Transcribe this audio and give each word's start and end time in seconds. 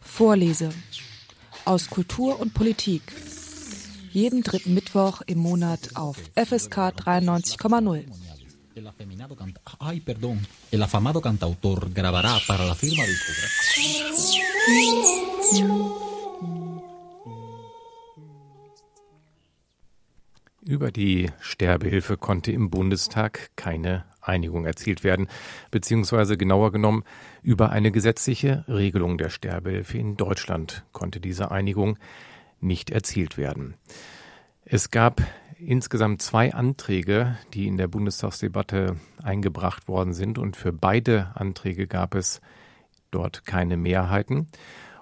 Vorlese 0.00 0.70
aus 1.64 1.88
Kultur 1.88 2.38
und 2.38 2.52
Politik. 2.52 3.02
Jeden 4.12 4.42
dritten 4.42 4.74
Mittwoch 4.74 5.22
im 5.26 5.38
Monat 5.38 5.90
auf 5.94 6.18
FSK 6.34 6.76
93,0. 6.76 8.04
El 8.74 8.86
afeminado 8.86 9.34
canta 9.34 9.60
Ay, 9.78 10.00
perdón. 10.00 10.46
El 10.70 10.82
afamado 10.82 11.22
cantautor 11.22 11.90
grabará 11.94 12.38
para 12.46 12.66
la 12.66 12.74
firma 12.74 13.04
Über 20.62 20.90
die 20.90 21.30
Sterbehilfe 21.40 22.16
konnte 22.16 22.52
im 22.52 22.70
Bundestag 22.70 23.50
keine 23.56 24.04
Einigung 24.26 24.66
erzielt 24.66 25.04
werden, 25.04 25.28
beziehungsweise 25.70 26.36
genauer 26.36 26.72
genommen 26.72 27.04
über 27.42 27.70
eine 27.70 27.90
gesetzliche 27.90 28.64
Regelung 28.68 29.18
der 29.18 29.30
Sterbehilfe 29.30 29.98
in 29.98 30.16
Deutschland 30.16 30.84
konnte 30.92 31.20
diese 31.20 31.50
Einigung 31.50 31.98
nicht 32.60 32.90
erzielt 32.90 33.38
werden. 33.38 33.74
Es 34.64 34.90
gab 34.90 35.22
insgesamt 35.58 36.22
zwei 36.22 36.52
Anträge, 36.52 37.38
die 37.54 37.66
in 37.66 37.76
der 37.76 37.88
Bundestagsdebatte 37.88 38.96
eingebracht 39.22 39.88
worden 39.88 40.12
sind, 40.12 40.38
und 40.38 40.56
für 40.56 40.72
beide 40.72 41.32
Anträge 41.34 41.86
gab 41.86 42.14
es 42.14 42.40
dort 43.10 43.46
keine 43.46 43.76
Mehrheiten. 43.76 44.48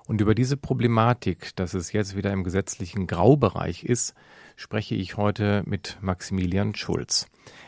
Und 0.07 0.21
über 0.21 0.35
diese 0.35 0.57
Problematik, 0.59 1.57
dass 1.57 1.73
es 1.73 1.93
jetzt 1.93 2.15
wieder 2.15 2.33
im 2.33 2.45
gesetzlichen 2.45 3.07
Graubereich 3.07 3.85
ist, 3.85 4.15
spreche 4.55 4.95
ich 4.95 5.17
heute 5.17 5.63
mit 5.67 5.99
Maximilian 6.03 6.75
Schulz. 6.75 7.27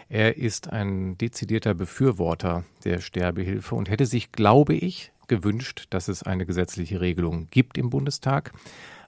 Er 0.09 0.37
ist 0.37 0.71
ein 0.71 1.17
dezidierter 1.17 1.75
Befürworter 1.75 2.65
der 2.85 3.01
Sterbehilfe 3.01 3.75
und 3.75 3.89
hätte 3.89 4.07
sich, 4.07 4.33
glaube 4.33 4.75
ich, 4.75 5.13
gewünscht, 5.29 5.87
dass 5.91 6.09
es 6.09 6.23
eine 6.23 6.47
gesetzliche 6.47 7.01
Regelung 7.01 7.49
gibt 7.51 7.79
im 7.79 7.91
Bundestag. 7.91 8.53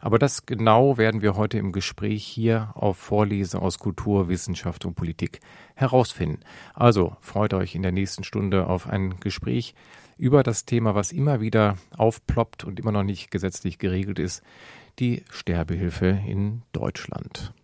Aber 0.01 0.19
das 0.19 0.47
genau 0.47 0.97
werden 0.97 1.23
wir 1.23 1.37
heute 1.37 1.59
im 1.59 1.73
Gespräch 1.73 2.25
hier 2.25 2.71
auf 2.75 2.97
Vorlese 2.97 3.61
aus 3.61 3.79
Kultur, 3.79 4.29
Wissenschaft 4.29 4.85
und 4.85 4.95
Politik 4.95 5.41
herausfinden. 5.75 6.41
Also 6.75 7.17
freut 7.21 7.53
euch 7.53 7.75
in 7.75 7.83
der 7.83 7.93
nächsten 7.93 8.25
Stunde 8.25 8.67
auf 8.69 8.89
ein 8.89 9.21
Gespräch 9.21 9.75
über 10.19 10.43
das 10.43 10.65
Thema, 10.65 10.95
was 10.95 11.13
immer 11.13 11.41
wieder 11.41 11.79
aufploppt 11.97 12.65
und 12.65 12.79
immer 12.79 12.93
noch 12.93 13.05
nicht 13.05 13.31
gesetzlich 13.31 13.79
geregelt 13.79 14.19
ist, 14.19 14.43
die 14.99 15.25
Sterbehilfe 15.31 16.21
in 16.27 16.63
Deutschland. 16.73 17.55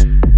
Guten 0.00 0.30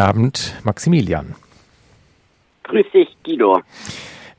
Abend, 0.00 0.54
Maximilian. 0.64 1.34
Grüß 2.64 2.86
dich, 2.92 3.08
Guido. 3.24 3.62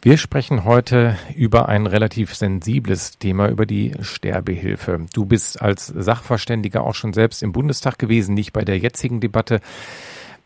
Wir 0.03 0.17
sprechen 0.17 0.65
heute 0.65 1.15
über 1.35 1.69
ein 1.69 1.85
relativ 1.85 2.33
sensibles 2.33 3.19
Thema, 3.19 3.49
über 3.49 3.67
die 3.67 3.93
Sterbehilfe. 4.01 5.05
Du 5.13 5.25
bist 5.25 5.61
als 5.61 5.85
Sachverständiger 5.85 6.83
auch 6.83 6.95
schon 6.95 7.13
selbst 7.13 7.43
im 7.43 7.51
Bundestag 7.51 7.99
gewesen, 7.99 8.33
nicht 8.33 8.51
bei 8.51 8.65
der 8.65 8.79
jetzigen 8.79 9.19
Debatte. 9.19 9.59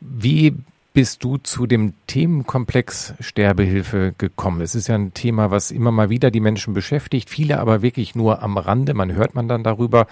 Wie 0.01 0.55
bist 0.91 1.23
du 1.23 1.37
zu 1.37 1.67
dem 1.67 1.93
Themenkomplex 2.07 3.13
Sterbehilfe 3.21 4.13
gekommen? 4.17 4.59
Es 4.59 4.75
ist 4.75 4.87
ja 4.87 4.95
ein 4.95 5.13
Thema, 5.13 5.51
was 5.51 5.71
immer 5.71 5.91
mal 5.91 6.09
wieder 6.09 6.31
die 6.31 6.41
Menschen 6.41 6.73
beschäftigt, 6.73 7.29
viele 7.29 7.59
aber 7.59 7.81
wirklich 7.81 8.15
nur 8.15 8.43
am 8.43 8.57
Rande. 8.57 8.93
Man 8.93 9.13
hört 9.13 9.35
man 9.35 9.47
dann 9.47 9.63
darüber 9.63 10.07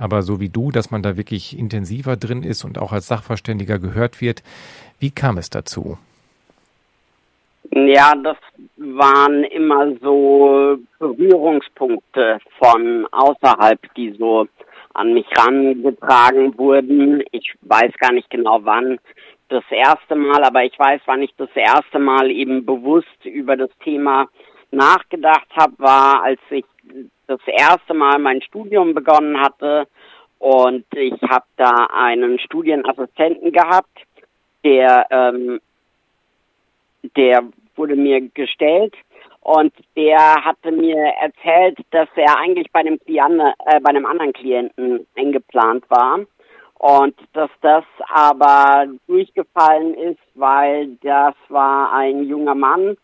aber 0.00 0.22
so 0.22 0.40
wie 0.40 0.48
du, 0.48 0.70
dass 0.70 0.90
man 0.90 1.02
da 1.02 1.16
wirklich 1.16 1.56
intensiver 1.58 2.16
drin 2.16 2.42
ist 2.42 2.64
und 2.64 2.78
auch 2.78 2.92
als 2.92 3.06
Sachverständiger 3.06 3.78
gehört 3.78 4.20
wird. 4.20 4.42
Wie 4.98 5.10
kam 5.10 5.38
es 5.38 5.50
dazu? 5.50 5.98
Ja, 7.70 8.14
das 8.16 8.38
waren 8.76 9.44
immer 9.44 9.94
so 10.02 10.78
Berührungspunkte 10.98 12.38
von 12.58 13.06
außerhalb, 13.12 13.78
die 13.94 14.12
so 14.18 14.46
an 14.94 15.14
mich 15.14 15.26
rangetragen 15.36 16.58
wurden. 16.58 17.22
Ich 17.30 17.54
weiß 17.60 17.92
gar 18.00 18.12
nicht 18.12 18.28
genau 18.30 18.60
wann 18.62 18.98
das 19.48 19.64
erste 19.70 20.16
Mal, 20.16 20.42
aber 20.44 20.64
ich 20.64 20.76
weiß, 20.78 21.02
wann 21.06 21.22
ich 21.22 21.34
das 21.36 21.50
erste 21.54 21.98
Mal 21.98 22.30
eben 22.30 22.64
bewusst 22.64 23.24
über 23.24 23.56
das 23.56 23.70
Thema 23.84 24.26
nachgedacht 24.70 25.48
habe, 25.54 25.74
war, 25.78 26.22
als 26.22 26.40
ich 26.50 26.64
das 27.30 27.40
erste 27.46 27.94
Mal 27.94 28.18
mein 28.18 28.42
Studium 28.42 28.94
begonnen 28.94 29.40
hatte. 29.40 29.86
Und 30.38 30.84
ich 30.94 31.20
habe 31.22 31.44
da 31.56 31.88
einen 31.92 32.38
Studienassistenten 32.38 33.52
gehabt, 33.52 33.98
der 34.64 35.06
ähm, 35.10 35.60
der 37.16 37.44
wurde 37.76 37.96
mir 37.96 38.20
gestellt. 38.30 38.94
Und 39.42 39.72
der 39.96 40.44
hatte 40.44 40.70
mir 40.70 40.98
erzählt, 41.20 41.78
dass 41.92 42.08
er 42.14 42.38
eigentlich 42.38 42.70
bei 42.72 42.80
einem 42.80 42.98
Klient, 43.00 43.40
äh, 43.66 43.80
bei 43.80 43.90
einem 43.90 44.04
anderen 44.04 44.32
Klienten 44.32 45.06
eingeplant 45.16 45.84
war. 45.88 46.20
Und 46.74 47.14
dass 47.34 47.50
das 47.60 47.84
aber 48.08 48.86
durchgefallen 49.06 49.94
ist, 49.94 50.20
weil 50.34 50.96
das 51.02 51.34
war 51.48 51.92
ein 51.92 52.24
junger 52.24 52.54
Mann, 52.54 52.96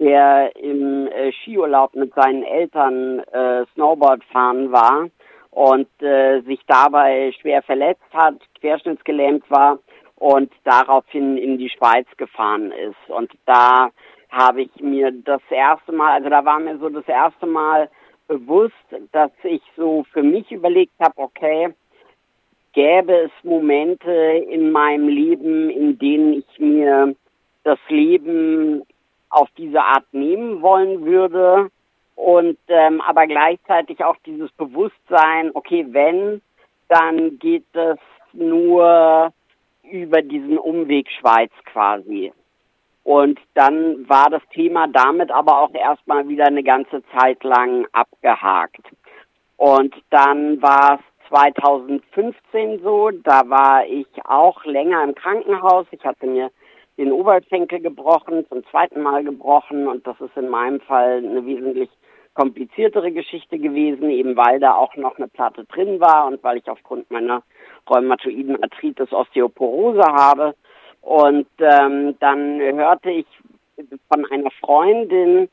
der 0.00 0.56
im 0.56 1.06
äh, 1.08 1.30
Skiurlaub 1.32 1.94
mit 1.94 2.12
seinen 2.14 2.42
Eltern 2.42 3.20
äh, 3.20 3.66
Snowboard 3.74 4.24
fahren 4.24 4.72
war 4.72 5.08
und 5.50 5.88
äh, 6.02 6.40
sich 6.40 6.60
dabei 6.66 7.32
schwer 7.40 7.62
verletzt 7.62 8.12
hat, 8.12 8.34
querschnittsgelähmt 8.60 9.48
war 9.50 9.78
und 10.16 10.50
daraufhin 10.64 11.36
in 11.36 11.58
die 11.58 11.68
Schweiz 11.68 12.06
gefahren 12.16 12.72
ist. 12.72 13.10
Und 13.10 13.30
da 13.44 13.90
habe 14.30 14.62
ich 14.62 14.74
mir 14.80 15.12
das 15.12 15.42
erste 15.50 15.92
Mal, 15.92 16.12
also 16.12 16.30
da 16.30 16.44
war 16.44 16.58
mir 16.58 16.78
so 16.78 16.88
das 16.88 17.06
erste 17.06 17.46
Mal 17.46 17.90
bewusst, 18.26 18.74
dass 19.12 19.32
ich 19.42 19.62
so 19.76 20.04
für 20.12 20.22
mich 20.22 20.50
überlegt 20.50 20.94
habe, 21.00 21.14
okay, 21.16 21.74
gäbe 22.72 23.12
es 23.12 23.32
Momente 23.42 24.12
in 24.12 24.70
meinem 24.70 25.08
Leben, 25.08 25.68
in 25.68 25.98
denen 25.98 26.34
ich 26.34 26.58
mir 26.58 27.14
das 27.64 27.78
Leben 27.88 28.82
auf 29.30 29.48
diese 29.56 29.82
Art 29.82 30.04
nehmen 30.12 30.60
wollen 30.60 31.04
würde 31.04 31.70
und 32.16 32.58
ähm, 32.68 33.00
aber 33.00 33.26
gleichzeitig 33.26 34.04
auch 34.04 34.16
dieses 34.26 34.52
Bewusstsein, 34.52 35.50
okay, 35.54 35.86
wenn, 35.88 36.42
dann 36.88 37.38
geht 37.38 37.64
es 37.72 37.98
nur 38.32 39.32
über 39.90 40.22
diesen 40.22 40.58
Umweg 40.58 41.08
Schweiz 41.10 41.50
quasi. 41.64 42.32
Und 43.04 43.40
dann 43.54 44.08
war 44.08 44.28
das 44.28 44.42
Thema 44.52 44.86
damit 44.86 45.30
aber 45.30 45.60
auch 45.60 45.72
erstmal 45.72 46.28
wieder 46.28 46.46
eine 46.46 46.62
ganze 46.62 47.02
Zeit 47.16 47.42
lang 47.42 47.86
abgehakt. 47.92 48.82
Und 49.56 49.94
dann 50.10 50.60
war 50.60 50.96
es 50.96 51.28
2015 51.28 52.82
so, 52.82 53.10
da 53.10 53.48
war 53.48 53.86
ich 53.86 54.06
auch 54.24 54.64
länger 54.64 55.02
im 55.04 55.14
Krankenhaus. 55.14 55.86
Ich 55.90 56.04
hatte 56.04 56.26
mir 56.26 56.50
den 57.00 57.12
Oberschenkel 57.12 57.80
gebrochen, 57.80 58.46
zum 58.50 58.62
zweiten 58.66 59.00
Mal 59.00 59.24
gebrochen 59.24 59.88
und 59.88 60.06
das 60.06 60.20
ist 60.20 60.36
in 60.36 60.50
meinem 60.50 60.80
Fall 60.80 61.24
eine 61.24 61.46
wesentlich 61.46 61.88
kompliziertere 62.34 63.10
Geschichte 63.10 63.58
gewesen, 63.58 64.10
eben 64.10 64.36
weil 64.36 64.60
da 64.60 64.74
auch 64.74 64.94
noch 64.96 65.16
eine 65.16 65.26
Platte 65.26 65.64
drin 65.64 65.98
war 65.98 66.26
und 66.26 66.44
weil 66.44 66.58
ich 66.58 66.68
aufgrund 66.68 67.10
meiner 67.10 67.42
rheumatoiden 67.88 68.62
Arthritis 68.62 69.12
Osteoporose 69.12 70.02
habe. 70.02 70.54
Und 71.00 71.48
ähm, 71.58 72.16
dann 72.20 72.60
hörte 72.60 73.10
ich 73.10 73.26
von 74.12 74.26
einer 74.30 74.50
Freundin, 74.60 75.48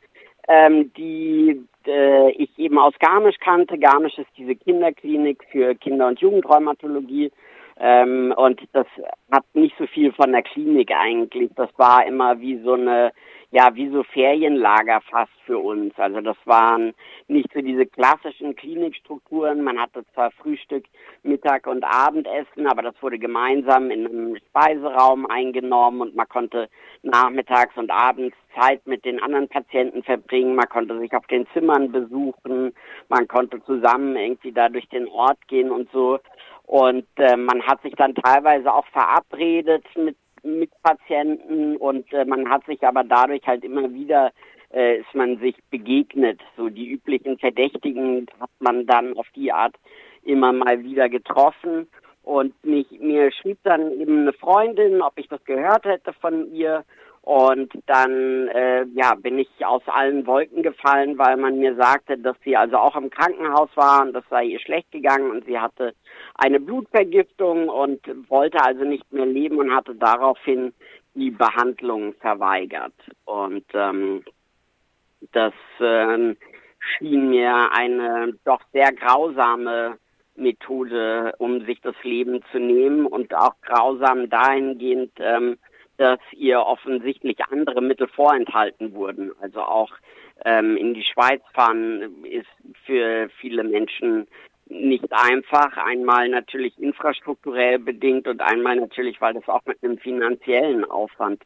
ähm, 0.50 0.92
die 0.98 1.64
äh, 1.86 2.32
ich 2.32 2.50
eben 2.60 2.78
aus 2.78 2.94
Garmisch 3.00 3.38
kannte. 3.40 3.78
Garmisch 3.80 4.18
ist 4.18 4.30
diese 4.38 4.56
Kinderklinik 4.56 5.46
für 5.50 5.76
Kinder- 5.76 6.08
und 6.08 6.20
Jugendrheumatologie. 6.20 7.32
Ähm, 7.80 8.34
und 8.36 8.62
das 8.74 8.88
hat 9.32 9.44
nicht 9.54 9.76
so 9.78 9.88
viel 9.88 10.12
von 10.14 10.32
der 10.32 10.42
Klinik 10.42 10.92
eigentlich. 10.92 11.52
Das 11.56 11.70
war 11.78 12.06
immer 12.06 12.40
wie 12.40 12.58
so 12.64 12.74
eine 12.74 13.12
ja 13.52 13.74
wie 13.76 13.90
so 13.90 14.04
Ferienlager 14.04 15.02
fast 15.10 15.32
für 15.46 15.58
uns. 15.58 15.94
Also 15.98 16.20
das 16.22 16.36
waren 16.46 16.94
nicht 17.28 17.50
so 17.54 17.62
diese 17.62 17.86
klassischen 17.86 18.56
Klinikstrukturen. 18.56 19.64
Man 19.64 19.80
hatte 19.80 20.06
zwar 20.14 20.32
Frühstück, 20.32 20.86
Mittag 21.24 21.66
und 21.68 21.84
Abendessen, 21.84 22.68
aber 22.68 22.82
das 22.82 22.96
wurde 23.02 23.20
gemeinsam 23.20 23.90
in 23.90 24.06
einem 24.06 24.38
Speiseraum 24.50 25.26
eingenommen 25.28 26.02
und 26.02 26.16
man 26.16 26.28
konnte 26.28 26.70
nachmittags 27.04 27.76
und 27.78 27.90
abends 27.90 28.36
Zeit 28.60 28.86
mit 28.86 29.06
den 29.06 29.22
anderen 29.22 29.48
Patienten 29.48 30.04
verbringen. 30.04 30.56
Man 30.56 30.68
konnte 30.68 31.00
sich 31.00 31.14
auf 31.14 31.28
den 31.28 31.48
Zimmern 31.54 31.92
besuchen. 31.92 32.74
Man 33.08 33.28
konnte 33.28 33.64
zusammen 33.64 34.16
irgendwie 34.16 34.52
da 34.52 34.68
durch 34.68 34.90
den 34.90 35.08
Ort 35.08 35.48
gehen 35.48 35.72
und 35.72 35.90
so. 35.92 36.20
Und 36.68 37.08
äh, 37.16 37.36
man 37.36 37.64
hat 37.64 37.82
sich 37.82 37.96
dann 37.96 38.14
teilweise 38.14 38.72
auch 38.72 38.86
verabredet 38.88 39.84
mit 39.96 40.16
mit 40.44 40.72
Patienten 40.82 41.76
und 41.76 42.12
äh, 42.14 42.24
man 42.24 42.50
hat 42.50 42.66
sich 42.66 42.82
aber 42.84 43.04
dadurch 43.04 43.46
halt 43.46 43.66
immer 43.66 43.94
wieder 43.94 44.32
äh, 44.74 45.00
ist 45.00 45.14
man 45.14 45.38
sich 45.40 45.56
begegnet. 45.70 46.42
So 46.56 46.70
die 46.70 46.90
üblichen 46.90 47.38
Verdächtigen 47.38 48.28
hat 48.40 48.50
man 48.60 48.86
dann 48.86 49.18
auf 49.18 49.28
die 49.36 49.52
Art 49.52 49.76
immer 50.24 50.52
mal 50.54 50.84
wieder 50.84 51.10
getroffen. 51.10 51.88
Und 52.24 52.54
mich, 52.66 52.88
mir 53.00 53.32
schrieb 53.32 53.58
dann 53.64 53.92
eben 53.94 54.22
eine 54.22 54.34
Freundin, 54.34 55.02
ob 55.02 55.14
ich 55.18 55.30
das 55.30 55.44
gehört 55.46 55.86
hätte 55.86 56.12
von 56.14 56.54
ihr. 56.54 56.84
Und 57.28 57.74
dann 57.88 58.48
äh, 58.48 58.86
ja, 58.94 59.14
bin 59.16 59.38
ich 59.38 59.50
aus 59.66 59.82
allen 59.88 60.26
Wolken 60.26 60.64
gefallen, 60.64 61.18
weil 61.18 61.36
man 61.36 61.60
mir 61.60 61.76
sagte, 61.76 62.18
dass 62.18 62.38
sie 62.46 62.56
also 62.56 62.78
auch 62.78 62.96
im 62.96 63.10
Krankenhaus 63.10 63.70
war 63.76 64.04
und 64.04 64.14
das 64.14 64.24
sei 64.30 64.46
ihr 64.46 64.62
schlecht 64.62 64.94
gegangen 64.94 65.32
und 65.32 65.46
sie 65.46 65.60
hatte 65.60 65.94
eine 66.36 66.62
Blutvergiftung 66.62 67.68
und 67.68 68.00
wollte 68.30 68.64
also 68.64 68.86
nicht 68.86 69.12
mehr 69.12 69.26
leben 69.26 69.58
und 69.58 69.76
hatte 69.76 69.94
daraufhin 69.96 70.72
die 71.16 71.32
Behandlung 71.32 72.14
verweigert. 72.14 72.96
Und 73.26 73.66
ähm, 73.74 74.24
das 75.34 75.54
äh, 75.82 76.34
schien 76.80 77.30
mir 77.30 77.74
eine 77.74 78.36
doch 78.46 78.62
sehr 78.72 78.94
grausame 78.94 79.98
Methode, 80.36 81.34
um 81.40 81.66
sich 81.66 81.82
das 81.82 81.96
Leben 82.04 82.42
zu 82.54 82.60
nehmen 82.60 83.06
und 83.06 83.36
auch 83.36 83.56
grausam 83.64 84.30
dahingehend, 84.30 85.12
ähm, 85.18 85.58
dass 85.98 86.20
ihr 86.32 86.60
offensichtlich 86.60 87.38
andere 87.52 87.82
Mittel 87.82 88.08
vorenthalten 88.08 88.94
wurden. 88.94 89.32
Also 89.42 89.62
auch 89.62 89.92
ähm, 90.46 90.78
in 90.78 90.94
die 90.94 91.04
Schweiz 91.04 91.42
fahren 91.54 92.24
ist 92.24 92.48
für 92.86 93.30
viele 93.40 93.64
Menschen 93.64 94.28
nicht 94.70 95.12
einfach. 95.12 95.78
Einmal 95.78 96.30
natürlich 96.30 96.78
infrastrukturell 96.80 97.80
bedingt 97.80 98.28
und 98.28 98.42
einmal 98.42 98.76
natürlich, 98.76 99.20
weil 99.22 99.34
das 99.34 99.48
auch 99.48 99.66
mit 99.66 99.84
einem 99.84 99.98
finanziellen 99.98 100.86
Aufwand 100.86 101.44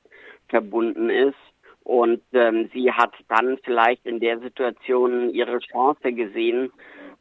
verbunden 0.49 1.09
ist. 1.09 1.37
Und 1.83 2.21
ähm, 2.33 2.69
sie 2.73 2.91
hat 2.91 3.13
dann 3.27 3.57
vielleicht 3.63 4.05
in 4.05 4.19
der 4.19 4.39
Situation 4.39 5.33
ihre 5.33 5.59
Chance 5.59 6.13
gesehen, 6.13 6.71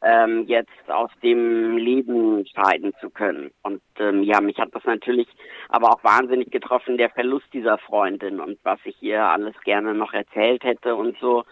ähm, 0.03 0.45
jetzt 0.47 0.89
aus 0.89 1.11
dem 1.21 1.77
Leben 1.77 2.45
scheiden 2.47 2.93
zu 2.99 3.09
können. 3.09 3.51
Und 3.61 3.81
ähm, 3.99 4.23
ja, 4.23 4.41
mich 4.41 4.57
hat 4.57 4.73
das 4.73 4.83
natürlich 4.85 5.27
aber 5.69 5.91
auch 5.91 6.03
wahnsinnig 6.03 6.51
getroffen, 6.51 6.97
der 6.97 7.09
Verlust 7.09 7.47
dieser 7.53 7.77
Freundin 7.77 8.39
und 8.39 8.57
was 8.63 8.79
ich 8.83 9.01
ihr 9.01 9.23
alles 9.23 9.55
gerne 9.63 9.93
noch 9.93 10.13
erzählt 10.13 10.63
hätte 10.63 10.95
und 10.95 11.17
so. 11.19 11.43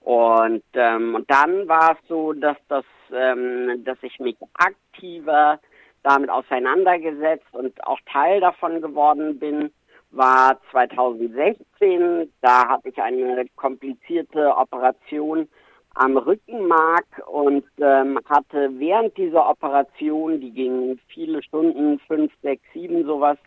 Und, 0.00 0.64
ähm, 0.74 1.14
und 1.14 1.30
dann 1.30 1.68
war 1.68 1.92
es 1.92 2.08
so, 2.08 2.32
dass 2.32 2.56
das, 2.68 2.84
ähm, 3.14 3.84
dass 3.84 3.98
ich 4.02 4.18
mich 4.18 4.36
aktiver 4.54 5.60
damit 6.02 6.30
auseinandergesetzt 6.30 7.46
und 7.52 7.84
auch 7.86 8.00
Teil 8.10 8.40
davon 8.40 8.80
geworden 8.80 9.38
bin, 9.38 9.70
war 10.10 10.58
2016. 10.72 12.32
Da 12.40 12.68
hatte 12.68 12.88
ich 12.88 13.00
eine 13.00 13.46
komplizierte 13.54 14.56
Operation 14.56 15.48
am 15.94 16.16
Rückenmark 16.16 17.06
und 17.26 17.64
ähm, 17.80 18.18
hatte 18.28 18.70
während 18.78 19.16
dieser 19.16 19.48
Operation, 19.48 20.40
die 20.40 20.50
ging 20.50 20.98
viele 21.08 21.42
Stunden, 21.42 21.98
fünf, 22.06 22.32
sechs, 22.42 22.62
sieben 22.72 23.04
sowas, 23.04 23.38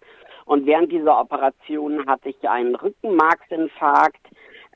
und 0.45 0.65
während 0.67 0.91
dieser 0.91 1.19
Operation 1.19 2.05
hatte 2.05 2.29
ich 2.29 2.47
einen 2.47 2.75
Rückenmarksinfarkt. 2.75 4.21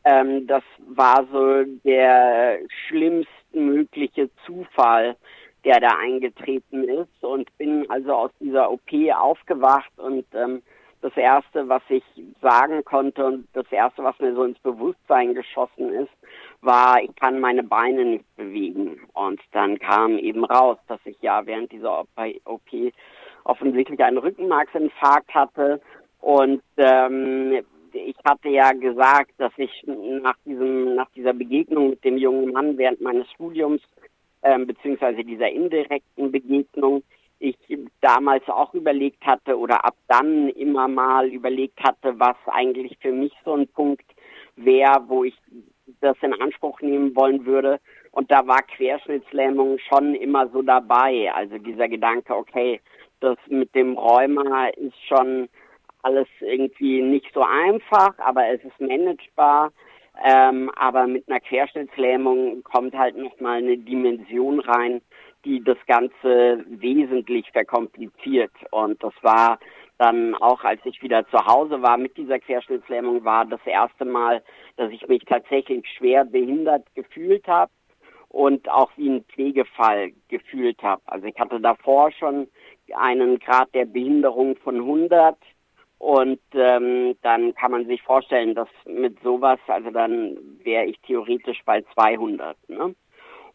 Ähm, 0.04 0.48
das 0.48 0.64
war 0.88 1.26
so 1.32 1.64
der 1.84 2.60
schlimmstmögliche 2.88 4.30
Zufall, 4.46 5.16
der 5.66 5.80
da 5.80 5.90
eingetreten 6.02 6.86
ist 6.86 7.24
und 7.24 7.56
bin 7.58 7.90
also 7.90 8.14
aus 8.14 8.32
dieser 8.40 8.72
OP 8.72 8.92
aufgewacht 9.14 9.92
und 9.98 10.26
ähm, 10.34 10.64
das 11.02 11.16
erste, 11.16 11.70
was 11.70 11.82
ich 11.90 12.04
sagen 12.42 12.84
konnte 12.84 13.26
und 13.26 13.48
das 13.54 13.70
erste, 13.72 14.04
was 14.04 14.20
mir 14.20 14.34
so 14.34 14.44
ins 14.44 14.60
Bewusstsein 14.60 15.34
geschossen 15.34 15.94
ist, 15.94 16.12
war, 16.62 17.02
ich 17.02 17.16
kann 17.16 17.40
meine 17.40 17.64
Beine 17.64 18.06
nicht 18.06 18.36
bewegen. 18.36 19.00
Und 19.14 19.42
dann 19.52 19.80
kam 19.80 20.18
eben 20.18 20.46
raus, 20.46 20.78
dass 20.88 21.00
ich 21.06 21.18
ja 21.22 21.46
während 21.46 21.72
dieser 21.72 22.02
OP 22.46 22.70
offensichtlich 23.44 24.00
einen 24.04 24.18
Rückenmarksinfarkt 24.18 25.34
hatte. 25.34 25.82
Und 26.20 26.62
ähm, 26.78 27.64
ich 27.94 28.16
hatte 28.26 28.50
ja 28.50 28.72
gesagt, 28.74 29.32
dass 29.38 29.54
ich 29.58 29.72
nach 29.88 30.36
diesem, 30.46 30.96
nach 30.96 31.10
dieser 31.16 31.34
Begegnung 31.34 31.92
mit 31.92 32.04
dem 32.04 32.18
jungen 32.18 32.52
Mann 32.52 32.78
während 32.78 33.02
meines 33.02 33.30
Studiums, 33.32 33.82
ähm, 34.44 34.68
beziehungsweise 34.68 35.24
dieser 35.24 35.50
indirekten 35.50 36.32
Begegnung, 36.32 37.04
ich 37.40 37.58
damals 38.02 38.48
auch 38.50 38.74
überlegt 38.74 39.26
hatte 39.26 39.58
oder 39.58 39.86
ab 39.86 39.96
dann 40.08 40.50
immer 40.50 40.90
mal 40.90 41.28
überlegt 41.30 41.82
hatte, 41.82 42.20
was 42.20 42.36
eigentlich 42.48 42.98
für 43.00 43.14
mich 43.14 43.32
so 43.46 43.54
ein 43.54 43.68
Punkt 43.70 44.06
wäre, 44.58 45.02
wo 45.08 45.24
ich 45.24 45.36
das 46.02 46.18
in 46.22 46.34
Anspruch 46.34 46.82
nehmen 46.82 47.16
wollen 47.16 47.46
würde. 47.46 47.80
Und 48.12 48.32
da 48.32 48.46
war 48.48 48.62
Querschnittslähmung 48.64 49.78
schon 49.80 50.16
immer 50.16 50.48
so 50.50 50.62
dabei. 50.62 51.32
Also 51.34 51.58
dieser 51.58 51.88
Gedanke, 51.88 52.36
okay, 52.36 52.82
das 53.20 53.38
mit 53.48 53.74
dem 53.76 53.98
Rheuma 53.98 54.68
ist 54.70 54.96
schon 55.08 55.50
alles 56.02 56.28
irgendwie 56.40 57.02
nicht 57.02 57.32
so 57.34 57.42
einfach, 57.42 58.18
aber 58.20 58.48
es 58.48 58.64
ist 58.64 58.80
managebar. 58.80 59.72
Ähm, 60.24 60.70
aber 60.76 61.08
mit 61.08 61.30
einer 61.30 61.40
Querschnittslähmung 61.40 62.64
kommt 62.64 62.94
halt 62.94 63.18
nochmal 63.18 63.60
eine 63.60 63.78
Dimension 63.78 64.60
rein, 64.60 65.02
die 65.46 65.64
das 65.64 65.78
Ganze 65.88 66.66
wesentlich 66.68 67.50
verkompliziert. 67.52 68.52
Und 68.72 69.02
das 69.04 69.14
war 69.22 69.60
dann 70.00 70.34
auch, 70.36 70.64
als 70.64 70.80
ich 70.86 71.04
wieder 71.04 71.28
zu 71.28 71.46
Hause 71.46 71.82
war 71.82 71.98
mit 71.98 72.18
dieser 72.18 72.40
Querschnittslähmung, 72.40 73.24
war 73.26 73.46
das 73.46 73.60
erste 73.66 74.06
Mal, 74.06 74.42
dass 74.78 74.92
ich 74.92 75.08
mich 75.08 75.24
tatsächlich 75.26 75.86
schwer 75.98 76.24
behindert 76.26 76.88
gefühlt 76.96 77.46
habe 77.48 77.72
und 78.30 78.70
auch 78.70 78.92
wie 78.96 79.10
ein 79.10 79.26
Pflegefall 79.26 80.12
gefühlt 80.30 80.82
habe. 80.82 81.02
Also 81.06 81.28
ich 81.28 81.38
hatte 81.38 81.60
davor 81.60 82.12
schon 82.12 82.48
einen 82.96 83.40
Grad 83.40 83.76
der 83.76 83.86
Behinderung 83.86 84.56
von 84.58 84.78
100 84.78 85.38
und 85.98 86.40
ähm, 86.54 87.18
dann 87.22 87.54
kann 87.56 87.72
man 87.72 87.86
sich 87.86 88.02
vorstellen, 88.02 88.56
dass 88.56 88.70
mit 88.86 89.22
sowas, 89.22 89.60
also 89.68 89.92
dann 89.92 90.38
wäre 90.64 90.86
ich 90.86 90.98
theoretisch 91.02 91.62
bei 91.66 91.82
200. 91.94 92.58
Ne? 92.70 92.96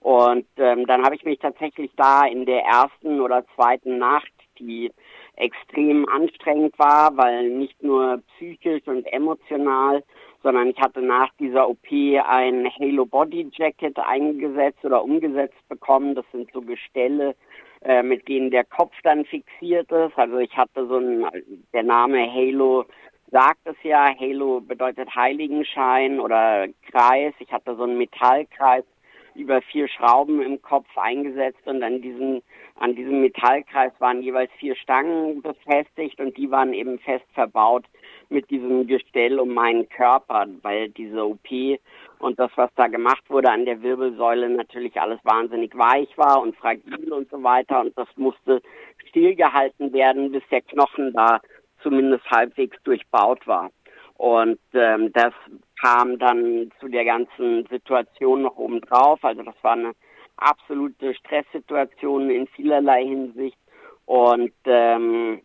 Und 0.00 0.46
ähm, 0.58 0.86
dann 0.86 1.02
habe 1.02 1.14
ich 1.14 1.24
mich 1.24 1.38
tatsächlich 1.38 1.90
da 1.96 2.26
in 2.26 2.44
der 2.44 2.64
ersten 2.64 3.22
oder 3.22 3.46
zweiten 3.54 3.96
Nacht, 3.96 4.30
die 4.58 4.92
extrem 5.36 6.08
anstrengend 6.08 6.78
war, 6.78 7.16
weil 7.16 7.50
nicht 7.50 7.82
nur 7.82 8.22
psychisch 8.36 8.86
und 8.86 9.06
emotional, 9.12 10.02
sondern 10.42 10.68
ich 10.68 10.78
hatte 10.78 11.00
nach 11.00 11.30
dieser 11.38 11.68
OP 11.68 11.90
ein 11.90 12.68
Halo 12.78 13.06
Body 13.06 13.48
Jacket 13.52 13.98
eingesetzt 13.98 14.84
oder 14.84 15.02
umgesetzt 15.02 15.68
bekommen. 15.68 16.14
Das 16.14 16.24
sind 16.32 16.50
so 16.52 16.60
Gestelle, 16.60 17.34
äh, 17.82 18.02
mit 18.02 18.28
denen 18.28 18.50
der 18.50 18.64
Kopf 18.64 18.92
dann 19.02 19.24
fixiert 19.24 19.90
ist. 19.90 20.16
Also 20.16 20.38
ich 20.38 20.56
hatte 20.56 20.86
so 20.86 20.98
ein, 20.98 21.26
der 21.72 21.82
Name 21.82 22.30
Halo 22.30 22.84
sagt 23.30 23.66
es 23.66 23.76
ja, 23.82 24.14
Halo 24.16 24.60
bedeutet 24.60 25.14
Heiligenschein 25.14 26.20
oder 26.20 26.68
Kreis. 26.90 27.34
Ich 27.40 27.50
hatte 27.52 27.74
so 27.74 27.82
einen 27.82 27.98
Metallkreis 27.98 28.84
über 29.34 29.60
vier 29.62 29.88
Schrauben 29.88 30.40
im 30.40 30.62
Kopf 30.62 30.86
eingesetzt 30.96 31.66
und 31.66 31.82
an 31.82 32.00
diesem, 32.00 32.42
an 32.76 32.94
diesem 32.94 33.20
Metallkreis 33.20 33.92
waren 33.98 34.22
jeweils 34.22 34.50
vier 34.58 34.74
Stangen 34.76 35.42
befestigt 35.42 36.18
und 36.20 36.36
die 36.36 36.50
waren 36.50 36.72
eben 36.74 36.98
fest 36.98 37.26
verbaut 37.32 37.84
mit 38.28 38.50
diesem 38.50 38.86
Gestell 38.86 39.38
um 39.38 39.54
meinen 39.54 39.88
Körper, 39.88 40.46
weil 40.62 40.88
diese 40.90 41.24
OP 41.24 41.48
und 42.18 42.38
das, 42.38 42.50
was 42.56 42.70
da 42.74 42.88
gemacht 42.88 43.22
wurde 43.28 43.50
an 43.50 43.64
der 43.64 43.82
Wirbelsäule, 43.82 44.48
natürlich 44.48 45.00
alles 45.00 45.20
wahnsinnig 45.24 45.76
weich 45.76 46.16
war 46.18 46.40
und 46.40 46.56
fragil 46.56 47.12
und 47.12 47.30
so 47.30 47.42
weiter 47.42 47.80
und 47.80 47.96
das 47.96 48.08
musste 48.16 48.60
stillgehalten 49.08 49.92
werden, 49.92 50.32
bis 50.32 50.42
der 50.50 50.62
Knochen 50.62 51.12
da 51.12 51.40
zumindest 51.82 52.28
halbwegs 52.30 52.76
durchbaut 52.82 53.46
war. 53.46 53.70
Und 54.16 54.58
ähm, 54.72 55.12
das 55.12 55.32
kam 55.80 56.18
dann 56.18 56.70
zu 56.80 56.88
der 56.88 57.04
ganzen 57.04 57.66
Situation 57.66 58.42
noch 58.42 58.56
oben 58.56 58.80
drauf. 58.80 59.22
Also 59.22 59.42
das 59.42 59.54
war 59.62 59.72
eine 59.72 59.92
absolute 60.36 61.14
Stresssituation 61.14 62.30
in 62.30 62.46
vielerlei 62.48 63.04
Hinsicht. 63.04 63.58
Und 64.06 64.52
ähm, 64.64 65.40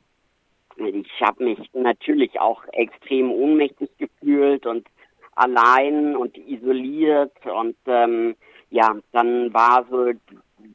ich 0.77 1.21
habe 1.21 1.43
mich 1.43 1.59
natürlich 1.73 2.39
auch 2.39 2.63
extrem 2.71 3.31
ohnmächtig 3.31 3.89
gefühlt 3.97 4.65
und 4.65 4.87
allein 5.35 6.15
und 6.15 6.37
isoliert. 6.37 7.33
Und 7.45 7.77
ähm, 7.85 8.35
ja, 8.69 8.95
dann 9.11 9.53
war 9.53 9.85
so 9.89 10.11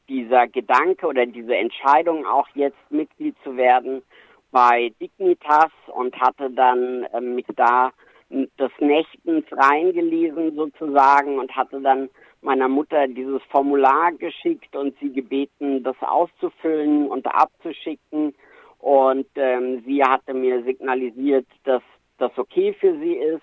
dieser 0.08 0.46
Gedanke 0.48 1.06
oder 1.06 1.26
diese 1.26 1.56
Entscheidung 1.56 2.26
auch 2.26 2.48
jetzt 2.54 2.90
Mitglied 2.90 3.36
zu 3.44 3.56
werden 3.56 4.02
bei 4.50 4.92
Dignitas 5.00 5.72
und 5.88 6.18
hatte 6.20 6.50
dann 6.50 7.04
äh, 7.12 7.20
mich 7.20 7.46
da 7.56 7.90
des 8.30 8.70
Nächtens 8.80 9.44
reingelesen 9.52 10.54
sozusagen 10.56 11.38
und 11.38 11.54
hatte 11.54 11.80
dann 11.80 12.08
meiner 12.44 12.68
Mutter 12.68 13.08
dieses 13.08 13.42
Formular 13.50 14.12
geschickt 14.12 14.76
und 14.76 14.94
sie 15.00 15.12
gebeten, 15.12 15.82
das 15.82 15.96
auszufüllen 16.00 17.08
und 17.08 17.26
abzuschicken. 17.26 18.34
Und 18.78 19.26
ähm, 19.36 19.82
sie 19.86 20.02
hatte 20.04 20.34
mir 20.34 20.62
signalisiert, 20.62 21.46
dass 21.64 21.82
das 22.18 22.30
okay 22.36 22.74
für 22.78 22.98
sie 22.98 23.14
ist 23.14 23.42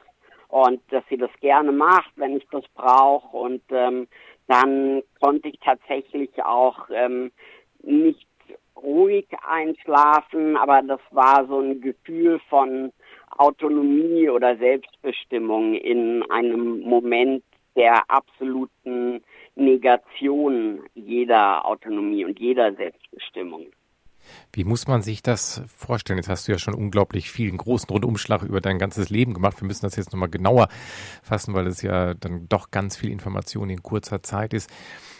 und 0.49 0.81
dass 0.91 1.03
sie 1.09 1.17
das 1.17 1.31
gerne 1.39 1.71
macht, 1.71 2.11
wenn 2.15 2.37
ich 2.37 2.47
das 2.51 2.63
brauche. 2.75 3.35
Und 3.35 3.63
ähm, 3.71 4.07
dann 4.47 5.01
konnte 5.19 5.49
ich 5.49 5.59
tatsächlich 5.59 6.29
auch 6.43 6.89
ähm, 6.93 7.31
nicht 7.81 8.27
ruhig 8.75 9.27
einschlafen, 9.47 10.57
aber 10.57 10.81
das 10.81 11.01
war 11.11 11.45
so 11.47 11.59
ein 11.59 11.81
Gefühl 11.81 12.39
von 12.49 12.91
Autonomie 13.37 14.29
oder 14.29 14.57
Selbstbestimmung 14.57 15.73
in 15.73 16.23
einem 16.29 16.81
Moment 16.81 17.43
der 17.75 18.09
absoluten 18.09 19.21
Negation 19.55 20.81
jeder 20.93 21.65
Autonomie 21.65 22.25
und 22.25 22.39
jeder 22.39 22.73
Selbstbestimmung. 22.73 23.67
Wie 24.53 24.63
muss 24.63 24.87
man 24.87 25.01
sich 25.01 25.23
das 25.23 25.63
vorstellen? 25.67 26.17
Jetzt 26.17 26.29
hast 26.29 26.47
du 26.47 26.51
ja 26.51 26.59
schon 26.59 26.73
unglaublich 26.73 27.31
viel, 27.31 27.49
einen 27.49 27.57
großen 27.57 27.89
Rundumschlag 27.89 28.43
über 28.43 28.61
dein 28.61 28.79
ganzes 28.79 29.09
Leben 29.09 29.33
gemacht. 29.33 29.59
Wir 29.61 29.67
müssen 29.67 29.85
das 29.85 29.95
jetzt 29.95 30.11
nochmal 30.11 30.29
genauer 30.29 30.67
fassen, 31.23 31.53
weil 31.53 31.67
es 31.67 31.81
ja 31.81 32.13
dann 32.13 32.47
doch 32.47 32.71
ganz 32.71 32.95
viel 32.95 33.11
Information 33.11 33.69
in 33.69 33.81
kurzer 33.81 34.21
Zeit 34.23 34.53
ist. 34.53 34.69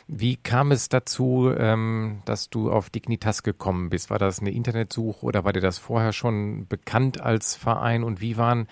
Wie 0.08 0.36
kam 0.36 0.72
es 0.72 0.90
dazu, 0.90 1.52
ähm, 1.58 2.22
dass 2.26 2.50
du 2.50 2.70
auf 2.72 2.90
Dignitas 2.90 3.44
gekommen 3.44 3.90
bist? 3.90 4.10
War 4.10 4.20
das 4.20 4.40
eine 4.40 4.52
Internetsuche 4.52 5.26
oder 5.26 5.46
war 5.46 5.54
dir 5.54 5.62
das 5.62 5.78
vorher 5.78 6.12
schon 6.12 6.68
bekannt 6.68 7.22
als 7.22 7.56
Verein? 7.56 8.04
Und 8.04 8.22
wie 8.22 8.38
waren 8.38 8.68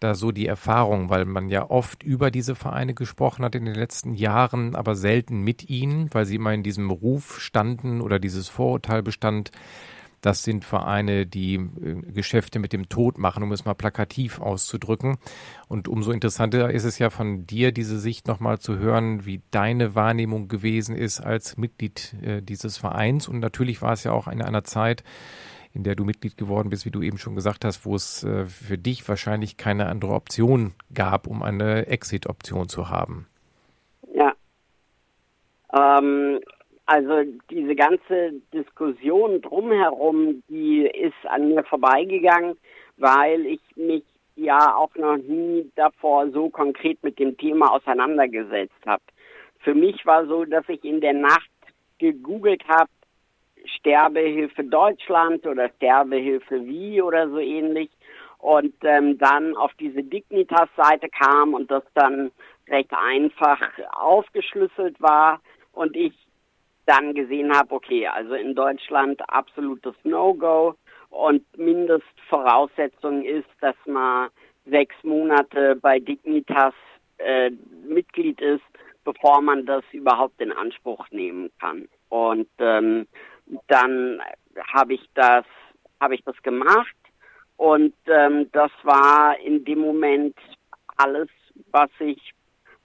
da 0.00 0.14
so 0.14 0.32
die 0.32 0.46
Erfahrungen? 0.46 1.10
Weil 1.10 1.24
man 1.24 1.48
ja 1.48 1.70
oft 1.70 2.02
über 2.02 2.30
diese 2.30 2.54
Vereine 2.54 2.94
gesprochen 2.94 3.44
hat 3.44 3.54
in 3.54 3.64
den 3.64 3.74
letzten 3.74 4.14
Jahren, 4.14 4.74
aber 4.74 4.96
selten 4.96 5.42
mit 5.42 5.70
ihnen, 5.70 6.08
weil 6.12 6.24
sie 6.24 6.36
immer 6.36 6.52
in 6.52 6.62
diesem 6.62 6.90
Ruf 6.90 7.40
standen 7.40 8.00
oder 8.00 8.18
dieses 8.18 8.48
Vorurteil 8.48 9.02
bestand, 9.02 9.50
das 10.20 10.42
sind 10.42 10.64
Vereine, 10.64 11.26
die 11.26 11.54
äh, 11.54 12.12
Geschäfte 12.12 12.58
mit 12.58 12.72
dem 12.72 12.88
Tod 12.88 13.18
machen, 13.18 13.42
um 13.42 13.52
es 13.52 13.64
mal 13.64 13.74
plakativ 13.74 14.40
auszudrücken. 14.40 15.16
Und 15.68 15.88
umso 15.88 16.12
interessanter 16.12 16.70
ist 16.70 16.84
es 16.84 16.98
ja 16.98 17.10
von 17.10 17.46
dir, 17.46 17.72
diese 17.72 17.98
Sicht 17.98 18.28
nochmal 18.28 18.58
zu 18.58 18.78
hören, 18.78 19.24
wie 19.24 19.42
deine 19.50 19.94
Wahrnehmung 19.94 20.48
gewesen 20.48 20.94
ist 20.94 21.20
als 21.20 21.56
Mitglied 21.56 22.14
äh, 22.22 22.42
dieses 22.42 22.76
Vereins. 22.76 23.28
Und 23.28 23.40
natürlich 23.40 23.80
war 23.80 23.92
es 23.92 24.04
ja 24.04 24.12
auch 24.12 24.28
in 24.28 24.42
einer 24.42 24.64
Zeit, 24.64 25.04
in 25.72 25.84
der 25.84 25.94
du 25.94 26.04
Mitglied 26.04 26.36
geworden 26.36 26.70
bist, 26.70 26.84
wie 26.84 26.90
du 26.90 27.02
eben 27.02 27.18
schon 27.18 27.34
gesagt 27.34 27.64
hast, 27.64 27.84
wo 27.86 27.94
es 27.94 28.24
äh, 28.24 28.44
für 28.46 28.78
dich 28.78 29.08
wahrscheinlich 29.08 29.56
keine 29.56 29.86
andere 29.86 30.12
Option 30.12 30.74
gab, 30.92 31.26
um 31.26 31.42
eine 31.42 31.86
Exit-Option 31.86 32.68
zu 32.68 32.90
haben. 32.90 33.26
Ja. 34.12 34.34
Ähm, 35.72 36.40
also 36.86 37.22
diese 37.50 37.76
ganze 37.76 38.32
Diskussion 38.52 39.40
drumherum, 39.42 40.42
die 40.48 40.86
ist 40.86 41.14
an 41.28 41.48
mir 41.54 41.62
vorbeigegangen, 41.62 42.56
weil 42.96 43.46
ich 43.46 43.60
mich 43.76 44.02
ja 44.34 44.74
auch 44.74 44.94
noch 44.96 45.16
nie 45.16 45.70
davor 45.76 46.30
so 46.30 46.48
konkret 46.48 47.02
mit 47.04 47.18
dem 47.18 47.36
Thema 47.36 47.72
auseinandergesetzt 47.72 48.84
habe. 48.86 49.02
Für 49.60 49.74
mich 49.74 50.04
war 50.04 50.26
so, 50.26 50.44
dass 50.44 50.68
ich 50.68 50.82
in 50.84 51.00
der 51.00 51.12
Nacht 51.12 51.50
gegoogelt 51.98 52.66
habe, 52.66 52.90
Sterbehilfe 53.66 54.64
Deutschland 54.64 55.46
oder 55.46 55.68
Sterbehilfe 55.76 56.64
wie 56.64 57.00
oder 57.02 57.28
so 57.28 57.38
ähnlich 57.38 57.90
und 58.38 58.74
ähm, 58.82 59.18
dann 59.18 59.56
auf 59.56 59.72
diese 59.78 60.02
Dignitas-Seite 60.02 61.08
kam 61.10 61.54
und 61.54 61.70
das 61.70 61.82
dann 61.94 62.30
recht 62.68 62.90
einfach 62.92 63.60
aufgeschlüsselt 63.92 65.00
war 65.00 65.40
und 65.72 65.96
ich 65.96 66.14
dann 66.86 67.14
gesehen 67.14 67.54
habe, 67.54 67.74
okay, 67.74 68.06
also 68.06 68.34
in 68.34 68.54
Deutschland 68.54 69.20
absolutes 69.28 69.94
No-Go 70.04 70.74
und 71.10 71.44
Mindestvoraussetzung 71.58 73.24
ist, 73.24 73.48
dass 73.60 73.76
man 73.86 74.30
sechs 74.66 74.94
Monate 75.02 75.76
bei 75.76 75.98
Dignitas 75.98 76.74
äh, 77.18 77.50
Mitglied 77.86 78.40
ist, 78.40 78.62
bevor 79.04 79.40
man 79.40 79.66
das 79.66 79.84
überhaupt 79.92 80.40
in 80.40 80.52
Anspruch 80.52 81.06
nehmen 81.10 81.50
kann. 81.60 81.88
Und 82.08 82.48
ähm, 82.58 83.06
dann 83.68 84.20
habe 84.72 84.94
ich 84.94 85.08
das 85.14 85.44
habe 86.00 86.14
ich 86.14 86.24
das 86.24 86.40
gemacht 86.42 86.96
und 87.56 87.94
ähm, 88.06 88.50
das 88.52 88.70
war 88.82 89.38
in 89.38 89.64
dem 89.64 89.80
Moment 89.80 90.36
alles, 90.96 91.28
was 91.70 91.90
ich 91.98 92.34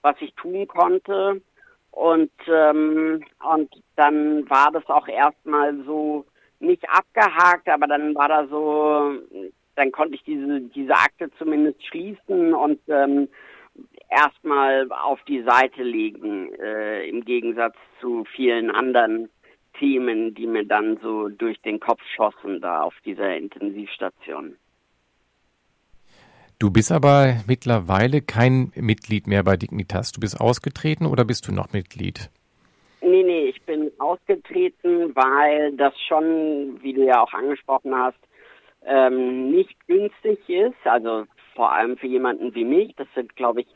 was 0.06 0.16
ich 0.20 0.32
tun 0.34 0.66
konnte. 0.68 1.42
Und, 1.90 2.30
ähm, 2.46 3.24
und 3.52 3.74
dann 3.96 4.48
war 4.48 4.70
das 4.70 4.86
auch 4.86 5.08
erstmal 5.08 5.74
so 5.84 6.26
nicht 6.60 6.84
abgehakt, 6.88 7.68
aber 7.68 7.86
dann 7.86 8.14
war 8.14 8.28
da 8.28 8.46
so, 8.46 9.18
dann 9.76 9.92
konnte 9.92 10.14
ich 10.14 10.22
diese, 10.22 10.60
diese 10.60 10.92
Akte 10.92 11.30
zumindest 11.38 11.84
schließen 11.86 12.54
und 12.54 12.80
ähm, 12.88 13.28
erstmal 14.10 14.86
auf 14.92 15.20
die 15.24 15.42
Seite 15.42 15.82
legen, 15.82 16.52
äh, 16.54 17.08
im 17.08 17.24
Gegensatz 17.24 17.74
zu 18.00 18.24
vielen 18.36 18.70
anderen 18.70 19.28
Themen, 19.78 20.34
die 20.34 20.46
mir 20.46 20.64
dann 20.64 20.98
so 21.02 21.28
durch 21.28 21.60
den 21.62 21.80
Kopf 21.80 22.00
schossen 22.14 22.60
da 22.60 22.82
auf 22.82 22.94
dieser 23.04 23.36
Intensivstation. 23.36 24.56
Du 26.58 26.70
bist 26.70 26.90
aber 26.90 27.34
mittlerweile 27.46 28.22
kein 28.22 28.72
Mitglied 28.74 29.26
mehr 29.26 29.42
bei 29.42 29.56
Dignitas. 29.56 30.12
Du 30.12 30.20
bist 30.20 30.40
ausgetreten 30.40 31.04
oder 31.04 31.26
bist 31.26 31.46
du 31.46 31.52
noch 31.52 31.74
Mitglied? 31.74 32.30
Nee, 33.02 33.22
nee, 33.22 33.46
ich 33.48 33.60
bin 33.62 33.92
ausgetreten, 33.98 35.14
weil 35.14 35.72
das 35.76 35.92
schon, 36.08 36.78
wie 36.80 36.94
du 36.94 37.04
ja 37.04 37.22
auch 37.22 37.32
angesprochen 37.34 37.94
hast, 37.94 38.18
ähm, 38.86 39.50
nicht 39.50 39.76
günstig 39.86 40.38
ist. 40.48 40.84
Also 40.84 41.26
vor 41.54 41.72
allem 41.72 41.98
für 41.98 42.06
jemanden 42.06 42.54
wie 42.54 42.64
mich. 42.64 42.94
Das 42.96 43.06
sind, 43.14 43.36
glaube 43.36 43.60
ich, 43.60 43.66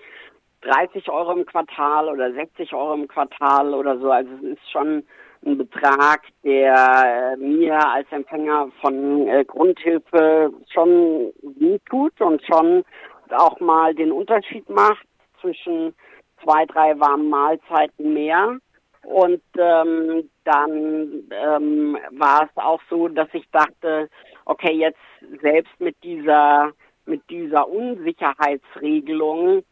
30 0.63 1.11
Euro 1.11 1.33
im 1.33 1.45
Quartal 1.45 2.09
oder 2.09 2.33
60 2.33 2.73
Euro 2.73 2.95
im 2.95 3.09
Quartal 3.09 3.75
oder 3.75 3.99
so. 3.99 4.11
Also 4.11 4.31
es 4.37 4.59
ist 4.59 4.71
schon 4.71 5.03
ein 5.45 5.57
Betrag, 5.57 6.23
der 6.45 7.35
äh, 7.35 7.37
mir 7.37 7.79
als 7.79 8.07
Empfänger 8.11 8.71
von 8.81 9.27
äh, 9.27 9.45
Grundhilfe 9.45 10.53
schon 10.73 11.33
gut 11.59 11.81
tut 11.87 12.21
und 12.21 12.43
schon 12.45 12.85
auch 13.31 13.59
mal 13.61 13.95
den 13.95 14.13
Unterschied 14.13 14.69
macht 14.69 15.07
zwischen 15.41 15.95
zwei, 16.43 16.67
drei 16.67 16.99
warmen 16.99 17.31
Mahlzeiten 17.31 18.13
mehr. 18.13 18.59
Und 19.03 19.41
ähm, 19.57 20.29
dann 20.45 21.25
ähm, 21.31 21.97
war 22.11 22.43
es 22.45 22.51
auch 22.57 22.83
so, 22.91 23.09
dass 23.09 23.29
ich 23.33 23.49
dachte, 23.51 24.11
okay, 24.45 24.73
jetzt 24.73 24.99
selbst 25.41 25.73
mit 25.81 25.97
dieser 26.03 26.73
mit 27.07 27.23
dieser 27.31 27.67
Unsicherheitsregelung 27.69 29.65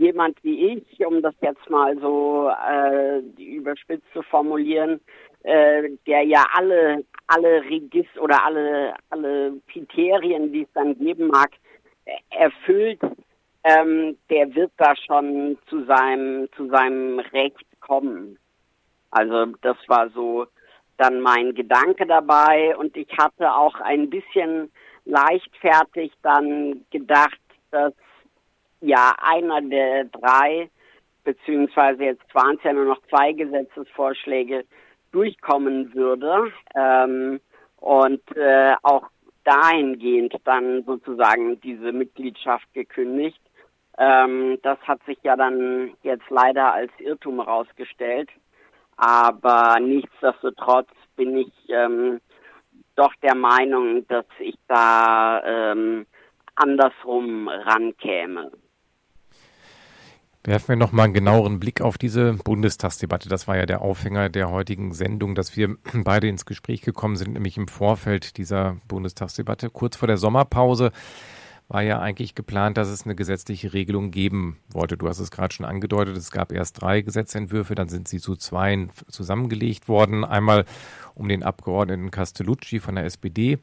jemand 0.00 0.42
wie 0.42 0.72
ich, 0.72 1.06
um 1.06 1.22
das 1.22 1.34
jetzt 1.40 1.68
mal 1.68 1.96
so 1.98 2.50
äh, 2.68 3.18
überspitzt 3.42 4.06
zu 4.12 4.22
formulieren, 4.22 5.00
äh, 5.42 5.90
der 6.06 6.22
ja 6.22 6.44
alle 6.54 7.04
alle 7.26 7.62
Register 7.62 8.22
oder 8.22 8.44
alle 8.44 8.94
alle 9.10 9.52
Kriterien, 9.70 10.52
die 10.52 10.62
es 10.62 10.72
dann 10.74 10.98
geben 10.98 11.28
mag, 11.28 11.50
erfüllt, 12.30 13.00
ähm, 13.64 14.16
der 14.30 14.54
wird 14.54 14.72
da 14.78 14.94
schon 14.96 15.58
zu 15.68 15.84
seinem, 15.84 16.48
zu 16.56 16.68
seinem 16.68 17.18
Recht 17.18 17.66
kommen. 17.80 18.38
Also 19.10 19.46
das 19.62 19.76
war 19.88 20.08
so 20.10 20.46
dann 20.96 21.20
mein 21.20 21.54
Gedanke 21.54 22.06
dabei 22.06 22.76
und 22.76 22.96
ich 22.96 23.08
hatte 23.18 23.52
auch 23.52 23.74
ein 23.80 24.10
bisschen 24.10 24.70
leichtfertig 25.04 26.12
dann 26.22 26.84
gedacht, 26.90 27.40
dass 27.70 27.92
ja 28.80 29.14
einer 29.22 29.60
der 29.60 30.04
drei, 30.04 30.70
beziehungsweise 31.24 32.04
jetzt 32.04 32.34
waren 32.34 32.56
es 32.56 32.64
ja 32.64 32.72
nur 32.72 32.86
noch 32.86 33.00
zwei 33.08 33.32
Gesetzesvorschläge, 33.32 34.64
durchkommen 35.12 35.92
würde 35.94 36.52
ähm, 36.74 37.40
und 37.76 38.22
äh, 38.36 38.74
auch 38.82 39.08
dahingehend 39.44 40.34
dann 40.44 40.84
sozusagen 40.84 41.60
diese 41.60 41.92
Mitgliedschaft 41.92 42.72
gekündigt. 42.74 43.40
Ähm, 43.98 44.58
das 44.62 44.78
hat 44.82 45.02
sich 45.04 45.18
ja 45.22 45.36
dann 45.36 45.92
jetzt 46.02 46.28
leider 46.30 46.72
als 46.72 46.92
Irrtum 46.98 47.36
herausgestellt. 47.36 48.30
Aber 48.96 49.78
nichtsdestotrotz 49.80 50.90
bin 51.16 51.36
ich 51.36 51.52
ähm, 51.68 52.20
doch 52.96 53.14
der 53.22 53.34
Meinung, 53.34 54.06
dass 54.08 54.26
ich 54.38 54.56
da 54.68 55.42
ähm, 55.44 56.06
andersrum 56.54 57.48
rankäme. 57.48 58.52
Werfen 60.42 60.68
wir 60.68 60.76
noch 60.76 60.92
mal 60.92 61.04
einen 61.04 61.12
genaueren 61.12 61.60
Blick 61.60 61.82
auf 61.82 61.98
diese 61.98 62.32
Bundestagsdebatte. 62.32 63.28
Das 63.28 63.46
war 63.46 63.58
ja 63.58 63.66
der 63.66 63.82
Aufhänger 63.82 64.30
der 64.30 64.50
heutigen 64.50 64.94
Sendung, 64.94 65.34
dass 65.34 65.54
wir 65.54 65.76
beide 65.92 66.28
ins 66.28 66.46
Gespräch 66.46 66.80
gekommen 66.80 67.16
sind, 67.16 67.34
nämlich 67.34 67.58
im 67.58 67.68
Vorfeld 67.68 68.38
dieser 68.38 68.78
Bundestagsdebatte, 68.88 69.68
kurz 69.68 69.96
vor 69.96 70.08
der 70.08 70.16
Sommerpause 70.16 70.92
war 71.70 71.82
ja 71.82 72.00
eigentlich 72.00 72.34
geplant, 72.34 72.76
dass 72.76 72.88
es 72.88 73.04
eine 73.04 73.14
gesetzliche 73.14 73.72
Regelung 73.72 74.10
geben 74.10 74.58
wollte. 74.72 74.96
Du 74.96 75.06
hast 75.06 75.20
es 75.20 75.30
gerade 75.30 75.54
schon 75.54 75.64
angedeutet, 75.64 76.16
es 76.16 76.32
gab 76.32 76.50
erst 76.50 76.82
drei 76.82 77.00
Gesetzentwürfe, 77.00 77.76
dann 77.76 77.88
sind 77.88 78.08
sie 78.08 78.18
zu 78.18 78.34
zweien 78.34 78.90
zusammengelegt 79.08 79.86
worden. 79.86 80.24
Einmal 80.24 80.64
um 81.14 81.28
den 81.28 81.44
Abgeordneten 81.44 82.10
Castellucci 82.10 82.80
von 82.80 82.96
der 82.96 83.04
SPD 83.04 83.58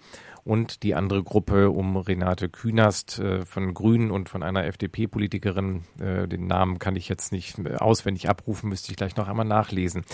und 0.45 0.83
die 0.83 0.95
andere 0.95 1.21
Gruppe 1.21 1.69
um 1.69 1.97
Renate 1.97 2.47
Künast 2.47 3.19
äh, 3.19 3.43
von 3.45 3.73
Grünen 3.73 4.09
und 4.09 4.29
von 4.29 4.41
einer 4.41 4.63
FDP-Politikerin. 4.63 5.83
Äh, 5.99 6.29
den 6.29 6.47
Namen 6.47 6.79
kann 6.79 6.95
ich 6.95 7.09
jetzt 7.09 7.33
nicht 7.33 7.59
auswendig 7.77 8.29
abrufen, 8.29 8.69
müsste 8.69 8.89
ich 8.91 8.97
gleich 8.97 9.17
noch 9.17 9.27
einmal 9.27 9.45
nachlesen. 9.45 10.05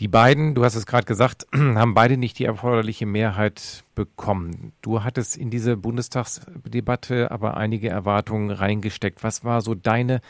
Die 0.00 0.08
beiden, 0.08 0.54
du 0.54 0.64
hast 0.64 0.76
es 0.76 0.86
gerade 0.86 1.04
gesagt, 1.04 1.46
haben 1.54 1.92
beide 1.92 2.16
nicht 2.16 2.38
die 2.38 2.46
erforderliche 2.46 3.04
Mehrheit 3.04 3.84
bekommen. 3.94 4.72
Du 4.80 5.04
hattest 5.04 5.36
in 5.36 5.50
diese 5.50 5.76
Bundestagsdebatte 5.76 7.30
aber 7.30 7.58
einige 7.58 7.90
Erwartungen 7.90 8.50
reingesteckt. 8.50 9.22
Was 9.22 9.44
war 9.44 9.60
so 9.60 9.74
deine 9.74 10.22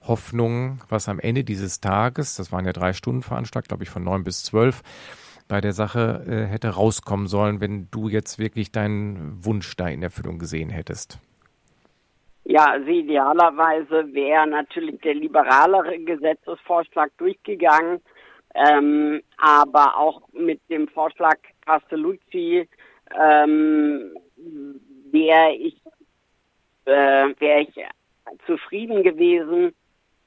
Hoffnung, 0.00 0.80
was 0.88 1.10
am 1.10 1.20
Ende 1.20 1.44
dieses 1.44 1.82
Tages, 1.82 2.36
das 2.36 2.50
waren 2.50 2.64
ja 2.64 2.72
drei 2.72 2.94
Stunden 2.94 3.20
Veranstaltung, 3.20 3.68
glaube 3.68 3.84
ich, 3.84 3.90
von 3.90 4.02
neun 4.02 4.24
bis 4.24 4.42
zwölf, 4.42 4.80
bei 5.48 5.60
der 5.60 5.74
Sache 5.74 6.24
äh, 6.26 6.50
hätte 6.50 6.70
rauskommen 6.70 7.26
sollen, 7.26 7.60
wenn 7.60 7.88
du 7.90 8.08
jetzt 8.08 8.38
wirklich 8.38 8.72
deinen 8.72 9.44
Wunsch 9.44 9.76
da 9.76 9.88
in 9.88 10.02
Erfüllung 10.02 10.38
gesehen 10.38 10.70
hättest? 10.70 11.18
Ja, 12.44 12.70
also 12.70 12.88
idealerweise 12.88 14.14
wäre 14.14 14.46
natürlich 14.46 14.98
der 15.02 15.14
liberalere 15.14 15.98
Gesetzesvorschlag 15.98 17.10
durchgegangen 17.18 18.00
ähm, 18.54 19.22
aber 19.38 19.96
auch 19.96 20.22
mit 20.32 20.60
dem 20.68 20.88
Vorschlag 20.88 21.38
Castellucci 21.64 22.68
ähm, 23.18 24.16
wäre 25.10 25.52
ich, 25.54 25.76
äh, 26.86 27.28
wäre 27.38 27.60
ich 27.62 27.74
zufrieden 28.46 29.02
gewesen. 29.02 29.74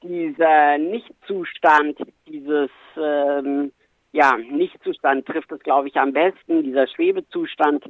Dieser 0.02 0.78
Nichtzustand, 0.78 1.98
dieses 2.26 2.70
ähm, 2.96 3.72
ja, 4.12 4.36
Nichtzustand 4.36 5.26
trifft 5.26 5.50
es, 5.50 5.60
glaube 5.60 5.88
ich, 5.88 5.96
am 5.96 6.12
besten. 6.12 6.62
Dieser 6.62 6.86
Schwebezustand 6.86 7.84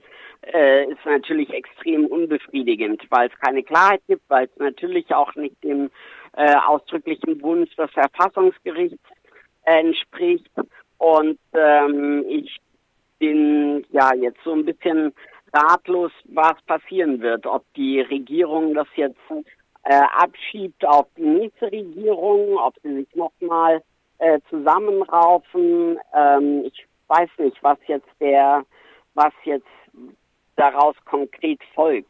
äh, 0.54 0.90
ist 0.90 1.04
natürlich 1.04 1.50
extrem 1.50 2.06
unbefriedigend, 2.06 3.02
weil 3.10 3.28
es 3.28 3.38
keine 3.40 3.62
Klarheit 3.62 4.00
gibt, 4.08 4.22
weil 4.28 4.46
es 4.46 4.56
natürlich 4.58 5.14
auch 5.14 5.34
nicht 5.34 5.62
dem 5.62 5.90
äh, 6.36 6.54
ausdrücklichen 6.66 7.42
Wunsch 7.42 7.76
des 7.76 7.90
Verfassungsgerichts 7.90 9.04
entspricht. 9.64 10.50
Und 10.98 11.38
ähm, 11.52 12.24
ich 12.28 12.58
bin 13.18 13.84
ja 13.90 14.14
jetzt 14.14 14.40
so 14.44 14.52
ein 14.52 14.64
bisschen 14.64 15.12
ratlos, 15.52 16.12
was 16.24 16.60
passieren 16.66 17.20
wird. 17.20 17.46
Ob 17.46 17.64
die 17.74 18.00
Regierung 18.00 18.74
das 18.74 18.88
jetzt 18.96 19.18
äh, 19.84 20.00
abschiebt 20.16 20.84
auf 20.86 21.06
die 21.16 21.22
nächste 21.22 21.70
Regierung, 21.70 22.56
ob 22.58 22.74
sie 22.82 22.94
sich 22.94 23.14
nochmal 23.14 23.82
äh, 24.18 24.40
zusammenraufen. 24.50 25.98
Ähm, 26.14 26.64
ich 26.64 26.86
weiß 27.08 27.28
nicht, 27.38 27.62
was 27.62 27.78
jetzt 27.86 28.08
der, 28.20 28.64
was 29.14 29.32
jetzt 29.44 29.66
daraus 30.56 30.96
konkret 31.04 31.60
folgt. 31.74 32.08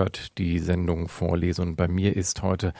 Hört 0.00 0.38
die 0.38 0.58
Sendung 0.60 1.08
Vorlese 1.08 1.60
und 1.60 1.76
bei 1.76 1.86
mir 1.86 2.16
ist 2.16 2.40
heute 2.40 2.72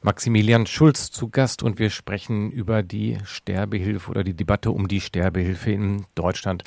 Maximilian 0.00 0.64
Schulz 0.64 1.10
zu 1.10 1.28
Gast 1.28 1.62
und 1.62 1.78
wir 1.78 1.90
sprechen 1.90 2.50
über 2.50 2.82
die 2.82 3.18
Sterbehilfe 3.24 4.10
oder 4.10 4.24
die 4.24 4.32
Debatte 4.32 4.70
um 4.70 4.88
die 4.88 5.02
Sterbehilfe 5.02 5.72
in 5.72 6.06
Deutschland. 6.14 6.64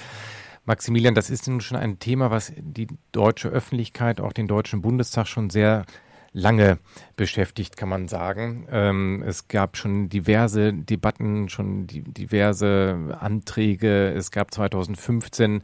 Maximilian, 0.65 1.15
das 1.15 1.31
ist 1.31 1.47
nun 1.47 1.61
schon 1.61 1.77
ein 1.77 1.97
Thema, 1.97 2.29
was 2.29 2.53
die 2.55 2.87
deutsche 3.11 3.49
Öffentlichkeit, 3.49 4.21
auch 4.21 4.33
den 4.33 4.47
Deutschen 4.47 4.83
Bundestag 4.83 5.25
schon 5.27 5.49
sehr 5.49 5.85
lange 6.31 6.77
beschäftigt, 7.15 7.75
kann 7.75 7.89
man 7.89 8.07
sagen. 8.07 8.67
Ähm, 8.69 9.23
es 9.25 9.47
gab 9.47 9.77
schon 9.77 10.09
diverse 10.09 10.73
Debatten, 10.73 11.49
schon 11.49 11.87
die, 11.87 12.03
diverse 12.03 13.17
Anträge. 13.19 14.13
Es 14.13 14.29
gab 14.29 14.53
2015 14.53 15.63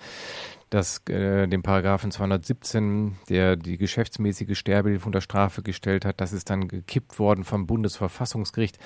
das, 0.73 1.03
äh, 1.07 1.47
den 1.47 1.61
Paragraphen 1.61 2.11
217, 2.11 3.17
der 3.29 3.55
die 3.55 3.77
geschäftsmäßige 3.77 4.57
Sterbehilfe 4.57 5.05
unter 5.05 5.21
Strafe 5.21 5.61
gestellt 5.61 6.05
hat. 6.05 6.19
Das 6.21 6.33
ist 6.33 6.49
dann 6.49 6.67
gekippt 6.67 7.19
worden 7.19 7.43
vom 7.43 7.67
Bundesverfassungsgericht. 7.67 8.77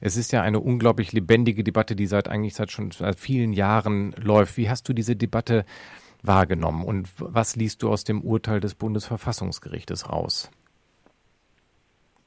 Es 0.00 0.16
ist 0.16 0.32
ja 0.32 0.42
eine 0.42 0.60
unglaublich 0.60 1.12
lebendige 1.12 1.64
Debatte, 1.64 1.96
die 1.96 2.06
seit 2.06 2.28
eigentlich 2.28 2.54
seit 2.54 2.70
schon 2.70 2.90
seit 2.90 3.18
vielen 3.18 3.52
Jahren 3.52 4.12
läuft. 4.12 4.56
Wie 4.56 4.68
hast 4.68 4.88
du 4.88 4.92
diese 4.92 5.16
Debatte 5.16 5.64
wahrgenommen 6.22 6.84
und 6.84 7.08
was 7.18 7.56
liest 7.56 7.82
du 7.82 7.90
aus 7.90 8.04
dem 8.04 8.22
Urteil 8.22 8.60
des 8.60 8.74
Bundesverfassungsgerichtes 8.74 10.10
raus? 10.10 10.50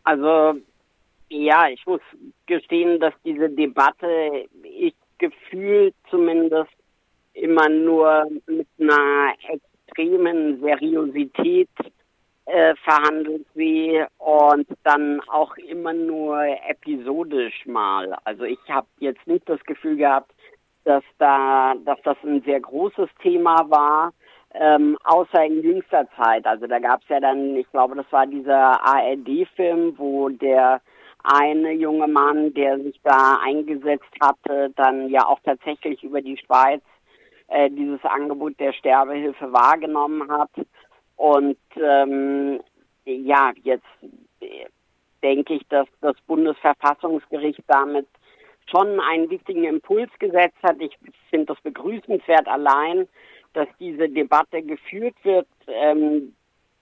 Also 0.03 0.59
ja, 1.29 1.67
ich 1.69 1.85
muss 1.85 2.01
gestehen, 2.47 2.99
dass 2.99 3.13
diese 3.23 3.49
Debatte 3.49 4.47
ich 4.63 4.95
gefühlt 5.19 5.93
zumindest 6.09 6.71
immer 7.39 7.69
nur 7.69 8.25
mit 8.47 8.67
einer 8.79 9.33
extremen 9.47 10.59
Seriosität 10.61 11.69
äh, 12.45 12.75
verhandelt 12.83 13.45
sie 13.55 14.03
und 14.17 14.67
dann 14.83 15.21
auch 15.27 15.55
immer 15.57 15.93
nur 15.93 16.41
episodisch 16.67 17.65
mal. 17.65 18.17
Also 18.23 18.43
ich 18.43 18.59
habe 18.69 18.87
jetzt 18.99 19.25
nicht 19.27 19.47
das 19.47 19.61
Gefühl 19.65 19.97
gehabt, 19.97 20.31
dass 20.83 21.03
da, 21.19 21.75
dass 21.85 21.99
das 22.03 22.17
ein 22.23 22.41
sehr 22.41 22.59
großes 22.59 23.09
Thema 23.21 23.69
war, 23.69 24.13
ähm, 24.55 24.97
außer 25.03 25.45
in 25.45 25.61
jüngster 25.61 26.07
Zeit. 26.17 26.45
Also 26.47 26.65
da 26.65 26.79
gab 26.79 27.01
es 27.03 27.09
ja 27.09 27.19
dann, 27.19 27.55
ich 27.55 27.69
glaube, 27.71 27.95
das 27.95 28.11
war 28.11 28.25
dieser 28.25 28.83
ARD-Film, 28.83 29.93
wo 29.97 30.29
der 30.29 30.81
eine 31.23 31.73
junge 31.73 32.07
Mann, 32.07 32.53
der 32.53 32.79
sich 32.79 32.99
da 33.03 33.37
eingesetzt 33.43 34.09
hatte, 34.21 34.71
dann 34.75 35.09
ja 35.09 35.27
auch 35.27 35.39
tatsächlich 35.43 36.03
über 36.03 36.21
die 36.21 36.37
Schweiz 36.37 36.81
äh, 37.49 37.69
dieses 37.69 38.03
Angebot 38.03 38.59
der 38.59 38.73
Sterbehilfe 38.73 39.51
wahrgenommen 39.51 40.29
hat. 40.31 40.51
Und 41.15 41.57
ähm, 41.75 42.59
ja, 43.05 43.51
jetzt 43.63 43.85
äh, 44.39 44.65
denke 45.21 45.55
ich, 45.55 45.67
dass 45.67 45.87
das 46.01 46.15
Bundesverfassungsgericht 46.27 47.63
damit 47.67 48.07
schon 48.69 48.99
einen 48.99 49.29
wichtigen 49.29 49.63
Impuls 49.63 50.11
gesetzt 50.19 50.57
hat. 50.63 50.77
Ich 50.79 50.97
finde 51.29 51.47
das 51.47 51.61
begrüßenswert 51.61 52.47
allein, 52.47 53.07
dass 53.53 53.67
diese 53.79 54.07
Debatte 54.09 54.61
geführt 54.61 55.15
wird. 55.23 55.47
Ähm, 55.67 56.35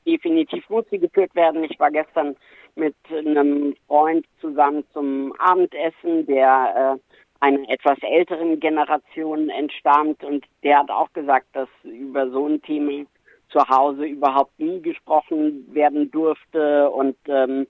definitiv 0.06 0.69
muss 0.69 0.86
sie 0.89 0.99
geführt 0.99 1.34
werden. 1.36 1.63
Ich 1.63 1.80
war 1.80 1.91
gestern 1.91 2.36
mit 2.75 2.95
einem 3.10 3.75
Freund 3.88 4.25
zusammen 4.39 4.84
zum 4.93 5.34
Abendessen, 5.39 6.25
der 6.27 6.99
äh, 6.99 7.07
einer 7.39 7.69
etwas 7.69 7.97
älteren 8.02 8.60
Generation 8.60 9.50
entstammt 9.50 10.23
und 10.23 10.45
der 10.63 10.80
hat 10.80 10.89
auch 10.89 11.12
gesagt, 11.13 11.47
dass 11.54 11.69
über 11.84 12.30
so 12.30 12.47
ein 12.47 12.62
Thema 12.62 13.06
zu 13.50 13.60
Hause 13.69 14.06
überhaupt 14.06 14.60
nie 14.60 14.82
gesprochen 14.82 15.73
werden 15.73 16.12
durfte 16.12 16.89
und 16.89 17.15
ähm, 17.28 17.67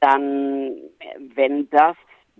dann, 0.00 0.76
wenn 1.34 1.68
das 1.70 1.96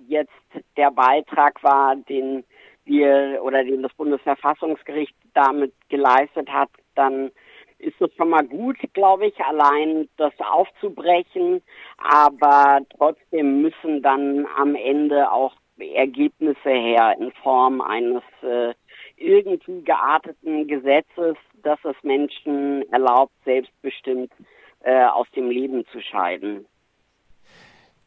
jetzt 0.08 0.32
der 0.76 0.90
Beitrag 0.90 1.62
war, 1.62 1.94
den 1.96 2.44
wir 2.84 3.40
oder 3.42 3.62
den 3.62 3.82
das 3.82 3.92
Bundesverfassungsgericht 3.94 5.14
damit 5.34 5.72
geleistet 5.88 6.48
hat, 6.48 6.70
dann 6.94 7.30
ist 7.78 8.00
es 8.00 8.14
schon 8.16 8.30
mal 8.30 8.46
gut, 8.46 8.76
glaube 8.92 9.26
ich, 9.26 9.38
allein 9.40 10.08
das 10.16 10.32
aufzubrechen. 10.38 11.62
Aber 11.98 12.80
trotzdem 12.96 13.62
müssen 13.62 14.02
dann 14.02 14.46
am 14.56 14.74
Ende 14.74 15.30
auch 15.30 15.54
Ergebnisse 15.82 16.70
her 16.70 17.16
in 17.18 17.32
Form 17.42 17.80
eines 17.80 18.22
äh, 18.42 18.74
irgendwie 19.16 19.82
gearteten 19.82 20.66
Gesetzes, 20.66 21.36
das 21.62 21.78
es 21.84 21.96
Menschen 22.02 22.90
erlaubt, 22.92 23.32
selbstbestimmt 23.44 24.32
äh, 24.80 25.04
aus 25.04 25.26
dem 25.36 25.50
Leben 25.50 25.84
zu 25.92 26.00
scheiden. 26.00 26.66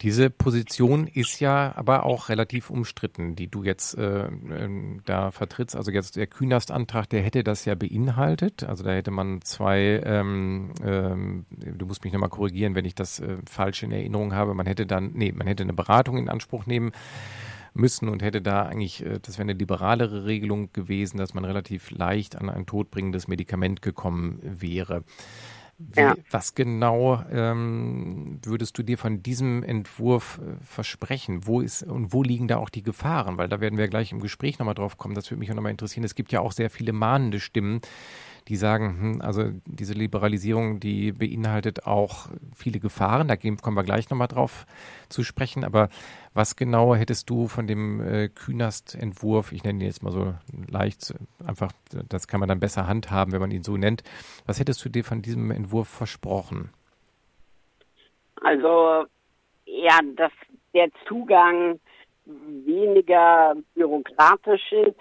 Diese 0.01 0.29
Position 0.29 1.07
ist 1.07 1.39
ja 1.39 1.71
aber 1.77 2.05
auch 2.05 2.27
relativ 2.27 2.69
umstritten, 2.69 3.37
die 3.37 3.47
du 3.47 3.63
jetzt 3.63 3.97
äh, 3.97 4.25
ähm, 4.25 5.01
da 5.05 5.31
vertrittst. 5.31 5.77
Also 5.77 5.91
jetzt 5.91 6.17
der 6.17 6.27
Künast-Antrag, 6.27 7.07
der 7.09 7.21
hätte 7.21 7.41
das 7.41 7.63
ja 7.63 7.73
beinhaltet. 7.73 8.65
Also 8.65 8.83
da 8.83 8.91
hätte 8.91 9.11
man 9.11 9.41
zwei, 9.43 10.01
ähm, 10.03 10.73
ähm, 10.83 11.45
du 11.49 11.85
musst 11.85 12.03
mich 12.03 12.11
nochmal 12.11 12.27
korrigieren, 12.27 12.75
wenn 12.75 12.83
ich 12.83 12.95
das 12.95 13.21
äh, 13.21 13.37
falsch 13.49 13.83
in 13.83 13.93
Erinnerung 13.93 14.33
habe. 14.33 14.53
Man 14.55 14.65
hätte 14.65 14.85
dann, 14.85 15.11
nee, 15.13 15.31
man 15.31 15.47
hätte 15.47 15.63
eine 15.63 15.73
Beratung 15.73 16.17
in 16.17 16.27
Anspruch 16.27 16.65
nehmen 16.65 16.91
müssen 17.73 18.09
und 18.09 18.21
hätte 18.21 18.41
da 18.41 18.63
eigentlich, 18.63 19.05
äh, 19.05 19.19
das 19.21 19.37
wäre 19.37 19.43
eine 19.43 19.53
liberalere 19.53 20.25
Regelung 20.25 20.71
gewesen, 20.73 21.17
dass 21.17 21.33
man 21.33 21.45
relativ 21.45 21.91
leicht 21.91 22.35
an 22.35 22.49
ein 22.49 22.65
todbringendes 22.65 23.27
Medikament 23.27 23.81
gekommen 23.81 24.39
wäre. 24.41 25.03
Wie, 25.79 25.99
ja. 25.99 26.15
Was 26.29 26.53
genau 26.53 27.23
ähm, 27.31 28.39
würdest 28.43 28.77
du 28.77 28.83
dir 28.83 28.97
von 28.97 29.23
diesem 29.23 29.63
Entwurf 29.63 30.39
äh, 30.39 30.63
versprechen? 30.63 31.47
Wo 31.47 31.61
ist 31.61 31.83
und 31.83 32.13
wo 32.13 32.21
liegen 32.21 32.47
da 32.47 32.57
auch 32.57 32.69
die 32.69 32.83
Gefahren? 32.83 33.37
Weil 33.37 33.49
da 33.49 33.59
werden 33.59 33.77
wir 33.77 33.87
gleich 33.87 34.11
im 34.11 34.19
Gespräch 34.19 34.59
nochmal 34.59 34.75
drauf 34.75 34.97
kommen. 34.97 35.15
Das 35.15 35.29
würde 35.31 35.39
mich 35.39 35.51
auch 35.51 35.55
nochmal 35.55 35.71
interessieren. 35.71 36.03
Es 36.03 36.15
gibt 36.15 36.31
ja 36.31 36.41
auch 36.41 36.51
sehr 36.51 36.69
viele 36.69 36.93
mahnende 36.93 37.39
Stimmen, 37.39 37.81
die 38.47 38.55
sagen, 38.55 38.99
hm, 38.99 39.21
also 39.21 39.51
diese 39.65 39.93
Liberalisierung, 39.93 40.79
die 40.79 41.11
beinhaltet 41.11 41.85
auch 41.85 42.27
viele 42.55 42.79
Gefahren. 42.79 43.27
Da 43.27 43.35
kommen 43.35 43.77
wir 43.77 43.83
gleich 43.83 44.09
nochmal 44.09 44.27
drauf 44.27 44.65
zu 45.09 45.23
sprechen. 45.23 45.63
Aber 45.63 45.89
was 46.33 46.55
genau 46.55 46.95
hättest 46.95 47.29
du 47.29 47.47
von 47.47 47.67
dem 47.67 48.01
äh, 48.01 48.29
Künast-Entwurf, 48.29 49.51
ich 49.51 49.63
nenne 49.63 49.83
ihn 49.83 49.87
jetzt 49.87 50.03
mal 50.03 50.11
so 50.11 50.33
leicht, 50.69 51.13
einfach, 51.45 51.71
das 52.09 52.27
kann 52.27 52.39
man 52.39 52.49
dann 52.49 52.59
besser 52.59 52.87
handhaben, 52.87 53.31
wenn 53.31 53.41
man 53.41 53.51
ihn 53.51 53.63
so 53.63 53.77
nennt. 53.77 54.03
Was 54.45 54.59
hättest 54.59 54.83
du 54.83 54.89
dir 54.89 55.03
von 55.03 55.21
diesem 55.21 55.51
Entwurf 55.51 55.87
versprochen? 55.87 56.69
Also, 58.41 59.05
ja, 59.65 59.99
dass 60.17 60.31
der 60.73 60.89
Zugang 61.07 61.79
weniger 62.25 63.55
bürokratisch 63.75 64.71
ist, 64.71 64.95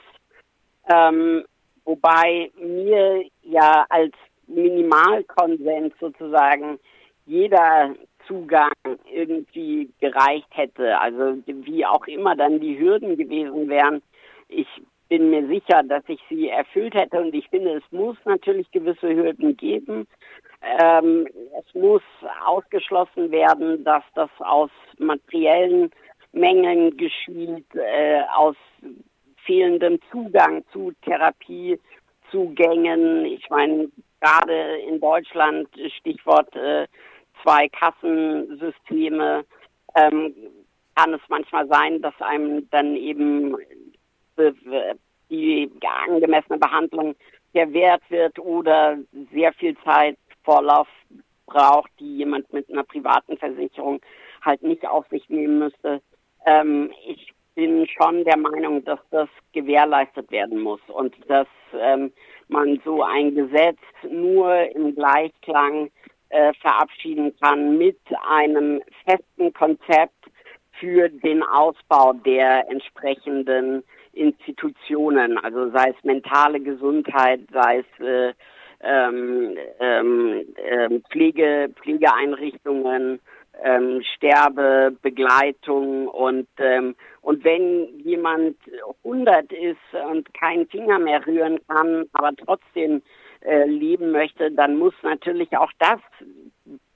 ähm, 0.89 1.45
wobei 1.85 2.51
mir 2.59 3.25
ja 3.43 3.85
als 3.89 4.13
Minimalkonsens 4.47 5.95
sozusagen 6.01 6.79
jeder 7.27 7.95
Zugang 8.27 8.73
irgendwie 9.13 9.91
gereicht 10.01 10.49
hätte. 10.51 10.99
Also 10.99 11.43
wie 11.47 11.85
auch 11.87 12.07
immer 12.07 12.37
dann 12.37 12.61
die 12.61 12.79
Hürden 12.79 13.17
gewesen 13.17 13.69
wären. 13.69 14.03
Ich 14.49 14.69
bin 15.09 15.31
mir 15.31 15.47
sicher, 15.47 15.83
dass 15.83 16.03
ich 16.09 16.21
sie 16.29 16.49
erfüllt 16.49 16.95
hätte 16.95 17.21
und 17.21 17.35
ich 17.35 17.49
finde, 17.49 17.75
es 17.75 17.93
muss 17.93 18.17
natürlich 18.25 18.71
gewisse 18.71 19.15
Hürden 19.15 19.57
geben. 19.57 20.07
Ähm, 20.63 21.29
es 21.59 21.75
muss 21.75 22.03
ausgeschlossen 22.47 23.31
werden, 23.31 23.85
dass 23.85 24.05
das 24.15 24.31
aus 24.39 24.71
materiellen 24.99 25.91
Mängeln 26.33 26.97
geschieht, 26.97 27.67
äh, 27.75 28.23
aus 28.35 28.57
fehlendem 29.45 29.99
Zugang 30.11 30.65
zu 30.73 30.93
Therapiezugängen. 31.03 33.27
Ich 33.27 33.49
meine, 33.51 33.91
gerade 34.21 34.79
in 34.89 34.99
Deutschland, 35.01 35.69
Stichwort 35.99 36.57
äh, 36.57 36.89
zwei 37.43 37.69
Kassensysteme, 37.69 39.45
ähm, 39.95 40.35
kann 40.95 41.15
es 41.15 41.23
manchmal 41.29 41.67
sein, 41.69 42.03
dass 42.03 42.15
einem 42.21 42.69
dann 42.71 42.97
eben 42.97 43.57
die 45.31 45.71
angemessene 46.07 46.59
Behandlung 46.59 47.15
verwehrt 47.53 48.03
wird 48.09 48.39
oder 48.39 48.99
sehr 49.33 49.53
viel 49.55 49.77
Zeit 49.85 50.19
Vorlauf 50.45 50.89
braucht, 51.47 51.91
die 52.01 52.19
jemand 52.19 52.53
mit 52.53 52.69
einer 52.71 52.83
privaten 52.83 53.37
Versicherung 53.37 54.01
halt 54.43 54.63
nicht 54.63 54.87
auf 54.87 55.07
sich 55.09 55.29
nehmen 55.29 55.59
müsste. 55.59 56.01
Ähm, 56.47 56.91
ich 57.07 57.32
bin 57.55 57.87
schon 57.87 58.25
der 58.25 58.37
Meinung, 58.39 58.85
dass 58.85 59.01
das 59.11 59.29
gewährleistet 59.53 60.31
werden 60.31 60.61
muss 60.61 60.81
und 60.89 61.15
dass 61.29 61.47
ähm, 61.79 62.13
man 62.49 62.81
so 62.85 63.03
ein 63.03 63.35
Gesetz 63.35 63.79
nur 64.11 64.55
im 64.75 64.95
Gleichklang 64.95 65.91
äh, 66.31 66.53
verabschieden 66.55 67.35
kann 67.41 67.77
mit 67.79 67.99
einem 68.29 68.83
festen 69.05 69.53
Konzept 69.53 70.15
für 70.81 71.09
den 71.09 71.43
Ausbau 71.43 72.13
der 72.13 72.69
entsprechenden 72.71 73.85
Institutionen, 74.13 75.39
also 75.39 75.71
sei 75.71 75.91
es 75.97 76.05
mentale 76.05 76.61
Gesundheit, 76.61 77.41
sei 77.53 77.79
es 77.79 78.05
äh, 78.05 78.33
ähm, 78.83 79.57
ähm, 79.79 80.45
ähm, 80.57 81.03
Pflege, 81.11 81.71
Pflegeeinrichtungen, 81.81 83.21
ähm, 83.63 84.03
Sterbebegleitung 84.17 86.09
und 86.09 86.49
ähm, 86.59 86.95
und 87.21 87.45
wenn 87.45 88.01
jemand 88.01 88.57
100 89.05 89.53
ist 89.53 89.79
und 90.11 90.33
keinen 90.35 90.67
Finger 90.69 90.99
mehr 90.99 91.25
rühren 91.25 91.61
kann, 91.69 92.07
aber 92.13 92.33
trotzdem 92.35 93.03
äh, 93.43 93.65
leben 93.65 94.11
möchte, 94.11 94.51
dann 94.51 94.77
muss 94.77 94.95
natürlich 95.03 95.57
auch 95.57 95.71
das 95.79 96.01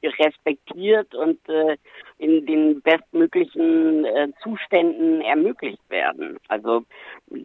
respektiert 0.02 1.14
und 1.14 1.38
äh, 1.48 1.76
in 2.18 2.46
den 2.46 2.80
bestmöglichen 2.82 4.04
äh, 4.04 4.28
Zuständen 4.42 5.20
ermöglicht 5.20 5.82
werden. 5.88 6.38
Also 6.48 6.84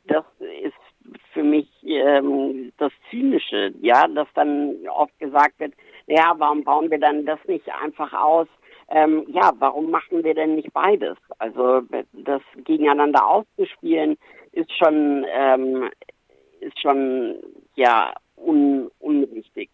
das 0.06 0.26
ist 0.62 0.76
für 1.34 1.44
mich 1.44 1.68
ähm, 1.84 2.72
das 2.78 2.92
Zynische, 3.10 3.74
ja, 3.82 4.08
dass 4.08 4.28
dann 4.34 4.76
oft 4.88 5.18
gesagt 5.20 5.60
wird, 5.60 5.74
ja, 6.08 6.34
warum 6.38 6.64
bauen 6.64 6.92
wir 6.92 7.00
dann 7.00 7.26
das 7.26 7.40
nicht 7.48 7.68
einfach 7.82 8.14
aus? 8.14 8.48
Ähm, 8.94 9.26
ja, 9.30 9.54
warum 9.58 9.90
machen 9.90 10.24
wir 10.24 10.34
denn 10.34 10.56
nicht 10.56 10.74
beides? 10.74 11.18
Also 11.40 11.82
das 12.12 12.42
gegeneinander 12.66 13.26
auszuspielen 13.26 14.18
ist 14.52 14.72
schon 14.78 15.26
ähm, 15.34 15.90
ist 16.60 16.80
schon 16.80 17.38
ja 17.76 18.14
un, 18.36 18.92
unrichtig. 19.00 19.70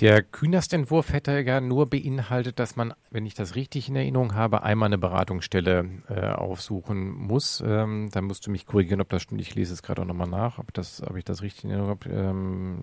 Der 0.00 0.22
Künast-Entwurf 0.22 1.12
hätte 1.12 1.38
ja 1.40 1.60
nur 1.60 1.88
beinhaltet, 1.88 2.58
dass 2.58 2.74
man, 2.74 2.94
wenn 3.10 3.26
ich 3.26 3.34
das 3.34 3.54
richtig 3.54 3.88
in 3.88 3.94
Erinnerung 3.94 4.34
habe, 4.34 4.64
einmal 4.64 4.88
eine 4.88 4.98
Beratungsstelle 4.98 5.88
äh, 6.08 6.30
aufsuchen 6.30 7.12
muss. 7.12 7.62
Ähm, 7.64 8.10
dann 8.12 8.24
musst 8.24 8.46
du 8.46 8.50
mich 8.50 8.66
korrigieren, 8.66 9.00
ob 9.00 9.08
das 9.08 9.22
stimmt. 9.22 9.40
Ich 9.40 9.54
lese 9.54 9.72
es 9.72 9.84
gerade 9.84 10.02
auch 10.02 10.06
nochmal 10.06 10.28
nach, 10.28 10.58
ob, 10.58 10.74
das, 10.74 11.00
ob 11.08 11.16
ich 11.16 11.24
das 11.24 11.42
richtig 11.42 11.64
in 11.64 11.70
Erinnerung 11.70 11.90
habe. 11.90 12.10
Ähm, 12.10 12.78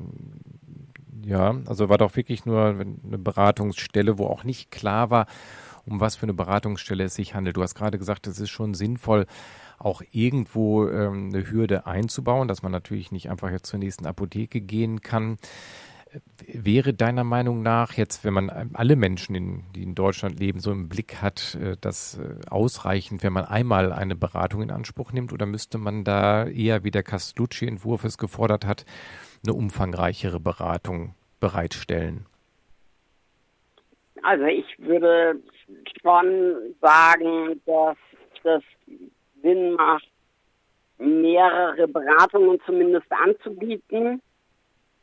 ja, 1.26 1.56
also 1.68 1.90
war 1.90 1.98
doch 1.98 2.16
wirklich 2.16 2.46
nur 2.46 2.68
eine 2.68 3.18
Beratungsstelle, 3.18 4.18
wo 4.18 4.26
auch 4.26 4.44
nicht 4.44 4.72
klar 4.72 5.10
war, 5.10 5.28
um 5.86 6.00
was 6.00 6.16
für 6.16 6.24
eine 6.24 6.34
Beratungsstelle 6.34 7.06
es 7.06 7.16
sich 7.16 7.36
handelt. 7.36 7.58
Du 7.58 7.64
hast 7.64 7.76
gerade 7.76 7.98
gesagt, 7.98 8.28
es 8.28 8.40
ist 8.40 8.50
schon 8.50 8.74
sinnvoll, 8.74 9.26
auch 9.78 10.02
irgendwo 10.12 10.88
ähm, 10.88 11.30
eine 11.34 11.50
Hürde 11.50 11.88
einzubauen, 11.88 12.48
dass 12.48 12.62
man 12.62 12.72
natürlich 12.72 13.12
nicht 13.12 13.30
einfach 13.30 13.50
jetzt 13.50 13.66
zur 13.66 13.80
nächsten 13.80 14.06
Apotheke 14.06 14.62
gehen 14.62 15.02
kann. 15.02 15.38
Wäre 16.46 16.94
deiner 16.94 17.24
Meinung 17.24 17.62
nach 17.62 17.94
jetzt, 17.94 18.26
wenn 18.26 18.34
man 18.34 18.50
alle 18.74 18.98
Menschen, 18.98 19.34
in, 19.34 19.64
die 19.74 19.84
in 19.84 19.96
Deutschland 19.96 20.40
leben, 20.40 20.60
so 20.60 20.72
im 20.72 20.90
Blick 20.90 21.22
hat, 21.22 21.56
äh, 21.56 21.78
das 21.80 22.20
äh, 22.20 22.36
ausreichend, 22.50 23.24
wenn 23.24 23.34
man 23.34 23.46
einmal 23.46 23.94
eine 23.94 24.16
Beratung 24.16 24.62
in 24.62 24.72
Anspruch 24.72 25.14
nimmt, 25.14 25.34
oder 25.34 25.46
müsste 25.46 25.78
man 25.78 26.04
da 26.04 26.46
eher, 26.46 26.84
wie 26.84 26.92
der 26.92 27.04
Castellucci-Entwurf 27.04 28.04
es 28.04 28.18
gefordert 28.18 28.66
hat, 28.66 28.86
eine 29.44 29.54
umfangreichere 29.54 30.40
Beratung 30.40 31.16
bereitstellen? 31.40 32.26
Also 34.24 34.46
ich 34.46 34.66
würde 34.78 35.40
schon 36.02 36.76
sagen, 36.80 37.60
dass 37.66 37.98
das 38.44 38.64
Sinn 39.42 39.74
macht, 39.74 40.08
mehrere 41.00 41.88
Beratungen 41.88 42.60
zumindest 42.66 43.12
anzubieten 43.12 44.22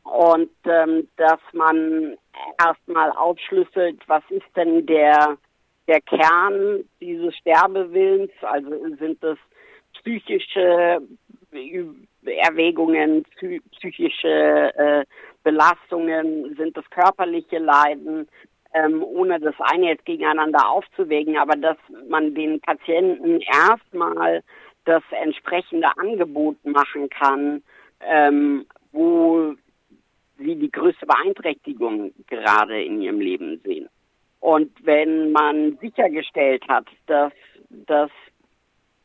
und 0.03 0.49
ähm, 0.63 1.07
dass 1.17 1.39
man 1.51 2.17
erstmal 2.57 3.11
aufschlüsselt, 3.11 4.01
was 4.07 4.23
ist 4.29 4.45
denn 4.55 4.85
der, 4.85 5.37
der 5.87 6.01
Kern 6.01 6.85
dieses 7.01 7.35
Sterbewillens, 7.35 8.31
also 8.41 8.69
sind 8.97 9.21
es 9.23 9.37
psychische 9.95 11.01
Erwägungen, 12.25 13.25
psychische 13.71 14.73
äh, 14.75 15.05
Belastungen, 15.43 16.55
sind 16.55 16.77
es 16.77 16.89
körperliche 16.89 17.59
Leiden, 17.59 18.27
ähm, 18.73 19.03
ohne 19.03 19.39
das 19.39 19.55
eine 19.59 19.87
jetzt 19.87 20.05
gegeneinander 20.05 20.69
aufzuwägen, 20.69 21.37
aber 21.37 21.55
dass 21.55 21.77
man 22.07 22.35
den 22.35 22.59
Patienten 22.61 23.41
erstmal 23.41 24.43
das 24.85 25.03
entsprechende 25.11 25.87
Angebot 25.97 26.63
machen 26.65 27.09
kann, 27.09 27.63
ähm, 28.01 28.65
wo 28.91 29.55
sie 30.37 30.55
die 30.55 30.71
größte 30.71 31.05
Beeinträchtigung 31.05 32.11
gerade 32.27 32.83
in 32.83 33.01
ihrem 33.01 33.19
Leben 33.19 33.59
sehen. 33.63 33.89
Und 34.39 34.71
wenn 34.85 35.31
man 35.31 35.77
sichergestellt 35.81 36.65
hat, 36.67 36.85
dass 37.07 37.33
das 37.69 38.09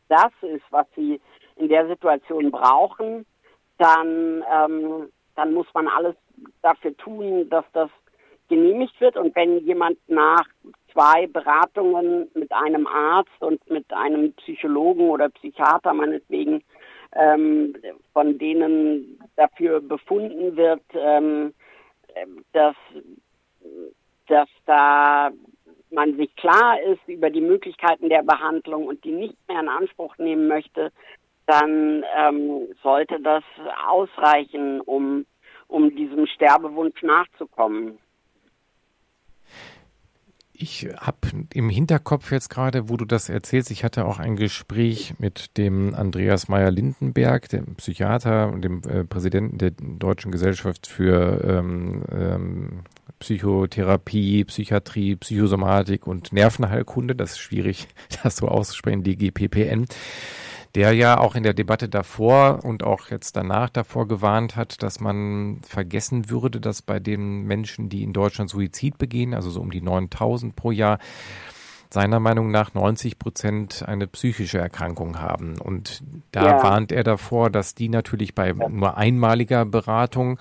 das 0.08 0.32
ist, 0.42 0.64
was 0.70 0.86
sie 0.94 1.20
in 1.56 1.68
der 1.68 1.86
Situation 1.86 2.50
brauchen, 2.50 3.26
dann, 3.78 4.44
ähm, 4.52 5.08
dann 5.36 5.54
muss 5.54 5.66
man 5.74 5.88
alles 5.88 6.14
dafür 6.62 6.96
tun, 6.96 7.48
dass 7.48 7.64
das 7.72 7.90
genehmigt 8.48 9.00
wird. 9.00 9.16
Und 9.16 9.34
wenn 9.36 9.58
jemand 9.58 9.98
nach 10.08 10.44
zwei 10.92 11.26
Beratungen 11.26 12.30
mit 12.34 12.52
einem 12.52 12.86
Arzt 12.86 13.40
und 13.40 13.68
mit 13.70 13.92
einem 13.92 14.32
Psychologen 14.34 15.10
oder 15.10 15.28
Psychiater 15.30 15.92
meinetwegen, 15.92 16.62
ähm, 17.14 17.74
von 18.12 18.38
denen 18.38 19.20
dafür 19.36 19.80
befunden 19.80 20.56
wird, 20.56 20.82
ähm, 20.94 21.54
dass, 22.52 22.76
dass 24.28 24.48
da 24.66 25.30
man 25.90 26.16
sich 26.16 26.34
klar 26.36 26.80
ist 26.82 27.06
über 27.06 27.30
die 27.30 27.40
Möglichkeiten 27.40 28.08
der 28.08 28.22
Behandlung 28.22 28.86
und 28.86 29.04
die 29.04 29.12
nicht 29.12 29.36
mehr 29.48 29.60
in 29.60 29.68
Anspruch 29.68 30.16
nehmen 30.18 30.48
möchte, 30.48 30.92
dann 31.46 32.04
ähm, 32.16 32.68
sollte 32.82 33.20
das 33.20 33.44
ausreichen, 33.88 34.80
um, 34.80 35.26
um 35.68 35.94
diesem 35.94 36.26
Sterbewunsch 36.26 37.02
nachzukommen. 37.02 37.98
Ich 40.56 40.86
habe 41.00 41.18
im 41.52 41.68
Hinterkopf 41.68 42.30
jetzt 42.30 42.48
gerade, 42.48 42.88
wo 42.88 42.96
du 42.96 43.04
das 43.04 43.28
erzählst, 43.28 43.72
ich 43.72 43.82
hatte 43.82 44.04
auch 44.06 44.20
ein 44.20 44.36
Gespräch 44.36 45.14
mit 45.18 45.58
dem 45.58 45.94
Andreas 45.96 46.46
Meyer-Lindenberg, 46.46 47.48
dem 47.48 47.74
Psychiater 47.74 48.52
und 48.52 48.62
dem 48.62 48.80
äh, 48.88 49.02
Präsidenten 49.02 49.58
der 49.58 49.72
Deutschen 49.72 50.30
Gesellschaft 50.30 50.86
für 50.86 51.42
ähm, 51.44 52.04
ähm, 52.12 52.80
Psychotherapie, 53.18 54.44
Psychiatrie, 54.44 55.16
Psychosomatik 55.16 56.06
und 56.06 56.32
Nervenheilkunde. 56.32 57.16
Das 57.16 57.32
ist 57.32 57.38
schwierig, 57.40 57.88
das 58.22 58.36
so 58.36 58.46
auszusprechen, 58.46 59.02
DGPPN 59.02 59.86
der 60.74 60.92
ja 60.92 61.18
auch 61.18 61.36
in 61.36 61.44
der 61.44 61.54
Debatte 61.54 61.88
davor 61.88 62.64
und 62.64 62.82
auch 62.82 63.08
jetzt 63.08 63.36
danach 63.36 63.70
davor 63.70 64.08
gewarnt 64.08 64.56
hat, 64.56 64.82
dass 64.82 65.00
man 65.00 65.60
vergessen 65.66 66.30
würde, 66.30 66.60
dass 66.60 66.82
bei 66.82 66.98
den 66.98 67.42
Menschen, 67.42 67.88
die 67.88 68.02
in 68.02 68.12
Deutschland 68.12 68.50
Suizid 68.50 68.98
begehen, 68.98 69.34
also 69.34 69.50
so 69.50 69.60
um 69.60 69.70
die 69.70 69.80
9000 69.80 70.56
pro 70.56 70.72
Jahr, 70.72 70.98
seiner 71.90 72.18
Meinung 72.18 72.50
nach 72.50 72.74
90 72.74 73.20
Prozent 73.20 73.84
eine 73.86 74.08
psychische 74.08 74.58
Erkrankung 74.58 75.20
haben. 75.20 75.60
Und 75.60 76.02
da 76.32 76.44
ja. 76.44 76.62
warnt 76.62 76.90
er 76.90 77.04
davor, 77.04 77.50
dass 77.50 77.76
die 77.76 77.88
natürlich 77.88 78.34
bei 78.34 78.52
nur 78.52 78.96
einmaliger 78.96 79.64
Beratung 79.64 80.40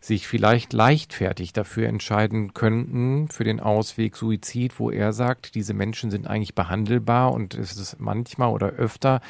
sich 0.00 0.26
vielleicht 0.26 0.72
leichtfertig 0.72 1.52
dafür 1.52 1.88
entscheiden 1.88 2.54
könnten, 2.54 3.28
für 3.28 3.44
den 3.44 3.60
Ausweg 3.60 4.16
Suizid, 4.16 4.78
wo 4.78 4.90
er 4.90 5.12
sagt, 5.12 5.54
diese 5.54 5.74
Menschen 5.74 6.10
sind 6.10 6.26
eigentlich 6.26 6.54
behandelbar 6.54 7.32
und 7.32 7.54
es 7.54 7.76
ist 7.76 8.00
manchmal 8.00 8.50
oder 8.50 8.68
öfter 8.68 9.20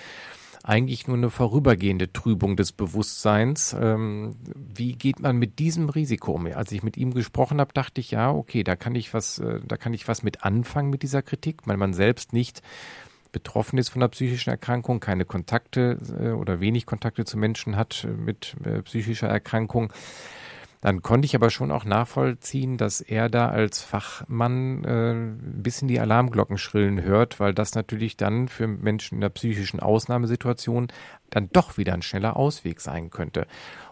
eigentlich 0.67 1.07
nur 1.07 1.17
eine 1.17 1.31
vorübergehende 1.31 2.13
Trübung 2.13 2.57
des 2.57 2.73
Bewusstseins. 2.73 3.75
Ähm, 3.81 4.35
wie 4.57 4.95
geht 4.95 5.21
man 5.21 5.37
mit 5.37 5.61
diesem 5.61 5.89
Risiko 5.89 6.33
um? 6.33 6.47
Als 6.47 6.73
ich 6.73 6.83
mit 6.83 6.97
ihm 6.97 7.15
gesprochen 7.15 7.61
habe, 7.61 7.73
dachte 7.73 8.01
ich, 8.01 8.11
ja, 8.11 8.33
okay, 8.33 8.65
da 8.65 8.75
kann 8.75 8.97
ich 8.97 9.15
was, 9.15 9.39
äh, 9.39 9.61
da 9.65 9.77
kann 9.77 9.95
ich 9.95 10.09
was 10.09 10.25
mit 10.25 10.45
anfangen 10.45 10.91
mit 10.91 11.03
dieser 11.03 11.23
Kritik, 11.23 11.61
weil 11.67 11.77
man 11.77 11.95
selbst 11.95 12.33
nicht 12.33 12.63
betroffen 13.31 13.79
ist 13.79 13.91
von 13.91 14.03
einer 14.03 14.09
psychischen 14.09 14.51
Erkrankung, 14.51 14.99
keine 14.99 15.25
Kontakte 15.25 15.99
äh, 16.21 16.31
oder 16.31 16.59
wenig 16.59 16.85
Kontakte 16.85 17.25
zu 17.25 17.39
Menschen 17.39 17.77
hat 17.77 18.07
mit 18.19 18.57
äh, 18.65 18.83
psychischer 18.83 19.29
Erkrankung. 19.29 19.93
Dann 20.87 21.03
konnte 21.03 21.27
ich 21.27 21.35
aber 21.35 21.51
schon 21.51 21.73
auch 21.73 21.85
nachvollziehen, 21.85 22.77
dass 22.77 23.01
er 23.01 23.29
da 23.29 23.49
als 23.49 23.83
Fachmann 23.83 24.85
äh, 24.85 25.15
ein 25.15 25.61
bisschen 25.61 25.89
die 25.89 25.99
Alarmglocken 25.99 26.59
schrillen 26.59 27.03
hört, 27.03 27.41
weil 27.41 27.55
das 27.55 27.75
natürlich 27.75 28.17
dann 28.17 28.47
für 28.47 28.69
Menschen 28.69 29.17
in 29.17 29.21
der 29.21 29.31
psychischen 29.31 29.81
Ausnahmesituation 29.81 30.87
dann 31.29 31.49
doch 31.53 31.77
wieder 31.77 31.93
ein 31.93 32.03
schneller 32.03 32.37
Ausweg 32.37 32.81
sein 32.81 33.11
könnte. 33.11 33.49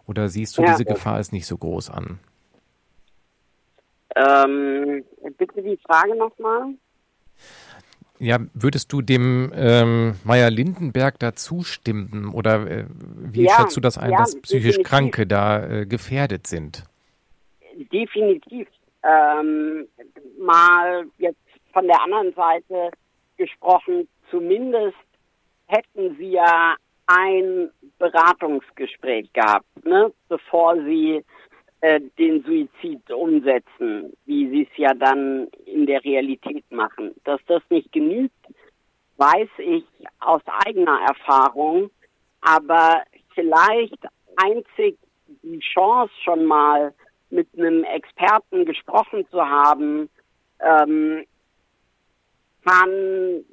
Oder 0.07 0.29
siehst 0.29 0.57
du 0.57 0.63
ja, 0.63 0.71
diese 0.71 0.85
Gefahr 0.85 1.17
als 1.17 1.33
nicht 1.33 1.47
so 1.47 1.59
groß 1.59 1.91
an? 1.91 2.21
Ähm, 4.15 5.03
bitte 5.37 5.63
die 5.63 5.81
Frage 5.85 6.17
nochmal. 6.17 6.75
Ja, 8.19 8.39
würdest 8.55 8.93
du 8.93 9.03
dem 9.03 9.53
ähm, 9.55 10.15
Meier 10.25 10.51
Lindenberg 10.51 11.19
da 11.19 11.35
zustimmen 11.35 12.33
oder 12.33 12.67
äh, 12.71 12.85
wie 12.89 13.45
ja, 13.45 13.57
schätzt 13.57 13.77
du 13.77 13.81
das 13.81 13.99
ein, 13.99 14.13
ja, 14.13 14.19
dass 14.19 14.41
psychisch 14.41 14.77
definitiv. 14.77 14.89
Kranke 14.89 15.27
da 15.27 15.67
äh, 15.67 15.87
gefährdet 15.87 16.47
sind? 16.47 16.85
Definitiv. 17.93 18.69
Ähm, 19.03 19.89
mal 20.39 21.05
jetzt 21.19 21.39
von 21.73 21.87
der 21.87 22.01
anderen 22.03 22.33
Seite 22.35 22.91
gesprochen, 23.37 24.09
zumindest 24.31 24.97
hätten 25.67 26.17
sie 26.17 26.31
ja 26.31 26.77
ein 27.07 27.71
Beratungsgespräch 27.99 29.33
gehabt, 29.33 29.67
ne, 29.85 30.13
bevor 30.29 30.77
sie 30.77 31.25
äh, 31.85 32.01
den 32.19 32.43
Suizid 32.45 33.11
umsetzen, 33.11 34.15
wie 34.25 34.49
sie 34.49 34.63
es 34.63 34.79
ja 34.79 34.95
dann 34.95 35.49
in 35.67 35.85
der 35.85 36.03
Realität 36.03 36.65
machen. 36.71 37.15
Dass 37.25 37.43
das 37.47 37.63
nicht 37.69 37.93
genügt, 37.93 38.33
weiß 39.19 39.51
ich 39.59 39.85
aus 40.19 40.41
eigener 40.65 40.99
Erfahrung, 41.07 41.91
aber 42.41 43.03
vielleicht 43.35 43.99
einzig 44.37 44.97
die 45.43 45.59
Chance 45.59 46.15
schon 46.25 46.47
mal 46.47 46.95
mit 47.29 47.49
einem 47.55 47.85
Experten 47.85 48.65
gesprochen 48.65 49.27
zu 49.31 49.47
haben, 49.47 50.09
ähm, 50.61 51.27
kann 52.65 53.45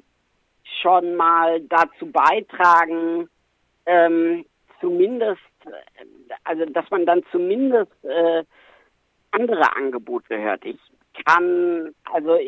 schon 0.80 1.16
mal 1.16 1.60
dazu 1.68 2.10
beitragen, 2.10 3.28
ähm, 3.84 4.46
zumindest, 4.80 5.42
also 6.44 6.64
dass 6.66 6.90
man 6.90 7.06
dann 7.06 7.22
zumindest 7.30 7.92
äh, 8.04 8.44
andere 9.30 9.76
Angebote 9.76 10.38
hört. 10.38 10.64
Ich 10.64 10.78
kann, 11.26 11.94
also 12.12 12.38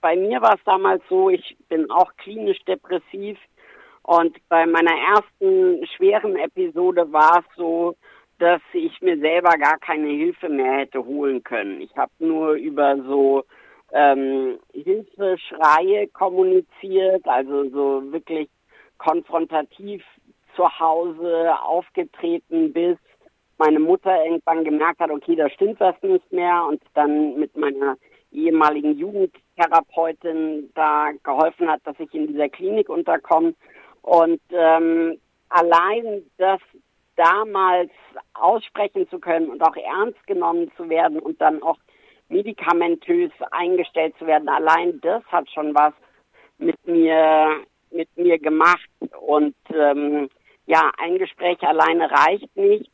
bei 0.00 0.16
mir 0.16 0.40
war 0.40 0.54
es 0.54 0.64
damals 0.64 1.02
so, 1.08 1.30
ich 1.30 1.56
bin 1.68 1.90
auch 1.90 2.12
klinisch 2.16 2.58
depressiv 2.66 3.38
und 4.02 4.36
bei 4.48 4.66
meiner 4.66 4.94
ersten 5.14 5.86
schweren 5.96 6.36
Episode 6.36 7.12
war 7.12 7.40
es 7.40 7.56
so, 7.56 7.96
dass 8.38 8.62
ich 8.72 9.00
mir 9.02 9.18
selber 9.18 9.50
gar 9.58 9.78
keine 9.78 10.08
Hilfe 10.08 10.48
mehr 10.48 10.78
hätte 10.78 11.04
holen 11.04 11.42
können. 11.44 11.80
Ich 11.82 11.94
habe 11.96 12.10
nur 12.18 12.52
über 12.54 12.96
so 13.02 13.44
ähm, 13.92 14.58
Hilfeschreie 14.72 16.08
kommuniziert, 16.08 17.26
also 17.26 17.68
so 17.68 18.12
wirklich 18.12 18.48
konfrontativ 18.98 20.02
zu 20.56 20.78
Hause 20.78 21.54
aufgetreten, 21.62 22.72
bis 22.72 22.98
meine 23.58 23.78
Mutter 23.78 24.24
irgendwann 24.24 24.64
gemerkt 24.64 25.00
hat, 25.00 25.10
okay, 25.10 25.36
da 25.36 25.48
stimmt 25.50 25.80
was 25.80 25.94
nicht 26.02 26.32
mehr 26.32 26.64
und 26.66 26.82
dann 26.94 27.38
mit 27.38 27.56
meiner 27.56 27.96
ehemaligen 28.32 28.96
Jugendtherapeutin 28.96 30.70
da 30.74 31.10
geholfen 31.22 31.68
hat, 31.70 31.80
dass 31.84 31.98
ich 31.98 32.12
in 32.14 32.28
dieser 32.28 32.48
Klinik 32.48 32.88
unterkomme. 32.88 33.54
Und 34.02 34.40
ähm, 34.50 35.18
allein 35.50 36.22
das 36.38 36.60
damals 37.16 37.90
aussprechen 38.34 39.08
zu 39.10 39.18
können 39.18 39.50
und 39.50 39.62
auch 39.62 39.76
ernst 39.76 40.26
genommen 40.26 40.70
zu 40.76 40.88
werden 40.88 41.18
und 41.18 41.40
dann 41.40 41.62
auch 41.62 41.76
medikamentös 42.28 43.32
eingestellt 43.50 44.14
zu 44.18 44.26
werden, 44.26 44.48
allein 44.48 45.00
das 45.02 45.22
hat 45.26 45.50
schon 45.50 45.74
was 45.74 45.92
mit 46.58 46.76
mir 46.86 47.60
mit 47.90 48.08
mir 48.16 48.38
gemacht 48.38 48.88
und 49.20 49.56
ähm, 49.74 50.30
ja, 50.70 50.90
ein 50.98 51.18
Gespräch 51.18 51.60
alleine 51.62 52.10
reicht 52.10 52.56
nicht. 52.56 52.90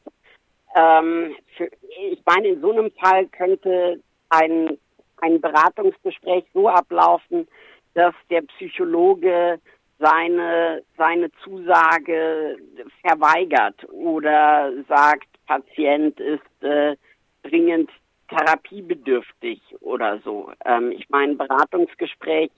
Ähm, 0.74 1.36
für, 1.56 1.70
ich 2.10 2.22
meine, 2.24 2.48
in 2.48 2.60
so 2.60 2.72
einem 2.72 2.90
Fall 2.92 3.26
könnte 3.26 4.00
ein 4.28 4.78
ein 5.20 5.40
Beratungsgespräch 5.40 6.44
so 6.52 6.68
ablaufen, 6.68 7.46
dass 7.94 8.14
der 8.30 8.42
Psychologe 8.42 9.58
seine, 9.98 10.82
seine 10.98 11.30
Zusage 11.42 12.58
verweigert 13.00 13.88
oder 13.90 14.72
sagt, 14.88 15.26
Patient 15.46 16.18
ist 16.20 16.62
äh, 16.62 16.96
dringend 17.42 17.90
therapiebedürftig 18.28 19.60
oder 19.80 20.18
so. 20.24 20.50
Ähm, 20.64 20.90
ich 20.90 21.08
meine, 21.08 21.36
Beratungsgespräch 21.36 22.50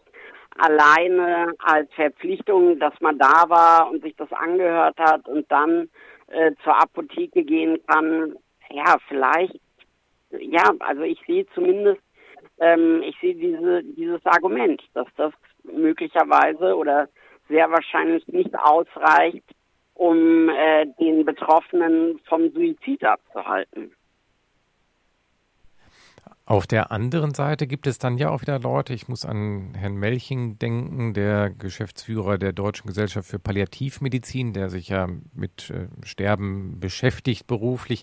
alleine 0.56 1.54
als 1.58 1.92
Verpflichtung, 1.94 2.78
dass 2.78 2.94
man 3.00 3.18
da 3.18 3.48
war 3.48 3.90
und 3.90 4.02
sich 4.02 4.14
das 4.16 4.32
angehört 4.32 4.98
hat 4.98 5.28
und 5.28 5.50
dann 5.50 5.88
äh, 6.28 6.52
zur 6.62 6.76
Apotheke 6.80 7.44
gehen 7.44 7.78
kann, 7.86 8.36
ja, 8.70 8.96
vielleicht, 9.08 9.58
ja, 10.30 10.62
also 10.80 11.02
ich 11.02 11.20
sehe 11.26 11.46
zumindest, 11.54 12.02
ähm, 12.58 13.02
ich 13.02 13.16
sehe 13.20 13.34
diese, 13.34 13.82
dieses 13.82 14.24
Argument, 14.26 14.82
dass 14.94 15.06
das 15.16 15.32
möglicherweise 15.62 16.76
oder 16.76 17.08
sehr 17.48 17.70
wahrscheinlich 17.70 18.26
nicht 18.28 18.54
ausreicht, 18.58 19.44
um 19.94 20.48
äh, 20.48 20.86
den 21.00 21.24
Betroffenen 21.24 22.20
vom 22.28 22.50
Suizid 22.50 23.04
abzuhalten. 23.04 23.92
Auf 26.48 26.66
der 26.66 26.92
anderen 26.92 27.34
Seite 27.34 27.66
gibt 27.66 27.86
es 27.86 27.98
dann 27.98 28.16
ja 28.16 28.30
auch 28.30 28.40
wieder 28.40 28.58
Leute, 28.58 28.94
ich 28.94 29.06
muss 29.06 29.26
an 29.26 29.74
Herrn 29.74 29.96
Melching 29.96 30.58
denken, 30.58 31.12
der 31.12 31.50
Geschäftsführer 31.50 32.38
der 32.38 32.54
Deutschen 32.54 32.86
Gesellschaft 32.86 33.28
für 33.28 33.38
Palliativmedizin, 33.38 34.54
der 34.54 34.70
sich 34.70 34.88
ja 34.88 35.08
mit 35.34 35.68
äh, 35.68 35.88
Sterben 36.06 36.80
beschäftigt 36.80 37.46
beruflich, 37.46 38.02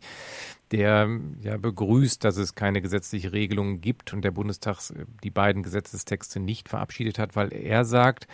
der 0.69 1.09
ja 1.41 1.57
begrüßt, 1.57 2.23
dass 2.23 2.37
es 2.37 2.53
keine 2.53 2.83
gesetzliche 2.83 3.33
Regelung 3.33 3.81
gibt 3.81 4.13
und 4.13 4.21
der 4.21 4.29
Bundestag 4.29 4.77
die 5.23 5.31
beiden 5.31 5.63
Gesetzestexte 5.63 6.39
nicht 6.39 6.69
verabschiedet 6.69 7.17
hat, 7.17 7.35
weil 7.35 7.51
er 7.51 7.83
sagt, 7.83 8.27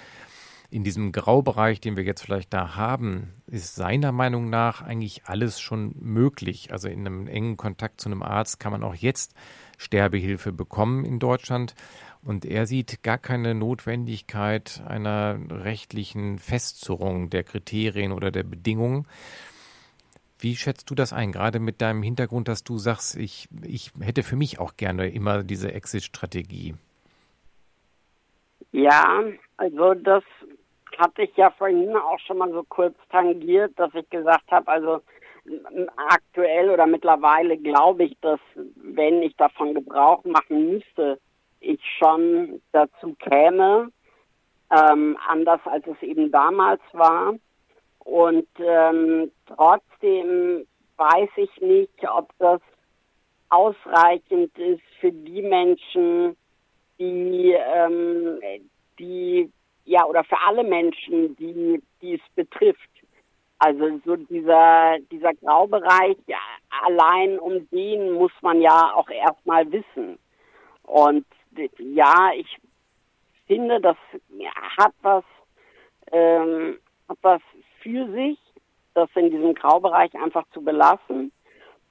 in 0.72 0.84
diesem 0.84 1.12
Graubereich, 1.12 1.80
den 1.80 1.96
wir 1.96 2.04
jetzt 2.04 2.24
vielleicht 2.24 2.54
da 2.54 2.76
haben, 2.76 3.34
ist 3.46 3.76
seiner 3.76 4.12
Meinung 4.12 4.50
nach 4.50 4.82
eigentlich 4.82 5.26
alles 5.26 5.60
schon 5.60 5.96
möglich. 6.00 6.72
Also 6.72 6.88
in 6.88 7.06
einem 7.06 7.28
engen 7.28 7.58
Kontakt 7.58 8.00
zu 8.00 8.10
einem 8.10 8.24
Arzt 8.24 8.60
kann 8.60 8.72
man 8.72 8.84
auch 8.84 8.96
jetzt 8.96 9.36
Sterbehilfe 9.82 10.52
bekommen 10.52 11.06
in 11.06 11.20
Deutschland. 11.20 11.74
Und 12.24 12.46
er 12.46 12.68
sieht 12.68 13.02
gar 13.02 13.18
keine 13.18 13.56
Notwendigkeit 13.56 14.84
einer 14.88 15.40
rechtlichen 15.50 16.38
Festzurrung 16.38 17.32
der 17.32 17.44
Kriterien 17.44 18.12
oder 18.12 18.30
der 18.30 18.44
Bedingungen. 18.44 19.08
Wie 20.38 20.56
schätzt 20.56 20.90
du 20.90 20.96
das 20.96 21.14
ein, 21.14 21.32
gerade 21.32 21.60
mit 21.60 21.82
deinem 21.82 22.04
Hintergrund, 22.04 22.48
dass 22.48 22.64
du 22.64 22.78
sagst, 22.78 23.16
ich, 23.16 23.48
ich 23.64 23.92
hätte 24.00 24.24
für 24.24 24.36
mich 24.36 24.60
auch 24.60 24.76
gerne 24.78 25.10
immer 25.10 25.44
diese 25.44 25.74
Exit-Strategie? 25.74 26.76
Ja, 28.72 29.24
also 29.58 29.94
das 29.96 30.24
hatte 30.98 31.24
ich 31.24 31.36
ja 31.38 31.52
vorhin 31.52 31.96
auch 31.96 32.20
schon 32.20 32.38
mal 32.38 32.52
so 32.52 32.64
kurz 32.64 32.96
tangiert, 33.10 33.78
dass 33.78 33.94
ich 33.96 34.10
gesagt 34.10 34.50
habe, 34.52 34.68
also 34.68 35.02
aktuell 35.98 36.70
oder 36.70 36.86
mittlerweile 36.88 37.58
glaube 37.58 38.06
ich, 38.06 38.18
dass 38.22 38.40
wenn 38.76 39.22
ich 39.24 39.36
davon 39.38 39.74
Gebrauch 39.74 40.24
machen 40.24 40.74
müsste, 40.74 41.20
ich 41.60 41.80
schon 41.98 42.62
dazu 42.72 43.16
käme, 43.20 43.92
ähm, 44.72 45.18
anders 45.28 45.62
als 45.66 45.86
es 45.88 46.02
eben 46.02 46.32
damals 46.32 46.82
war. 46.94 47.36
Und 48.00 48.48
ähm, 48.58 49.32
trotzdem 49.48 50.66
weiß 50.98 51.30
ich 51.36 51.62
nicht, 51.62 52.10
ob 52.10 52.30
das 52.40 52.62
ausreichend 53.50 54.58
ist 54.58 54.82
für 55.00 55.12
die 55.12 55.42
Menschen, 55.42 56.36
die, 56.98 57.54
ähm, 57.54 58.40
die 58.98 59.52
ja, 59.86 60.06
oder 60.06 60.24
für 60.24 60.38
alle 60.48 60.64
Menschen, 60.64 61.36
die, 61.36 61.82
die 62.02 62.14
es 62.14 62.22
betrifft. 62.36 62.90
Also 63.64 64.02
so 64.04 64.16
dieser, 64.16 64.98
dieser 65.12 65.36
Graubereich, 65.36 66.18
ja, 66.26 66.40
allein 66.84 67.38
um 67.38 67.70
den 67.70 68.14
muss 68.14 68.32
man 68.42 68.60
ja 68.60 68.92
auch 68.96 69.08
erstmal 69.08 69.72
wissen. 69.72 70.18
Und 70.82 71.28
ja, 71.78 72.32
ich 72.36 72.58
finde, 73.46 73.80
das 73.80 73.98
hat 74.80 74.94
was, 75.04 75.24
ähm, 76.12 76.80
hat 77.08 77.20
was 77.22 77.42
für 77.84 78.12
sich, 78.12 78.40
das 78.96 79.10
in 79.14 79.30
diesem 79.30 79.54
Graubereich 79.54 80.12
einfach 80.16 80.46
zu 80.56 80.64
belassen, 80.64 81.32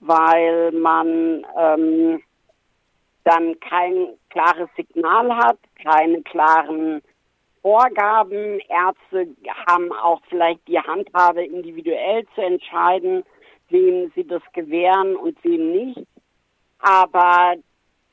weil 0.01 0.73
man 0.73 1.47
ähm, 1.57 2.21
dann 3.23 3.61
kein 3.61 4.09
klares 4.31 4.69
Signal 4.75 5.37
hat, 5.37 5.59
keine 5.81 6.21
klaren 6.23 7.01
Vorgaben. 7.63 8.61
Ärzte 8.69 9.29
haben 9.67 9.93
auch 9.93 10.21
vielleicht 10.29 10.67
die 10.69 10.79
Handhabe, 10.79 11.45
individuell 11.45 12.25
zu 12.35 12.41
entscheiden, 12.43 13.25
wem 13.69 14.11
sie 14.15 14.27
das 14.27 14.43
gewähren 14.53 15.17
und 15.17 15.43
wem 15.45 15.73
nicht. 15.73 16.07
Aber 16.79 17.55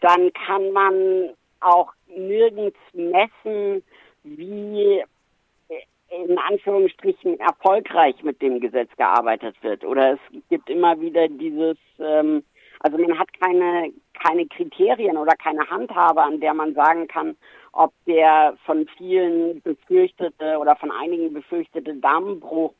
dann 0.01 0.31
kann 0.33 0.71
man 0.71 1.29
auch 1.59 1.93
nirgends 2.07 2.77
messen, 2.93 3.83
wie 4.23 5.03
in 6.09 6.37
Anführungsstrichen 6.37 7.39
erfolgreich 7.39 8.23
mit 8.23 8.41
dem 8.41 8.59
Gesetz 8.59 8.89
gearbeitet 8.97 9.55
wird. 9.61 9.83
Oder 9.83 10.13
es 10.13 10.19
gibt 10.49 10.69
immer 10.69 10.99
wieder 11.01 11.27
dieses, 11.27 11.77
ähm, 11.99 12.43
also 12.79 12.97
man 12.97 13.19
hat 13.19 13.27
keine, 13.41 13.91
keine 14.13 14.45
Kriterien 14.47 15.17
oder 15.17 15.33
keine 15.35 15.69
Handhabe, 15.69 16.23
an 16.23 16.39
der 16.39 16.53
man 16.53 16.73
sagen 16.75 17.07
kann, 17.07 17.35
ob 17.77 17.93
der 18.07 18.57
von 18.65 18.87
vielen 18.97 19.61
befürchtete 19.61 20.57
oder 20.57 20.75
von 20.75 20.91
einigen 20.91 21.31
befürchtete 21.31 21.95
Dammbruch 21.95 22.73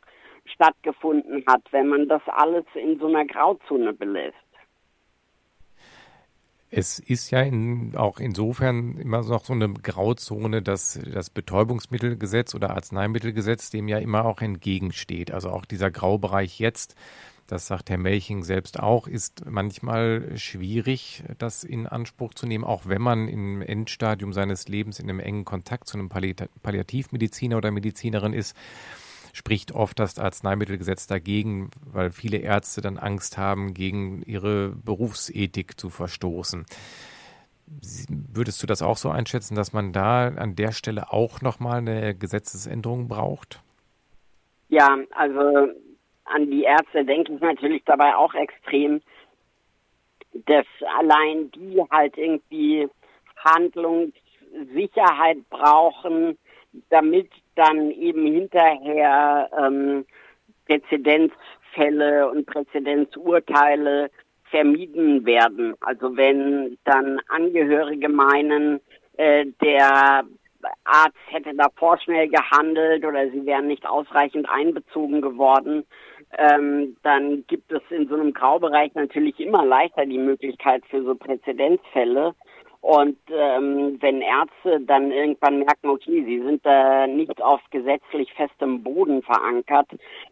stattgefunden 0.45 1.43
hat, 1.47 1.61
wenn 1.71 1.87
man 1.87 2.07
das 2.07 2.21
alles 2.25 2.65
in 2.73 2.99
so 2.99 3.07
einer 3.07 3.25
Grauzone 3.25 3.93
belässt. 3.93 4.35
Es 6.69 6.99
ist 6.99 7.31
ja 7.31 7.41
in, 7.41 7.95
auch 7.95 8.19
insofern 8.19 8.97
immer 8.97 9.21
noch 9.23 9.45
so 9.45 9.53
eine 9.53 9.71
Grauzone, 9.71 10.61
dass 10.61 10.99
das 11.13 11.29
Betäubungsmittelgesetz 11.29 12.55
oder 12.55 12.71
Arzneimittelgesetz 12.71 13.69
dem 13.69 13.87
ja 13.87 13.99
immer 13.99 14.25
auch 14.25 14.41
entgegensteht. 14.41 15.31
Also 15.31 15.49
auch 15.49 15.65
dieser 15.65 15.91
Graubereich 15.91 16.59
jetzt, 16.59 16.95
das 17.47 17.67
sagt 17.67 17.89
Herr 17.89 17.97
Melching 17.97 18.43
selbst 18.43 18.79
auch, 18.79 19.07
ist 19.07 19.49
manchmal 19.49 20.37
schwierig, 20.37 21.23
das 21.37 21.63
in 21.63 21.87
Anspruch 21.87 22.33
zu 22.33 22.45
nehmen, 22.45 22.63
auch 22.63 22.83
wenn 22.85 23.01
man 23.01 23.27
im 23.27 23.61
Endstadium 23.61 24.33
seines 24.33 24.67
Lebens 24.67 24.99
in 24.99 25.09
einem 25.09 25.19
engen 25.19 25.45
Kontakt 25.45 25.87
zu 25.87 25.97
einem 25.97 26.09
Palliativmediziner 26.09 27.57
oder 27.57 27.71
Medizinerin 27.71 28.33
ist 28.33 28.55
spricht 29.37 29.71
oft 29.71 29.99
das 29.99 30.17
Arzneimittelgesetz 30.17 31.05
dagegen, 31.05 31.69
weil 31.85 32.11
viele 32.11 32.37
Ärzte 32.37 32.81
dann 32.81 32.97
Angst 32.97 33.37
haben, 33.37 33.75
gegen 33.75 34.23
ihre 34.23 34.69
Berufsethik 34.69 35.79
zu 35.79 35.89
verstoßen. 35.91 36.65
Würdest 38.09 38.63
du 38.63 38.67
das 38.67 38.81
auch 38.81 38.97
so 38.97 39.11
einschätzen, 39.11 39.53
dass 39.53 39.73
man 39.73 39.93
da 39.93 40.29
an 40.29 40.55
der 40.55 40.71
Stelle 40.71 41.13
auch 41.13 41.41
nochmal 41.41 41.79
eine 41.79 42.15
Gesetzesänderung 42.15 43.07
braucht? 43.07 43.61
Ja, 44.69 44.97
also 45.11 45.67
an 46.33 46.49
die 46.49 46.63
Ärzte 46.63 47.05
denke 47.05 47.33
ich 47.33 47.41
natürlich 47.41 47.83
dabei 47.85 48.15
auch 48.15 48.33
extrem, 48.33 49.01
dass 50.45 50.65
allein 50.99 51.51
die 51.51 51.81
halt 51.89 52.17
irgendwie 52.17 52.87
Handlungssicherheit 53.37 55.37
brauchen, 55.49 56.37
damit 56.89 57.29
dann 57.55 57.91
eben 57.91 58.25
hinterher 58.25 59.49
ähm, 59.57 60.05
Präzedenzfälle 60.65 62.29
und 62.29 62.45
Präzedenzurteile 62.45 64.11
vermieden 64.49 65.25
werden. 65.25 65.75
Also 65.81 66.15
wenn 66.15 66.77
dann 66.85 67.19
Angehörige 67.29 68.09
meinen, 68.09 68.79
äh, 69.17 69.45
der 69.61 70.23
Arzt 70.83 71.17
hätte 71.27 71.53
da 71.55 71.67
vorschnell 71.75 72.29
gehandelt 72.29 73.05
oder 73.05 73.29
sie 73.29 73.45
wären 73.45 73.67
nicht 73.67 73.87
ausreichend 73.87 74.49
einbezogen 74.49 75.21
geworden, 75.21 75.85
ähm, 76.37 76.97
dann 77.03 77.45
gibt 77.47 77.71
es 77.71 77.81
in 77.89 78.07
so 78.07 78.15
einem 78.15 78.33
Graubereich 78.33 78.93
natürlich 78.95 79.39
immer 79.39 79.65
leichter 79.65 80.05
die 80.05 80.17
Möglichkeit 80.17 80.83
für 80.87 81.03
so 81.03 81.15
Präzedenzfälle. 81.15 82.33
Und 82.81 83.17
ähm, 83.29 83.97
wenn 84.01 84.21
Ärzte 84.21 84.79
dann 84.81 85.11
irgendwann 85.11 85.59
merken, 85.59 85.89
okay, 85.89 86.23
sie 86.23 86.41
sind 86.41 86.65
da 86.65 87.07
nicht 87.07 87.41
auf 87.41 87.59
gesetzlich 87.71 88.31
festem 88.33 88.83
Boden 88.83 89.23
verankert, 89.23 89.87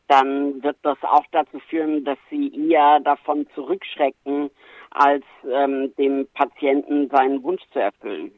dann 0.08 0.62
wird 0.64 0.78
das 0.84 0.98
auch 1.02 1.26
dazu 1.32 1.60
führen, 1.70 2.06
dass 2.06 2.20
sie 2.30 2.70
eher 2.70 3.00
davon 3.00 3.48
zurückschrecken, 3.56 4.52
als 4.91 5.24
ähm, 5.52 5.93
dem 5.98 6.28
Patienten 6.34 7.10
seinen 7.10 7.43
Wunsch 7.43 7.64
zu 7.74 7.80
erfüllen. 7.80 8.32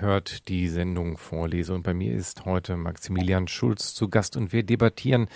Hört 0.00 0.48
die 0.48 0.68
Sendung 0.68 1.18
Vorlese 1.18 1.74
und 1.74 1.82
bei 1.82 1.94
mir 1.94 2.14
ist 2.14 2.44
heute 2.44 2.76
Maximilian 2.76 3.48
Schulz 3.48 3.94
zu 3.94 4.08
Gast 4.08 4.36
und 4.36 4.52
wir 4.52 4.62
debattieren 4.62 5.28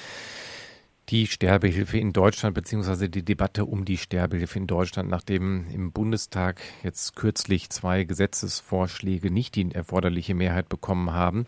die 1.11 1.27
Sterbehilfe 1.27 1.99
in 1.99 2.13
Deutschland 2.13 2.55
beziehungsweise 2.55 3.09
die 3.09 3.25
Debatte 3.25 3.65
um 3.65 3.85
die 3.85 3.97
Sterbehilfe 3.97 4.59
in 4.59 4.67
Deutschland, 4.69 5.11
nachdem 5.11 5.67
im 5.73 5.91
Bundestag 5.91 6.61
jetzt 6.85 7.17
kürzlich 7.17 7.71
zwei 7.71 8.05
Gesetzesvorschläge 8.05 9.31
nicht 9.31 9.57
die 9.57 9.73
erforderliche 9.73 10.35
Mehrheit 10.35 10.69
bekommen 10.69 11.13
haben, 11.13 11.47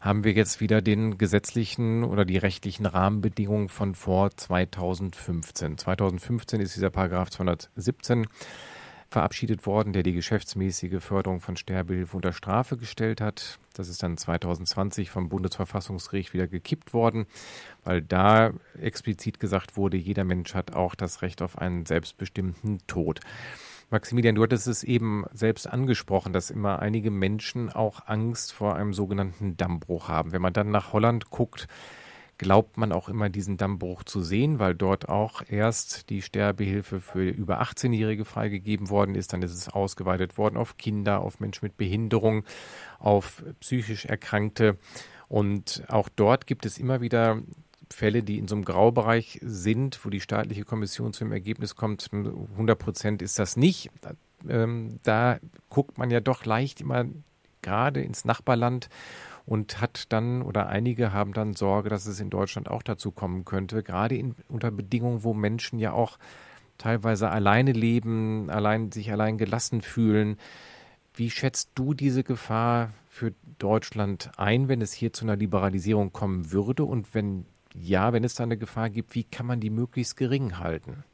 haben 0.00 0.24
wir 0.24 0.32
jetzt 0.32 0.60
wieder 0.60 0.80
den 0.80 1.18
gesetzlichen 1.18 2.02
oder 2.04 2.24
die 2.24 2.38
rechtlichen 2.38 2.86
Rahmenbedingungen 2.86 3.68
von 3.68 3.94
vor 3.94 4.30
2015. 4.30 5.76
2015 5.78 6.60
ist 6.60 6.74
dieser 6.74 6.90
Paragraph 6.90 7.30
217 7.30 8.26
verabschiedet 9.14 9.64
worden, 9.64 9.92
der 9.92 10.02
die 10.02 10.12
geschäftsmäßige 10.12 11.02
Förderung 11.02 11.40
von 11.40 11.56
Sterbehilfe 11.56 12.16
unter 12.16 12.32
Strafe 12.32 12.76
gestellt 12.76 13.20
hat. 13.20 13.60
Das 13.72 13.88
ist 13.88 14.02
dann 14.02 14.16
2020 14.16 15.08
vom 15.08 15.28
Bundesverfassungsgericht 15.28 16.34
wieder 16.34 16.48
gekippt 16.48 16.92
worden, 16.92 17.26
weil 17.84 18.02
da 18.02 18.52
explizit 18.80 19.38
gesagt 19.38 19.76
wurde, 19.76 19.96
jeder 19.96 20.24
Mensch 20.24 20.54
hat 20.54 20.74
auch 20.74 20.96
das 20.96 21.22
Recht 21.22 21.42
auf 21.42 21.58
einen 21.58 21.86
selbstbestimmten 21.86 22.80
Tod. 22.88 23.20
Maximilian, 23.90 24.34
du 24.34 24.42
hattest 24.42 24.66
es 24.66 24.82
eben 24.82 25.24
selbst 25.32 25.68
angesprochen, 25.68 26.32
dass 26.32 26.50
immer 26.50 26.80
einige 26.80 27.12
Menschen 27.12 27.70
auch 27.70 28.06
Angst 28.06 28.52
vor 28.52 28.74
einem 28.74 28.94
sogenannten 28.94 29.56
Dammbruch 29.56 30.08
haben. 30.08 30.32
Wenn 30.32 30.42
man 30.42 30.52
dann 30.52 30.72
nach 30.72 30.92
Holland 30.92 31.30
guckt, 31.30 31.68
glaubt 32.38 32.76
man 32.76 32.92
auch 32.92 33.08
immer 33.08 33.28
diesen 33.28 33.56
Dammbruch 33.56 34.04
zu 34.04 34.22
sehen, 34.22 34.58
weil 34.58 34.74
dort 34.74 35.08
auch 35.08 35.42
erst 35.48 36.10
die 36.10 36.22
Sterbehilfe 36.22 37.00
für 37.00 37.28
über 37.28 37.62
18-Jährige 37.62 38.24
freigegeben 38.24 38.90
worden 38.90 39.14
ist. 39.14 39.32
Dann 39.32 39.42
ist 39.42 39.52
es 39.52 39.68
ausgeweitet 39.68 40.36
worden 40.38 40.56
auf 40.56 40.76
Kinder, 40.76 41.20
auf 41.20 41.40
Menschen 41.40 41.64
mit 41.64 41.76
Behinderung, 41.76 42.44
auf 42.98 43.44
psychisch 43.60 44.06
Erkrankte. 44.06 44.78
Und 45.28 45.82
auch 45.88 46.08
dort 46.08 46.46
gibt 46.46 46.66
es 46.66 46.78
immer 46.78 47.00
wieder 47.00 47.42
Fälle, 47.90 48.22
die 48.22 48.38
in 48.38 48.48
so 48.48 48.56
einem 48.56 48.64
Graubereich 48.64 49.38
sind, 49.42 50.04
wo 50.04 50.10
die 50.10 50.20
staatliche 50.20 50.64
Kommission 50.64 51.12
zu 51.12 51.24
dem 51.24 51.32
Ergebnis 51.32 51.76
kommt, 51.76 52.10
100 52.12 52.78
Prozent 52.78 53.22
ist 53.22 53.38
das 53.38 53.56
nicht. 53.56 53.90
Ähm, 54.48 54.98
da 55.02 55.38
guckt 55.68 55.98
man 55.98 56.10
ja 56.10 56.20
doch 56.20 56.44
leicht 56.44 56.80
immer 56.80 57.04
gerade 57.62 58.02
ins 58.02 58.24
Nachbarland 58.24 58.88
und 59.46 59.80
hat 59.80 60.12
dann 60.12 60.42
oder 60.42 60.68
einige 60.68 61.12
haben 61.12 61.32
dann 61.32 61.54
Sorge, 61.54 61.88
dass 61.88 62.06
es 62.06 62.20
in 62.20 62.30
Deutschland 62.30 62.70
auch 62.70 62.82
dazu 62.82 63.12
kommen 63.12 63.44
könnte, 63.44 63.82
gerade 63.82 64.16
in, 64.16 64.34
unter 64.48 64.70
Bedingungen, 64.70 65.22
wo 65.22 65.34
Menschen 65.34 65.78
ja 65.78 65.92
auch 65.92 66.18
teilweise 66.78 67.30
alleine 67.30 67.72
leben, 67.72 68.50
allein 68.50 68.90
sich 68.90 69.12
allein 69.12 69.38
gelassen 69.38 69.80
fühlen. 69.80 70.38
Wie 71.14 71.30
schätzt 71.30 71.70
du 71.74 71.94
diese 71.94 72.24
Gefahr 72.24 72.90
für 73.08 73.32
Deutschland 73.58 74.32
ein, 74.36 74.68
wenn 74.68 74.80
es 74.80 74.92
hier 74.92 75.12
zu 75.12 75.24
einer 75.24 75.36
Liberalisierung 75.36 76.12
kommen 76.12 76.50
würde? 76.50 76.84
Und 76.84 77.14
wenn 77.14 77.46
ja, 77.74 78.12
wenn 78.12 78.24
es 78.24 78.34
da 78.34 78.44
eine 78.44 78.56
Gefahr 78.56 78.88
gibt, 78.88 79.14
wie 79.14 79.24
kann 79.24 79.46
man 79.46 79.60
die 79.60 79.70
möglichst 79.70 80.16
gering 80.16 80.58
halten? 80.58 81.04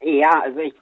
Ja, 0.00 0.30
also 0.42 0.60
ich 0.60 0.74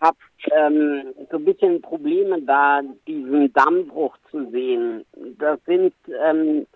habe 0.00 0.16
ähm, 0.52 1.14
so 1.30 1.38
ein 1.38 1.44
bisschen 1.44 1.82
Probleme 1.82 2.40
da, 2.42 2.82
diesen 3.06 3.52
Dammbruch 3.52 4.16
zu 4.30 4.50
sehen. 4.50 5.04
Das 5.38 5.58
sind 5.66 5.94
ähm, 6.24 6.66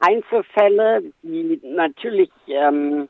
Einzelfälle, 0.00 1.02
die 1.22 1.60
natürlich, 1.62 2.30
ähm, 2.48 3.08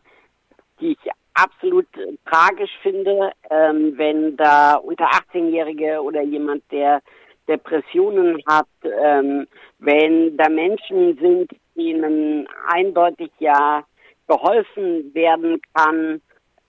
die 0.80 0.92
ich 0.92 1.10
absolut 1.34 1.86
tragisch 2.26 2.70
finde, 2.82 3.32
ähm, 3.50 3.94
wenn 3.96 4.36
da 4.36 4.76
unter 4.76 5.06
18-Jährige 5.06 6.00
oder 6.00 6.22
jemand, 6.22 6.62
der 6.70 7.02
Depressionen 7.48 8.40
hat, 8.46 8.68
ähm, 8.84 9.46
wenn 9.78 10.36
da 10.36 10.48
Menschen 10.48 11.18
sind, 11.18 11.50
denen 11.74 12.48
eindeutig 12.68 13.30
ja 13.38 13.84
geholfen 14.26 15.12
werden 15.14 15.60
kann, 15.74 16.22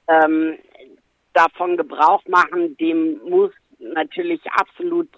ähm, 0.08 0.58
davon 1.36 1.78
Gebrauch 1.78 2.24
machen, 2.28 2.76
dem 2.78 3.20
muss 3.30 3.52
natürlich 3.80 4.42
absolut 4.52 5.10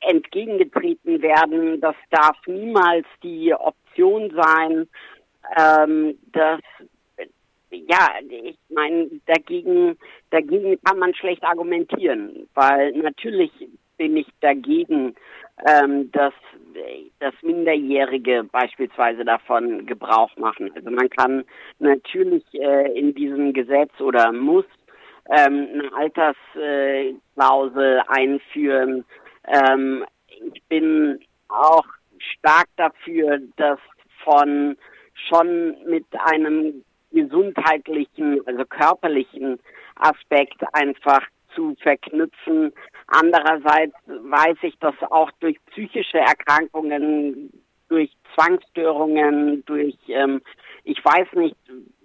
entgegengetreten 0.00 1.20
werden. 1.20 1.80
Das 1.80 1.96
darf 2.10 2.36
niemals 2.46 3.06
die 3.22 3.52
Option 3.52 4.32
sein, 4.34 4.88
ähm, 5.56 6.18
dass 6.32 6.60
ja, 7.70 8.08
ich 8.30 8.58
meine, 8.70 9.10
dagegen, 9.26 9.98
dagegen 10.30 10.78
kann 10.84 10.98
man 10.98 11.14
schlecht 11.14 11.44
argumentieren, 11.44 12.48
weil 12.54 12.92
natürlich 12.92 13.50
bin 13.98 14.16
ich 14.16 14.26
dagegen, 14.40 15.14
ähm, 15.66 16.10
dass, 16.12 16.32
dass 17.18 17.34
Minderjährige 17.42 18.44
beispielsweise 18.44 19.24
davon 19.24 19.86
Gebrauch 19.86 20.34
machen. 20.36 20.70
Also 20.74 20.90
man 20.90 21.10
kann 21.10 21.44
natürlich 21.78 22.44
äh, 22.54 22.98
in 22.98 23.14
diesem 23.14 23.52
Gesetz 23.52 24.00
oder 24.00 24.32
muss 24.32 24.64
ähm, 25.28 25.68
eine 25.72 25.90
Altersklausel 25.94 28.02
einführen. 28.08 29.04
Ähm, 29.46 30.04
ich 30.52 30.62
bin 30.64 31.20
auch 31.48 31.86
stark 32.18 32.66
dafür, 32.76 33.38
dass 33.56 33.78
von 34.24 34.76
schon 35.28 35.76
mit 35.86 36.06
einem 36.26 36.84
gesundheitlichen, 37.12 38.40
also 38.46 38.64
körperlichen 38.64 39.58
Aspekt 39.96 40.62
einfach 40.72 41.22
zu 41.54 41.74
verknüpfen. 41.80 42.72
Andererseits 43.06 43.94
weiß 44.06 44.56
ich, 44.62 44.78
dass 44.78 44.94
auch 45.10 45.30
durch 45.40 45.56
psychische 45.70 46.18
Erkrankungen, 46.18 47.50
durch 47.88 48.10
Zwangsstörungen, 48.34 49.64
durch, 49.64 49.96
ähm, 50.08 50.42
ich 50.84 51.02
weiß 51.04 51.32
nicht, 51.34 51.56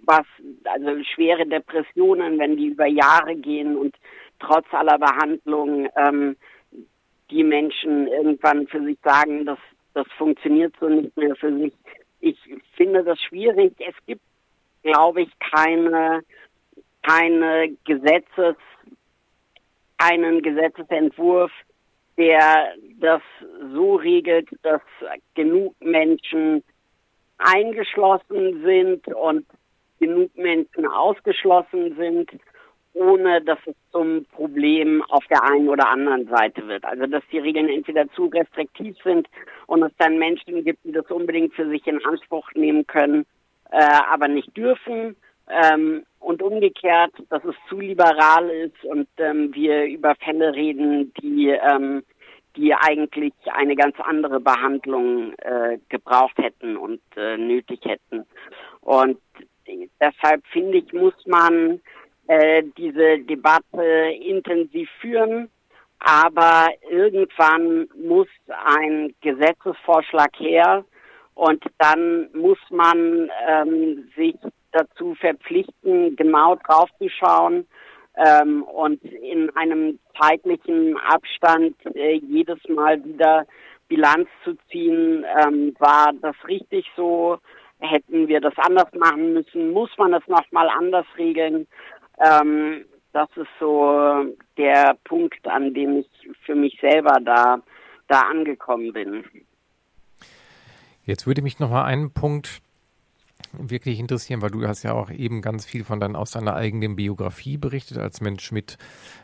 was, 0.06 0.26
also 0.64 1.02
schwere 1.14 1.46
Depressionen, 1.46 2.38
wenn 2.38 2.56
die 2.56 2.68
über 2.68 2.86
Jahre 2.86 3.36
gehen 3.36 3.76
und 3.76 3.94
trotz 4.38 4.66
aller 4.72 4.98
Behandlung 4.98 5.88
ähm, 5.96 6.36
die 7.30 7.44
Menschen 7.44 8.06
irgendwann 8.08 8.66
für 8.66 8.82
sich 8.84 8.98
sagen, 9.02 9.44
dass 9.44 9.58
das 9.94 10.06
funktioniert 10.18 10.74
so 10.80 10.88
nicht 10.88 11.16
mehr 11.16 11.34
für 11.36 11.56
sich. 11.56 11.72
Ich 12.20 12.38
finde 12.76 13.04
das 13.04 13.20
schwierig. 13.20 13.74
Es 13.78 13.94
gibt, 14.06 14.22
glaube 14.82 15.22
ich, 15.22 15.30
keine, 15.38 16.22
keine 17.02 17.76
Gesetzes, 17.84 18.56
einen 19.98 20.42
Gesetzesentwurf, 20.42 21.52
der 22.16 22.74
das 22.98 23.22
so 23.72 23.96
regelt, 23.96 24.48
dass 24.62 24.82
genug 25.34 25.74
Menschen 25.80 26.62
eingeschlossen 27.38 28.62
sind 28.62 29.06
und 29.08 29.46
genug 30.06 30.36
Menschen 30.36 30.86
ausgeschlossen 30.86 31.96
sind, 31.96 32.30
ohne 32.92 33.40
dass 33.42 33.58
es 33.66 33.74
zum 33.90 34.26
Problem 34.32 35.02
auf 35.08 35.24
der 35.28 35.42
einen 35.42 35.68
oder 35.68 35.88
anderen 35.88 36.28
Seite 36.28 36.66
wird. 36.68 36.84
Also 36.84 37.06
dass 37.06 37.22
die 37.32 37.38
Regeln 37.38 37.68
entweder 37.68 38.08
zu 38.12 38.26
restriktiv 38.26 38.96
sind 39.02 39.28
und 39.66 39.82
es 39.82 39.92
dann 39.98 40.18
Menschen 40.18 40.64
gibt, 40.64 40.84
die 40.84 40.92
das 40.92 41.10
unbedingt 41.10 41.54
für 41.54 41.68
sich 41.68 41.86
in 41.86 42.04
Anspruch 42.04 42.48
nehmen 42.54 42.86
können, 42.86 43.24
äh, 43.70 43.98
aber 44.10 44.28
nicht 44.28 44.56
dürfen. 44.56 45.16
Ähm, 45.48 46.04
und 46.20 46.42
umgekehrt, 46.42 47.12
dass 47.28 47.44
es 47.44 47.54
zu 47.68 47.78
liberal 47.78 48.48
ist 48.48 48.82
und 48.84 49.08
ähm, 49.18 49.54
wir 49.54 49.84
über 49.84 50.14
Fälle 50.14 50.54
reden, 50.54 51.12
die 51.20 51.48
ähm, 51.50 52.02
die 52.56 52.74
eigentlich 52.74 53.34
eine 53.52 53.74
ganz 53.74 53.96
andere 53.98 54.40
Behandlung 54.40 55.32
äh, 55.38 55.78
gebraucht 55.88 56.38
hätten 56.38 56.76
und 56.76 57.00
äh, 57.16 57.36
nötig 57.36 57.80
hätten. 57.84 58.26
Und 58.80 59.18
deshalb 60.00 60.46
finde 60.46 60.78
ich, 60.78 60.92
muss 60.92 61.14
man 61.26 61.80
äh, 62.26 62.62
diese 62.76 63.18
Debatte 63.20 63.84
intensiv 64.20 64.88
führen. 65.00 65.50
Aber 66.00 66.68
irgendwann 66.90 67.88
muss 67.96 68.28
ein 68.66 69.14
Gesetzesvorschlag 69.22 70.30
her 70.38 70.84
und 71.34 71.64
dann 71.78 72.28
muss 72.34 72.58
man 72.70 73.30
ähm, 73.48 74.10
sich 74.14 74.36
dazu 74.72 75.14
verpflichten, 75.14 76.14
genau 76.16 76.56
draufzuschauen 76.56 77.66
ähm, 78.16 78.62
und 78.64 79.02
in 79.04 79.54
einem 79.56 79.98
zeitlichen 80.20 80.96
Abstand 80.98 81.74
äh, 81.94 82.14
jedes 82.16 82.58
Mal 82.68 83.02
wieder 83.04 83.46
Bilanz 83.88 84.28
zu 84.44 84.56
ziehen, 84.70 85.24
ähm, 85.42 85.74
war 85.78 86.12
das 86.20 86.36
richtig 86.46 86.86
so, 86.96 87.38
hätten 87.80 88.28
wir 88.28 88.40
das 88.40 88.54
anders 88.56 88.92
machen 88.94 89.34
müssen, 89.34 89.70
muss 89.70 89.90
man 89.98 90.14
es 90.14 90.26
nochmal 90.28 90.68
anders 90.68 91.06
regeln. 91.18 91.66
Ähm, 92.18 92.84
das 93.12 93.28
ist 93.36 93.48
so 93.60 94.34
der 94.56 94.96
Punkt, 95.04 95.46
an 95.46 95.72
dem 95.72 95.98
ich 95.98 96.08
für 96.44 96.54
mich 96.54 96.78
selber 96.80 97.18
da, 97.24 97.60
da 98.08 98.22
angekommen 98.22 98.92
bin. 98.92 99.24
Jetzt 101.04 101.26
würde 101.26 101.42
mich 101.42 101.58
noch 101.58 101.70
mal 101.70 101.84
einen 101.84 102.12
Punkt 102.12 102.60
wirklich 103.52 104.00
interessieren, 104.00 104.42
weil 104.42 104.50
du 104.50 104.66
hast 104.66 104.82
ja 104.82 104.92
auch 104.92 105.10
eben 105.10 105.42
ganz 105.42 105.64
viel 105.64 105.84
von 105.84 106.00
dein, 106.00 106.16
aus 106.16 106.32
deiner 106.32 106.54
eigenen 106.54 106.96
Biografie 106.96 107.56
berichtet 107.56 107.98
als 107.98 108.20
Mensch 108.20 108.52
mit 108.52 108.78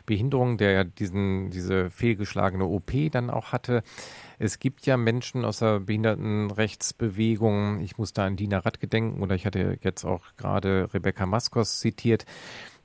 Behinderung, 0.05 0.57
der 0.57 0.71
ja 0.71 0.83
diesen, 0.83 1.49
diese 1.49 1.89
fehlgeschlagene 1.89 2.65
OP 2.65 2.91
dann 3.11 3.29
auch 3.29 3.51
hatte. 3.51 3.83
Es 4.43 4.57
gibt 4.57 4.87
ja 4.87 4.97
Menschen 4.97 5.45
aus 5.45 5.59
der 5.59 5.81
Behindertenrechtsbewegung, 5.81 7.79
ich 7.81 7.99
muss 7.99 8.11
da 8.11 8.25
an 8.25 8.37
Dina 8.37 8.57
Ratt 8.57 8.79
gedenken 8.79 9.21
oder 9.21 9.35
ich 9.35 9.45
hatte 9.45 9.77
jetzt 9.83 10.03
auch 10.03 10.35
gerade 10.35 10.89
Rebecca 10.95 11.27
Maskos 11.27 11.79
zitiert, 11.79 12.25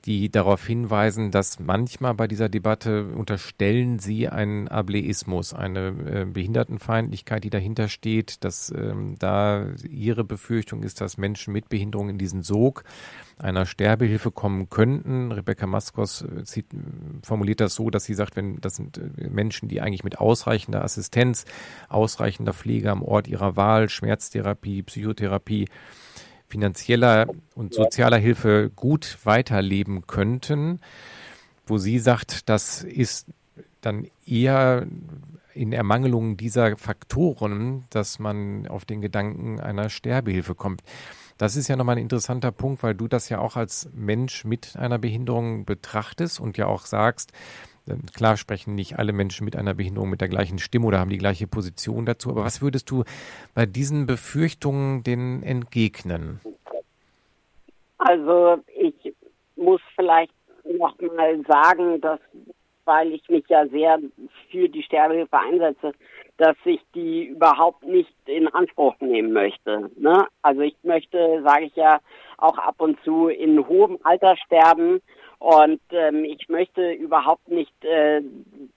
die 0.05 0.29
darauf 0.29 0.65
hinweisen, 0.65 1.31
dass 1.31 1.59
manchmal 1.59 2.13
bei 2.13 2.27
dieser 2.27 2.49
Debatte 2.49 3.07
unterstellen 3.07 3.99
sie 3.99 4.29
einen 4.29 4.67
Ableismus, 4.67 5.53
eine 5.53 5.87
äh, 5.87 6.25
Behindertenfeindlichkeit, 6.25 7.43
die 7.43 7.49
dahinter 7.49 7.89
steht, 7.89 8.43
dass 8.43 8.71
ähm, 8.71 9.15
da 9.19 9.67
ihre 9.89 10.23
Befürchtung 10.23 10.83
ist, 10.83 11.01
dass 11.01 11.17
Menschen 11.17 11.51
mit 11.53 11.69
Behinderung 11.69 12.09
in 12.09 12.17
diesen 12.17 12.43
Sog 12.43 12.83
einer 13.37 13.65
Sterbehilfe 13.65 14.31
kommen 14.31 14.69
könnten. 14.69 15.31
Rebecca 15.31 15.67
Maskos 15.67 16.21
äh, 16.21 16.63
formuliert 17.23 17.59
das 17.59 17.75
so, 17.75 17.89
dass 17.89 18.05
sie 18.05 18.13
sagt, 18.13 18.35
wenn 18.35 18.61
das 18.61 18.75
sind 18.75 18.97
äh, 18.97 19.29
Menschen, 19.29 19.67
die 19.67 19.81
eigentlich 19.81 20.03
mit 20.03 20.19
ausreichender 20.19 20.83
Assistenz, 20.83 21.45
ausreichender 21.89 22.53
Pflege 22.53 22.91
am 22.91 23.03
Ort 23.03 23.27
ihrer 23.27 23.55
Wahl, 23.55 23.89
Schmerztherapie, 23.89 24.83
Psychotherapie, 24.83 25.67
finanzieller 26.47 27.27
und 27.55 27.73
sozialer 27.73 28.17
Hilfe 28.17 28.71
gut 28.75 29.17
weiterleben 29.23 30.07
könnten, 30.07 30.79
wo 31.65 31.77
sie 31.77 31.99
sagt, 31.99 32.49
das 32.49 32.83
ist 32.83 33.27
dann 33.81 34.07
eher 34.25 34.87
in 35.53 35.73
Ermangelung 35.73 36.37
dieser 36.37 36.77
Faktoren, 36.77 37.85
dass 37.89 38.19
man 38.19 38.67
auf 38.67 38.85
den 38.85 39.01
Gedanken 39.01 39.59
einer 39.59 39.89
Sterbehilfe 39.89 40.55
kommt. 40.55 40.83
Das 41.37 41.55
ist 41.55 41.67
ja 41.67 41.75
nochmal 41.75 41.97
ein 41.97 42.03
interessanter 42.03 42.51
Punkt, 42.51 42.83
weil 42.83 42.95
du 42.95 43.07
das 43.07 43.29
ja 43.29 43.39
auch 43.39 43.55
als 43.55 43.89
Mensch 43.93 44.45
mit 44.45 44.75
einer 44.75 44.97
Behinderung 44.97 45.65
betrachtest 45.65 46.39
und 46.39 46.57
ja 46.57 46.67
auch 46.67 46.85
sagst, 46.85 47.31
Klar 48.15 48.37
sprechen 48.37 48.75
nicht 48.75 48.97
alle 48.99 49.13
Menschen 49.13 49.45
mit 49.45 49.55
einer 49.55 49.73
Behinderung 49.73 50.09
mit 50.09 50.21
der 50.21 50.27
gleichen 50.27 50.59
Stimme 50.59 50.87
oder 50.87 50.99
haben 50.99 51.09
die 51.09 51.17
gleiche 51.17 51.47
Position 51.47 52.05
dazu. 52.05 52.29
Aber 52.29 52.43
was 52.43 52.61
würdest 52.61 52.89
du 52.89 53.03
bei 53.53 53.65
diesen 53.65 54.05
Befürchtungen 54.05 55.03
denn 55.03 55.43
entgegnen? 55.43 56.39
Also 57.97 58.57
ich 58.75 59.13
muss 59.55 59.81
vielleicht 59.95 60.33
noch 60.63 60.95
mal 61.15 61.41
sagen, 61.47 62.01
dass 62.01 62.19
weil 62.87 63.11
ich 63.11 63.29
mich 63.29 63.43
ja 63.49 63.67
sehr 63.67 63.99
für 64.49 64.69
die 64.69 64.81
Sterbehilfe 64.81 65.37
einsetze, 65.37 65.91
dass 66.37 66.55
ich 66.63 66.79
die 66.95 67.25
überhaupt 67.25 67.83
nicht 67.83 68.13
in 68.25 68.47
Anspruch 68.47 68.95
nehmen 69.01 69.33
möchte. 69.33 69.91
Ne? 69.97 70.25
Also 70.41 70.61
ich 70.61 70.75
möchte, 70.83 71.41
sage 71.43 71.65
ich 71.65 71.75
ja, 71.75 71.99
auch 72.37 72.57
ab 72.57 72.75
und 72.79 72.97
zu 73.03 73.27
in 73.27 73.67
hohem 73.67 73.99
Alter 74.03 74.37
sterben 74.37 75.01
und 75.39 75.81
ähm, 75.91 76.25
ich 76.25 76.49
möchte 76.49 76.91
überhaupt 76.93 77.47
nicht, 77.47 77.73
äh, 77.83 78.21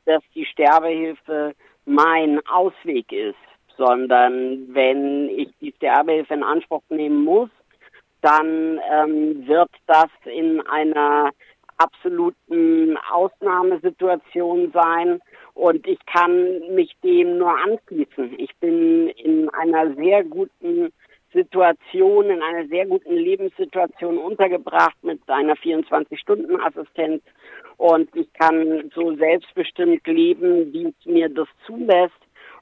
dass 0.04 0.22
die 0.34 0.44
Sterbehilfe 0.44 1.54
mein 1.86 2.40
Ausweg 2.46 3.10
ist, 3.12 3.36
sondern 3.76 4.74
wenn 4.74 5.28
ich 5.30 5.48
die 5.60 5.72
Sterbehilfe 5.76 6.34
in 6.34 6.42
Anspruch 6.42 6.82
nehmen 6.90 7.24
muss, 7.24 7.50
dann 8.20 8.78
ähm, 8.92 9.46
wird 9.46 9.70
das 9.86 10.10
in 10.24 10.60
einer 10.66 11.30
absoluten 11.78 12.98
Ausnahmesituation 13.10 14.70
sein 14.72 15.20
und 15.54 15.86
ich 15.86 15.98
kann 16.04 16.60
mich 16.74 16.94
dem 17.02 17.38
nur 17.38 17.56
anschließen. 17.56 18.38
Ich 18.38 18.54
bin 18.56 19.08
in 19.08 19.48
einer 19.50 19.94
sehr 19.94 20.24
guten 20.24 20.92
Situation, 21.32 22.30
in 22.30 22.42
einer 22.42 22.66
sehr 22.68 22.86
guten 22.86 23.14
Lebenssituation 23.14 24.18
untergebracht 24.18 24.96
mit 25.02 25.20
einer 25.28 25.54
24-Stunden-Assistenz 25.54 27.22
und 27.76 28.14
ich 28.14 28.30
kann 28.34 28.90
so 28.94 29.16
selbstbestimmt 29.16 30.06
leben, 30.06 30.70
wie 30.72 30.88
es 30.88 31.06
mir 31.06 31.28
das 31.30 31.48
zulässt. 31.66 32.12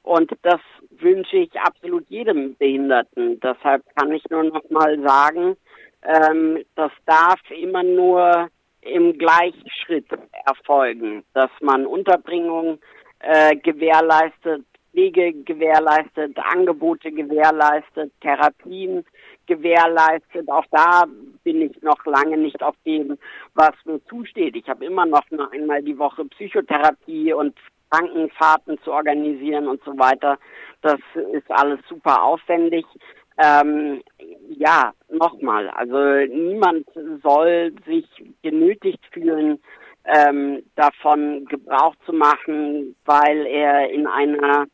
Und 0.01 0.31
das 0.43 0.61
wünsche 0.91 1.35
ich 1.35 1.59
absolut 1.59 2.07
jedem 2.09 2.55
Behinderten. 2.55 3.37
Deshalb 3.41 3.83
kann 3.95 4.13
ich 4.13 4.23
nur 4.29 4.43
noch 4.43 4.69
mal 4.69 4.97
sagen, 5.01 5.57
ähm, 6.03 6.63
das 6.75 6.91
darf 7.05 7.39
immer 7.51 7.83
nur 7.83 8.47
im 8.81 9.17
Gleichschritt 9.17 10.07
erfolgen, 10.45 11.25
dass 11.33 11.51
man 11.59 11.85
Unterbringung 11.85 12.79
äh, 13.19 13.57
gewährleistet, 13.57 14.63
Pflege 14.91 15.33
gewährleistet, 15.43 16.37
Angebote 16.37 17.11
gewährleistet, 17.11 18.11
Therapien 18.21 19.05
gewährleistet. 19.45 20.49
Auch 20.49 20.65
da 20.71 21.05
bin 21.43 21.61
ich 21.61 21.81
noch 21.81 22.05
lange 22.05 22.37
nicht 22.37 22.61
auf 22.63 22.75
dem, 22.85 23.17
was 23.53 23.73
mir 23.85 24.03
zusteht. 24.05 24.55
Ich 24.55 24.67
habe 24.67 24.85
immer 24.85 25.05
noch 25.05 25.29
nur 25.31 25.51
einmal 25.51 25.81
die 25.81 25.97
Woche 25.97 26.25
Psychotherapie 26.25 27.33
und 27.33 27.55
Krankenfahrten 27.91 28.79
zu 28.83 28.91
organisieren 28.91 29.67
und 29.67 29.83
so 29.83 29.97
weiter. 29.97 30.37
Das 30.81 30.99
ist 31.33 31.49
alles 31.49 31.79
super 31.87 32.23
aufwendig. 32.23 32.85
Ähm, 33.37 34.01
ja, 34.49 34.91
nochmal, 35.09 35.69
also 35.69 35.97
niemand 36.33 36.85
soll 37.23 37.73
sich 37.85 38.05
genötigt 38.41 38.99
fühlen, 39.11 39.59
ähm, 40.05 40.63
davon 40.75 41.45
Gebrauch 41.45 41.95
zu 42.05 42.13
machen, 42.13 42.95
weil 43.05 43.45
er 43.45 43.89
in 43.91 44.07
einer 44.07 44.67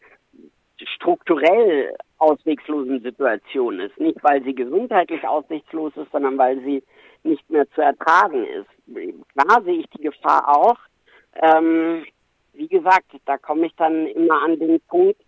strukturell 0.84 1.96
ausweglosen 2.18 3.02
Situation 3.02 3.80
ist. 3.80 4.00
Nicht, 4.00 4.24
weil 4.24 4.44
sie 4.44 4.56
gesundheitlich 4.56 5.28
aussichtslos 5.28 5.96
ist, 5.98 6.12
sondern 6.12 6.38
weil 6.38 6.60
sie 6.62 6.84
nicht 7.24 7.50
mehr 7.50 7.70
zu 7.72 7.82
ertragen 7.82 8.46
ist. 8.46 8.70
Klar 9.38 9.64
sehe 9.64 9.80
ich 9.80 9.90
die 9.90 10.04
Gefahr 10.04 10.48
auch. 10.48 10.78
Ähm, 11.42 12.06
wie 12.54 12.68
gesagt, 12.68 13.12
da 13.26 13.38
komme 13.38 13.66
ich 13.68 13.76
dann 13.76 14.08
immer 14.08 14.42
an 14.44 14.60
den 14.60 14.80
Punkt, 14.88 15.20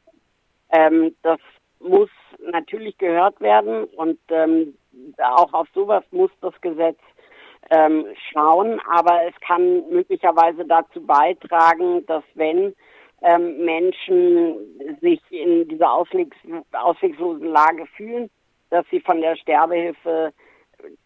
ähm, 0.69 1.15
das 1.23 1.39
muss 1.79 2.09
natürlich 2.39 2.97
gehört 2.97 3.39
werden 3.41 3.85
und 3.85 4.19
ähm, 4.29 4.77
auch 5.21 5.53
auf 5.53 5.67
sowas 5.73 6.03
muss 6.11 6.31
das 6.41 6.59
Gesetz 6.61 6.97
ähm, 7.69 8.05
schauen, 8.31 8.79
aber 8.89 9.25
es 9.27 9.35
kann 9.41 9.89
möglicherweise 9.89 10.65
dazu 10.65 11.05
beitragen, 11.05 12.05
dass 12.05 12.23
wenn 12.35 12.73
ähm, 13.21 13.65
Menschen 13.65 14.55
sich 15.01 15.19
in 15.29 15.67
dieser 15.67 15.91
auswegs 15.91 16.37
ausweglosen 16.71 17.47
Lage 17.47 17.85
fühlen, 17.95 18.29
dass 18.69 18.85
sie 18.91 18.99
von 18.99 19.21
der 19.21 19.35
Sterbehilfe 19.35 20.33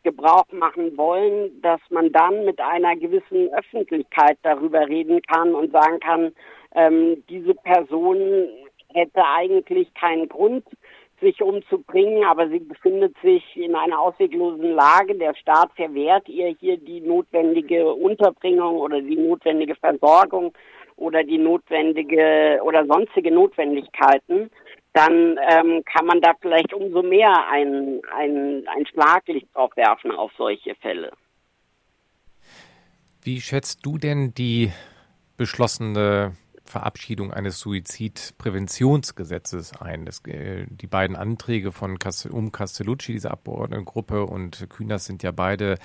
Gebrauch 0.03 0.45
machen 0.51 0.97
wollen, 0.97 1.61
dass 1.61 1.79
man 1.89 2.11
dann 2.11 2.43
mit 2.45 2.59
einer 2.59 2.95
gewissen 2.95 3.53
Öffentlichkeit 3.53 4.37
darüber 4.43 4.87
reden 4.87 5.21
kann 5.21 5.55
und 5.55 5.71
sagen 5.71 5.99
kann, 5.99 6.33
ähm, 6.75 7.23
diese 7.29 7.55
Person 7.55 8.49
hätte 8.93 9.23
eigentlich 9.25 9.93
keinen 9.93 10.27
Grund, 10.27 10.65
sich 11.21 11.41
umzubringen, 11.41 12.25
aber 12.25 12.49
sie 12.49 12.59
befindet 12.59 13.15
sich 13.21 13.43
in 13.55 13.75
einer 13.75 13.99
ausweglosen 13.99 14.71
Lage. 14.73 15.15
Der 15.15 15.35
Staat 15.35 15.71
verwehrt 15.75 16.27
ihr 16.27 16.47
hier 16.59 16.77
die 16.77 16.99
notwendige 16.99 17.93
Unterbringung 17.93 18.77
oder 18.77 18.99
die 18.99 19.15
notwendige 19.15 19.75
Versorgung 19.75 20.51
oder 21.01 21.23
die 21.23 21.37
notwendige 21.37 22.59
oder 22.63 22.85
sonstige 22.85 23.31
Notwendigkeiten, 23.31 24.51
dann 24.93 25.37
ähm, 25.49 25.83
kann 25.85 26.05
man 26.05 26.21
da 26.21 26.33
vielleicht 26.39 26.73
umso 26.73 27.01
mehr 27.01 27.47
ein, 27.49 28.01
ein, 28.15 28.63
ein 28.67 28.85
Schlaglicht 28.85 29.47
drauf 29.53 29.75
werfen 29.75 30.11
auf 30.11 30.31
solche 30.37 30.75
Fälle. 30.75 31.11
Wie 33.23 33.39
schätzt 33.41 33.85
du 33.85 33.97
denn 33.97 34.33
die 34.33 34.71
beschlossene 35.37 36.35
Verabschiedung 36.71 37.31
eines 37.31 37.59
Suizidpräventionsgesetzes 37.59 39.79
ein. 39.79 40.05
Das, 40.05 40.25
äh, 40.25 40.65
die 40.69 40.87
beiden 40.87 41.15
Anträge 41.15 41.71
von 41.71 41.99
Castel, 41.99 42.31
um 42.31 42.51
Castellucci, 42.51 43.13
diese 43.13 43.29
Abgeordnetengruppe, 43.31 44.25
und 44.25 44.67
Kühners 44.69 45.05
sind 45.05 45.21
ja 45.21 45.29
beide 45.31 45.77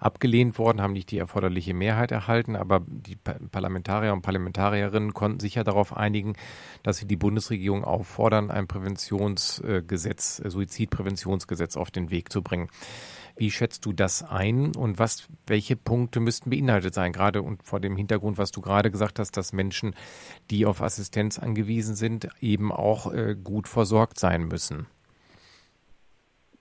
abgelehnt 0.00 0.58
worden, 0.58 0.80
haben 0.80 0.94
nicht 0.94 1.10
die 1.10 1.18
erforderliche 1.18 1.74
Mehrheit 1.74 2.12
erhalten, 2.12 2.56
aber 2.56 2.80
die 2.86 3.16
Parlamentarier 3.16 4.12
und 4.12 4.22
Parlamentarierinnen 4.22 5.12
konnten 5.12 5.40
sich 5.40 5.56
ja 5.56 5.64
darauf 5.64 5.96
einigen, 5.96 6.34
dass 6.82 6.98
sie 6.98 7.06
die 7.06 7.16
Bundesregierung 7.16 7.84
auffordern, 7.84 8.50
ein 8.50 8.68
Präventionsgesetz, 8.68 10.42
äh, 10.44 10.50
Suizidpräventionsgesetz 10.50 11.76
auf 11.76 11.90
den 11.90 12.10
Weg 12.10 12.32
zu 12.32 12.42
bringen. 12.42 12.68
Wie 13.38 13.52
schätzt 13.52 13.86
du 13.86 13.92
das 13.92 14.24
ein 14.24 14.74
und 14.74 14.98
was, 14.98 15.28
welche 15.46 15.76
Punkte 15.76 16.18
müssten 16.18 16.50
beinhaltet 16.50 16.92
sein? 16.92 17.12
Gerade 17.12 17.40
und 17.40 17.62
vor 17.62 17.78
dem 17.78 17.96
Hintergrund, 17.96 18.36
was 18.36 18.50
du 18.50 18.60
gerade 18.60 18.90
gesagt 18.90 19.20
hast, 19.20 19.36
dass 19.36 19.52
Menschen, 19.52 19.94
die 20.50 20.66
auf 20.66 20.82
Assistenz 20.82 21.38
angewiesen 21.38 21.94
sind, 21.94 22.28
eben 22.40 22.72
auch 22.72 23.12
äh, 23.12 23.34
gut 23.42 23.68
versorgt 23.68 24.18
sein 24.18 24.44
müssen. 24.48 24.86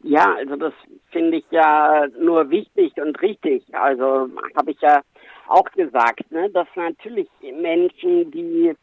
Ja, 0.03 0.35
also 0.35 0.55
das 0.55 0.73
finde 1.11 1.37
ich 1.37 1.45
ja 1.49 2.05
nur 2.19 2.49
wichtig 2.49 2.93
und 2.97 3.21
richtig. 3.21 3.63
Also 3.73 4.29
habe 4.55 4.71
ich 4.71 4.79
ja 4.81 5.01
auch 5.47 5.65
gesagt, 5.71 6.31
ne, 6.31 6.49
dass 6.51 6.67
natürlich 6.75 7.29
Menschen, 7.41 8.31
die 8.31 8.73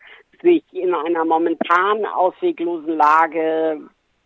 sich 0.43 0.64
in 0.72 0.95
einer 0.95 1.24
momentan 1.24 2.05
ausweglosen 2.05 2.97
Lage 2.97 3.80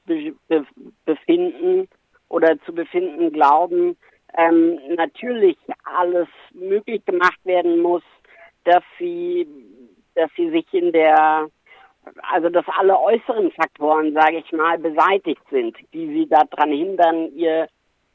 be 0.06 0.34
be 0.48 0.64
befinden, 1.04 1.88
oder 2.28 2.60
zu 2.64 2.72
befinden 2.72 3.32
glauben, 3.32 3.96
ähm, 4.36 4.78
natürlich 4.96 5.56
alles 5.84 6.28
möglich 6.52 7.04
gemacht 7.04 7.38
werden 7.44 7.80
muss, 7.80 8.02
dass 8.64 8.82
sie, 8.98 9.46
dass 10.18 10.30
sie 10.36 10.50
sich 10.50 10.66
in 10.72 10.92
der, 10.92 11.48
also 12.32 12.48
dass 12.48 12.64
alle 12.76 12.98
äußeren 12.98 13.52
Faktoren, 13.52 14.12
sage 14.12 14.38
ich 14.38 14.52
mal, 14.52 14.76
beseitigt 14.78 15.42
sind, 15.50 15.76
die 15.94 16.08
sie 16.08 16.28
daran 16.28 16.72
hindern, 16.72 17.32
ihr 17.34 17.68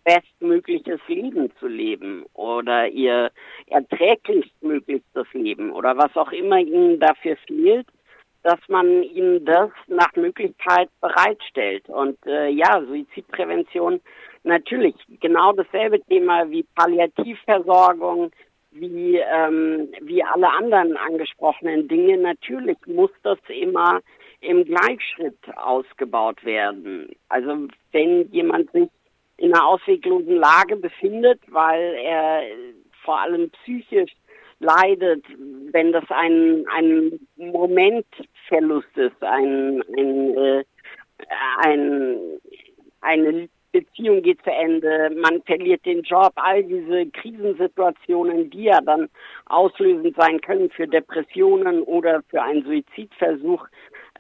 bestmögliches 0.04 1.00
Leben 1.08 1.50
zu 1.60 1.68
leben 1.68 2.26
oder 2.34 2.90
ihr 2.90 3.32
erträglichstmöglichstes 3.68 5.28
Leben 5.32 5.72
oder 5.72 5.98
was 5.98 6.14
auch 6.18 6.34
immer 6.34 6.58
ihnen 6.58 7.00
dafür 7.00 7.38
fehlt, 7.48 7.88
dass 8.44 8.60
man 8.68 9.04
ihnen 9.04 9.46
das 9.46 9.70
nach 9.88 10.14
Möglichkeit 10.18 10.90
bereitstellt. 11.00 11.88
Und 11.88 12.18
äh, 12.26 12.50
ja, 12.50 12.84
Suizidprävention 12.86 14.02
natürlich 14.44 14.96
genau 15.22 15.54
dasselbe 15.54 16.02
Thema 16.02 16.50
wie 16.50 16.66
Palliativversorgung, 16.76 18.32
wie, 18.74 19.18
ähm, 19.18 19.90
wie 20.02 20.24
alle 20.24 20.52
anderen 20.52 20.98
angesprochenen 20.98 21.88
Dinge. 21.88 22.18
Natürlich 22.18 22.78
muss 22.86 23.12
das 23.24 23.38
immer 23.48 24.02
im 24.42 24.66
Gleichschritt 24.66 25.38
ausgebaut 25.56 26.44
werden. 26.44 27.16
Also 27.30 27.68
wenn 27.92 28.30
jemand 28.32 28.72
sich 28.72 28.90
in 29.38 29.54
einer 29.54 29.66
ausweglosen 29.66 30.36
Lage 30.36 30.76
befindet, 30.76 31.40
weil 31.48 31.96
er 31.96 32.44
vor 33.04 33.20
allem 33.20 33.50
psychisch 33.52 34.12
leidet, 34.60 35.26
wenn 35.72 35.92
das 35.92 36.06
ein, 36.10 36.66
ein 36.74 37.20
Momentverlust 37.36 38.98
ist, 38.98 39.22
ein, 39.24 39.82
ein, 39.98 40.38
äh, 40.38 40.64
ein, 41.64 42.18
eine 43.02 43.50
Beziehung 43.74 44.22
geht 44.22 44.42
zu 44.44 44.52
Ende, 44.52 45.10
man 45.20 45.42
verliert 45.42 45.86
den 45.86 46.04
Job, 46.04 46.32
all 46.36 46.64
diese 46.64 47.08
Krisensituationen, 47.08 48.50
die 48.52 48.66
ja 48.66 48.80
dann 48.80 49.10
auslösend 49.48 50.16
sein 50.16 50.40
können 50.40 50.70
für 50.70 50.88
Depressionen 50.88 51.82
oder 51.84 52.22
für 52.30 52.42
einen 52.42 52.64
Suizidversuch. 52.64 53.66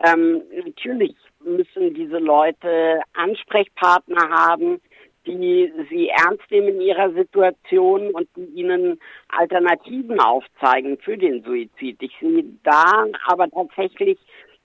Ähm, 0.05 0.41
natürlich 0.65 1.15
müssen 1.39 1.93
diese 1.93 2.17
Leute 2.17 3.01
Ansprechpartner 3.13 4.27
haben, 4.29 4.81
die 5.27 5.71
sie 5.89 6.09
ernst 6.09 6.49
nehmen 6.49 6.69
in 6.69 6.81
ihrer 6.81 7.11
Situation 7.11 8.09
und 8.11 8.27
die 8.35 8.45
ihnen 8.59 8.99
Alternativen 9.29 10.19
aufzeigen 10.19 10.97
für 10.97 11.17
den 11.17 11.43
Suizid. 11.43 12.01
Ich 12.01 12.13
sehe 12.19 12.43
da 12.63 13.05
aber 13.27 13.49
tatsächlich 13.49 14.17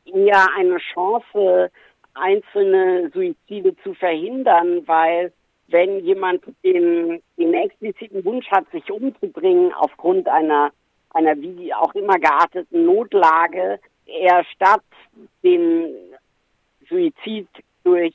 eher 0.07 0.47
eine 0.57 0.78
Chance, 0.78 1.70
einzelne 2.19 3.11
Suizide 3.12 3.77
zu 3.83 3.95
verhindern, 3.95 4.87
weil 4.87 5.33
wenn 5.69 6.05
jemand 6.05 6.43
den, 6.64 7.23
den 7.37 7.55
expliziten 7.55 8.25
Wunsch 8.25 8.51
hat, 8.51 8.71
sich 8.71 8.91
umzubringen 8.91 9.73
aufgrund 9.75 10.29
einer, 10.29 10.71
einer 11.11 11.37
wie 11.41 11.73
auch 11.75 11.95
immer 11.95 12.19
gearteten 12.19 12.87
Notlage, 12.87 13.79
er 14.07 14.45
statt 14.45 14.83
den 15.43 15.95
Suizid 16.89 17.49
durch 17.85 18.14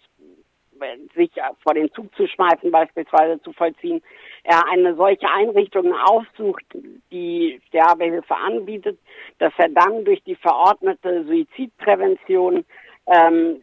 sich 1.15 1.31
vor 1.61 1.75
den 1.75 1.91
Zug 1.93 2.13
zu 2.15 2.27
schmeißen, 2.27 2.69
beispielsweise 2.71 3.41
zu 3.41 3.53
vollziehen, 3.53 4.01
er 4.43 4.67
eine 4.69 4.95
solche 4.95 5.29
Einrichtung 5.29 5.93
aufsucht, 5.93 6.65
die 7.11 7.61
Sterbehilfe 7.67 8.35
anbietet, 8.35 8.99
dass 9.39 9.53
er 9.57 9.69
dann 9.69 10.03
durch 10.03 10.21
die 10.23 10.35
verordnete 10.35 11.23
Suizidprävention 11.25 12.65
ähm, 13.07 13.61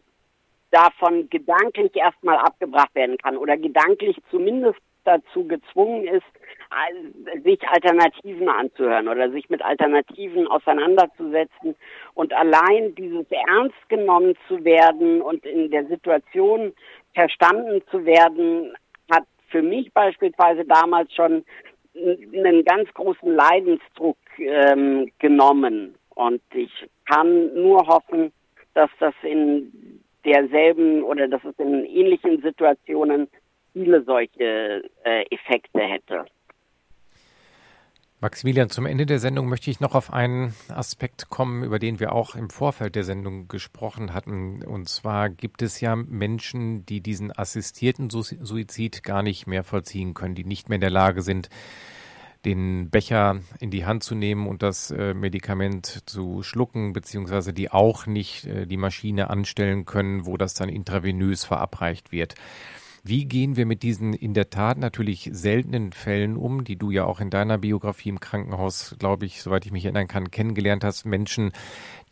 davon 0.71 1.29
gedanklich 1.31 1.95
erstmal 1.97 2.39
abgebracht 2.39 2.95
werden 2.95 3.19
kann 3.19 3.37
oder 3.37 3.57
gedanklich 3.57 4.17
zumindest 4.31 4.79
dazu 5.05 5.47
gezwungen 5.47 6.07
ist, 6.07 6.27
sich 7.43 7.67
Alternativen 7.69 8.49
anzuhören 8.49 9.09
oder 9.09 9.31
sich 9.31 9.49
mit 9.51 9.63
Alternativen 9.63 10.47
auseinanderzusetzen 10.47 11.75
und 12.15 12.33
allein 12.33 12.95
dieses 12.95 13.27
ernst 13.31 13.89
genommen 13.89 14.37
zu 14.47 14.65
werden 14.65 15.21
und 15.21 15.45
in 15.45 15.71
der 15.71 15.87
Situation 15.87 16.73
verstanden 17.15 17.83
zu 17.91 18.05
werden, 18.05 18.75
hat 19.11 19.25
für 19.49 19.63
mich 19.63 19.93
beispielsweise 19.93 20.65
damals 20.65 21.13
schon 21.15 21.45
einen 21.97 22.65
ganz 22.65 22.93
großen 22.95 23.35
Leidensdruck 23.35 24.17
ähm, 24.39 25.11
genommen. 25.19 25.95
Und 26.11 26.43
ich 26.55 26.71
kann 27.07 27.53
nur 27.55 27.87
hoffen, 27.87 28.33
dass 28.75 28.91
das 29.01 29.15
in 29.23 30.00
derselben 30.25 31.03
oder 31.03 31.29
dass 31.29 31.45
es 31.45 31.59
in 31.59 31.85
ähnlichen 31.85 32.43
Situationen 32.43 33.29
viele 33.73 34.03
solche 34.05 34.83
äh, 35.05 35.25
Effekte 35.31 35.81
hätte. 35.81 36.25
Maximilian, 38.23 38.69
zum 38.69 38.85
Ende 38.85 39.07
der 39.07 39.19
Sendung 39.19 39.49
möchte 39.49 39.71
ich 39.71 39.81
noch 39.81 39.95
auf 39.95 40.13
einen 40.13 40.55
Aspekt 40.69 41.31
kommen, 41.31 41.65
über 41.65 41.79
den 41.79 42.01
wir 42.01 42.13
auch 42.13 42.35
im 42.35 42.51
Vorfeld 42.51 42.95
der 42.95 43.05
Sendung 43.05 43.49
gesprochen 43.49 44.13
hatten. 44.13 44.63
Und 44.63 44.91
zwar 44.91 45.31
gibt 45.31 45.63
es 45.63 45.81
ja 45.81 45.97
Menschen, 45.97 46.85
die 46.85 47.01
diesen 47.01 47.33
assistierten 47.35 48.11
Suizid 48.11 49.03
gar 49.05 49.23
nicht 49.23 49.47
mehr 49.47 49.65
vollziehen 49.65 50.13
können, 50.13 50.35
die 50.35 50.45
nicht 50.45 50.69
mehr 50.69 50.77
in 50.77 50.83
der 50.83 50.91
Lage 50.91 51.23
sind, 51.23 51.49
den 52.45 52.91
Becher 52.91 53.41
in 53.59 53.71
die 53.71 53.85
Hand 53.85 54.03
zu 54.03 54.15
nehmen 54.15 54.47
und 54.47 54.63
das 54.63 54.91
äh, 54.91 55.15
Medikament 55.15 56.03
zu 56.07 56.43
schlucken, 56.43 56.93
beziehungsweise 56.93 57.53
die 57.53 57.71
auch 57.71 58.07
nicht 58.07 58.47
äh, 58.47 58.67
die 58.67 58.77
Maschine 58.77 59.31
anstellen 59.31 59.85
können, 59.85 60.27
wo 60.27 60.37
das 60.37 60.55
dann 60.55 60.69
intravenös 60.69 61.45
verabreicht 61.45 62.13
wird. 62.13 62.35
Wie 63.03 63.25
gehen 63.25 63.57
wir 63.57 63.65
mit 63.65 63.83
diesen 63.83 64.13
in 64.13 64.35
der 64.35 64.51
Tat 64.51 64.77
natürlich 64.77 65.31
seltenen 65.33 65.93
Fällen 65.93 66.37
um, 66.37 66.65
die 66.65 66.77
du 66.77 66.91
ja 66.91 67.05
auch 67.05 67.21
in 67.21 67.31
deiner 67.31 67.57
Biografie 67.57 68.11
im 68.11 68.21
Krankenhaus, 68.21 68.95
glaube 68.99 69.25
ich, 69.25 69.41
soweit 69.41 69.65
ich 69.65 69.73
mich 69.73 69.87
erinnern 69.87 70.09
kann, 70.09 70.31
kennengelernt 70.31 70.85
hast, 70.85 71.07
Menschen, 71.07 71.53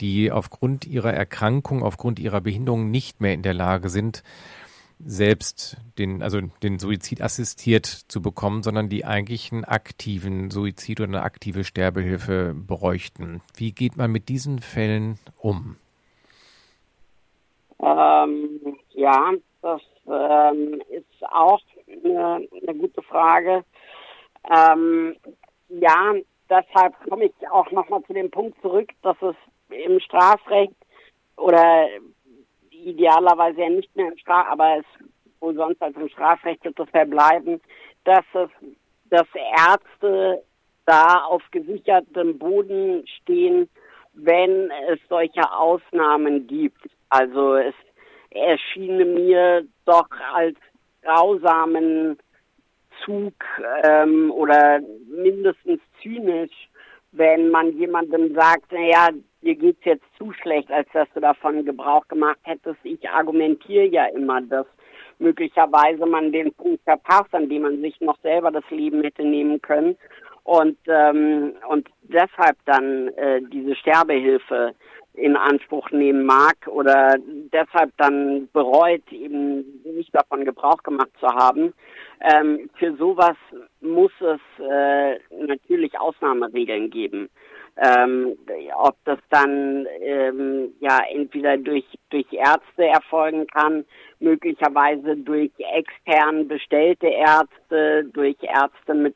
die 0.01 0.31
aufgrund 0.31 0.85
ihrer 0.87 1.13
Erkrankung, 1.13 1.83
aufgrund 1.83 2.17
ihrer 2.17 2.41
Behinderung 2.41 2.89
nicht 2.89 3.21
mehr 3.21 3.35
in 3.35 3.43
der 3.43 3.53
Lage 3.53 3.89
sind, 3.89 4.23
selbst 4.99 5.77
den, 5.97 6.21
also 6.21 6.41
den 6.61 6.77
Suizid 6.77 7.21
assistiert 7.21 7.85
zu 7.85 8.21
bekommen, 8.21 8.63
sondern 8.63 8.89
die 8.89 9.05
eigentlich 9.05 9.51
einen 9.51 9.63
aktiven 9.63 10.51
Suizid 10.51 10.99
oder 10.99 11.09
eine 11.09 11.21
aktive 11.21 11.63
Sterbehilfe 11.63 12.53
bräuchten. 12.53 13.41
Wie 13.55 13.71
geht 13.71 13.95
man 13.95 14.11
mit 14.11 14.29
diesen 14.29 14.59
Fällen 14.59 15.17
um? 15.37 15.77
Ähm, 17.81 18.77
ja, 18.91 19.33
das 19.61 19.81
ähm, 20.05 20.81
ist 20.89 21.05
auch 21.31 21.61
eine, 21.87 22.47
eine 22.61 22.77
gute 22.77 23.01
Frage. 23.03 23.63
Ähm, 24.49 25.15
ja, 25.69 26.13
deshalb 26.49 26.93
komme 27.09 27.25
ich 27.25 27.49
auch 27.49 27.71
nochmal 27.71 28.03
zu 28.03 28.13
dem 28.13 28.29
Punkt 28.29 28.59
zurück, 28.61 28.89
dass 29.01 29.17
es 29.21 29.35
im 29.69 29.99
Strafrecht 29.99 30.75
oder 31.37 31.87
idealerweise 32.85 33.61
ja 33.61 33.69
nicht 33.69 33.95
mehr 33.95 34.11
im 34.11 34.17
Straf, 34.17 34.47
aber 34.49 34.77
es 34.79 34.85
wo 35.39 35.53
sonst 35.53 35.81
als 35.81 35.95
im 35.95 36.09
Strafrecht 36.09 36.63
wird 36.63 36.79
es 36.79 36.89
verbleiben, 36.89 37.61
dass 38.03 38.25
es, 38.33 38.49
dass 39.09 39.27
Ärzte 39.33 40.43
da 40.85 41.23
auf 41.25 41.43
gesichertem 41.51 42.37
Boden 42.37 43.05
stehen, 43.21 43.69
wenn 44.13 44.71
es 44.89 44.99
solche 45.07 45.51
Ausnahmen 45.51 46.47
gibt. 46.47 46.89
Also 47.09 47.55
es 47.55 47.75
erschien 48.31 49.13
mir 49.13 49.65
doch 49.85 50.09
als 50.33 50.57
grausamen 51.03 52.17
Zug 53.05 53.33
ähm, 53.83 54.31
oder 54.31 54.81
mindestens 55.09 55.79
zynisch, 56.01 56.69
wenn 57.11 57.49
man 57.49 57.77
jemandem 57.77 58.33
sagt, 58.35 58.71
naja, 58.71 59.09
dir 59.41 59.55
geht's 59.55 59.83
jetzt 59.85 60.05
zu 60.17 60.31
schlecht, 60.33 60.71
als 60.71 60.87
dass 60.93 61.07
du 61.13 61.19
davon 61.19 61.65
Gebrauch 61.65 62.07
gemacht 62.07 62.39
hättest. 62.43 62.79
Ich 62.83 63.09
argumentiere 63.09 63.85
ja 63.85 64.05
immer, 64.07 64.41
dass 64.41 64.65
möglicherweise 65.17 66.05
man 66.05 66.31
den 66.31 66.53
Punkt 66.53 66.83
verpasst, 66.83 67.33
an 67.33 67.49
dem 67.49 67.63
man 67.63 67.81
sich 67.81 67.99
noch 68.01 68.19
selber 68.21 68.51
das 68.51 68.69
Leben 68.69 69.03
hätte 69.03 69.23
nehmen 69.23 69.61
können 69.61 69.97
und 70.43 70.77
ähm, 70.87 71.53
und 71.67 71.87
deshalb 72.03 72.57
dann 72.65 73.09
äh, 73.09 73.41
diese 73.51 73.75
Sterbehilfe 73.75 74.73
in 75.19 75.35
Anspruch 75.35 75.91
nehmen 75.91 76.25
mag 76.25 76.55
oder 76.67 77.15
deshalb 77.53 77.91
dann 77.97 78.49
bereut, 78.53 79.03
eben 79.11 79.81
nicht 79.83 80.13
davon 80.13 80.45
Gebrauch 80.45 80.81
gemacht 80.83 81.11
zu 81.19 81.27
haben. 81.27 81.73
Ähm, 82.21 82.69
für 82.75 82.95
sowas 82.95 83.37
muss 83.81 84.11
es 84.19 84.41
äh, 84.59 85.19
natürlich 85.45 85.99
Ausnahmeregeln 85.99 86.89
geben. 86.89 87.29
Ähm, 87.81 88.37
ob 88.75 88.95
das 89.05 89.19
dann 89.29 89.87
ähm, 90.01 90.73
ja 90.81 90.99
entweder 91.13 91.55
durch 91.55 91.85
durch 92.09 92.25
Ärzte 92.33 92.85
erfolgen 92.85 93.47
kann, 93.47 93.85
möglicherweise 94.19 95.15
durch 95.15 95.51
extern 95.57 96.47
bestellte 96.49 97.07
Ärzte, 97.07 98.03
durch 98.11 98.35
Ärzte 98.41 98.93
mit 98.93 99.15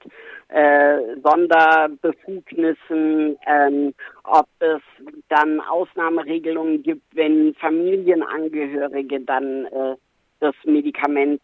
äh, 0.54 1.16
Sonderbefugnissen, 1.24 3.38
ähm, 3.48 3.94
ob 4.24 4.48
es 4.60 4.82
dann 5.30 5.60
Ausnahmeregelungen 5.62 6.84
gibt, 6.84 7.16
wenn 7.16 7.56
Familienangehörige 7.56 9.22
dann 9.22 9.66
äh, 9.66 9.96
das 10.40 10.54
Medikament 10.66 11.42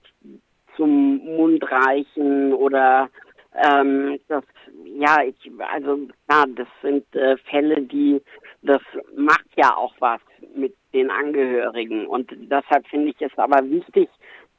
zum 0.76 1.18
Mund 1.26 1.64
reichen 1.72 2.54
oder 2.54 3.10
ähm, 3.56 4.20
das, 4.28 4.44
ja, 4.86 5.24
ich, 5.24 5.36
also, 5.74 6.02
ja, 6.30 6.46
das 6.56 6.68
sind 6.84 7.04
äh, 7.16 7.36
Fälle, 7.50 7.82
die, 7.82 8.22
das 8.62 8.84
macht 9.16 9.48
ja 9.56 9.76
auch 9.76 9.96
was 10.00 10.22
mit 10.56 10.76
den 10.94 11.10
Angehörigen. 11.10 12.06
Und 12.06 12.30
deshalb 12.32 12.86
finde 12.88 13.10
ich 13.10 13.20
es 13.22 13.36
aber 13.38 13.68
wichtig, 13.70 14.08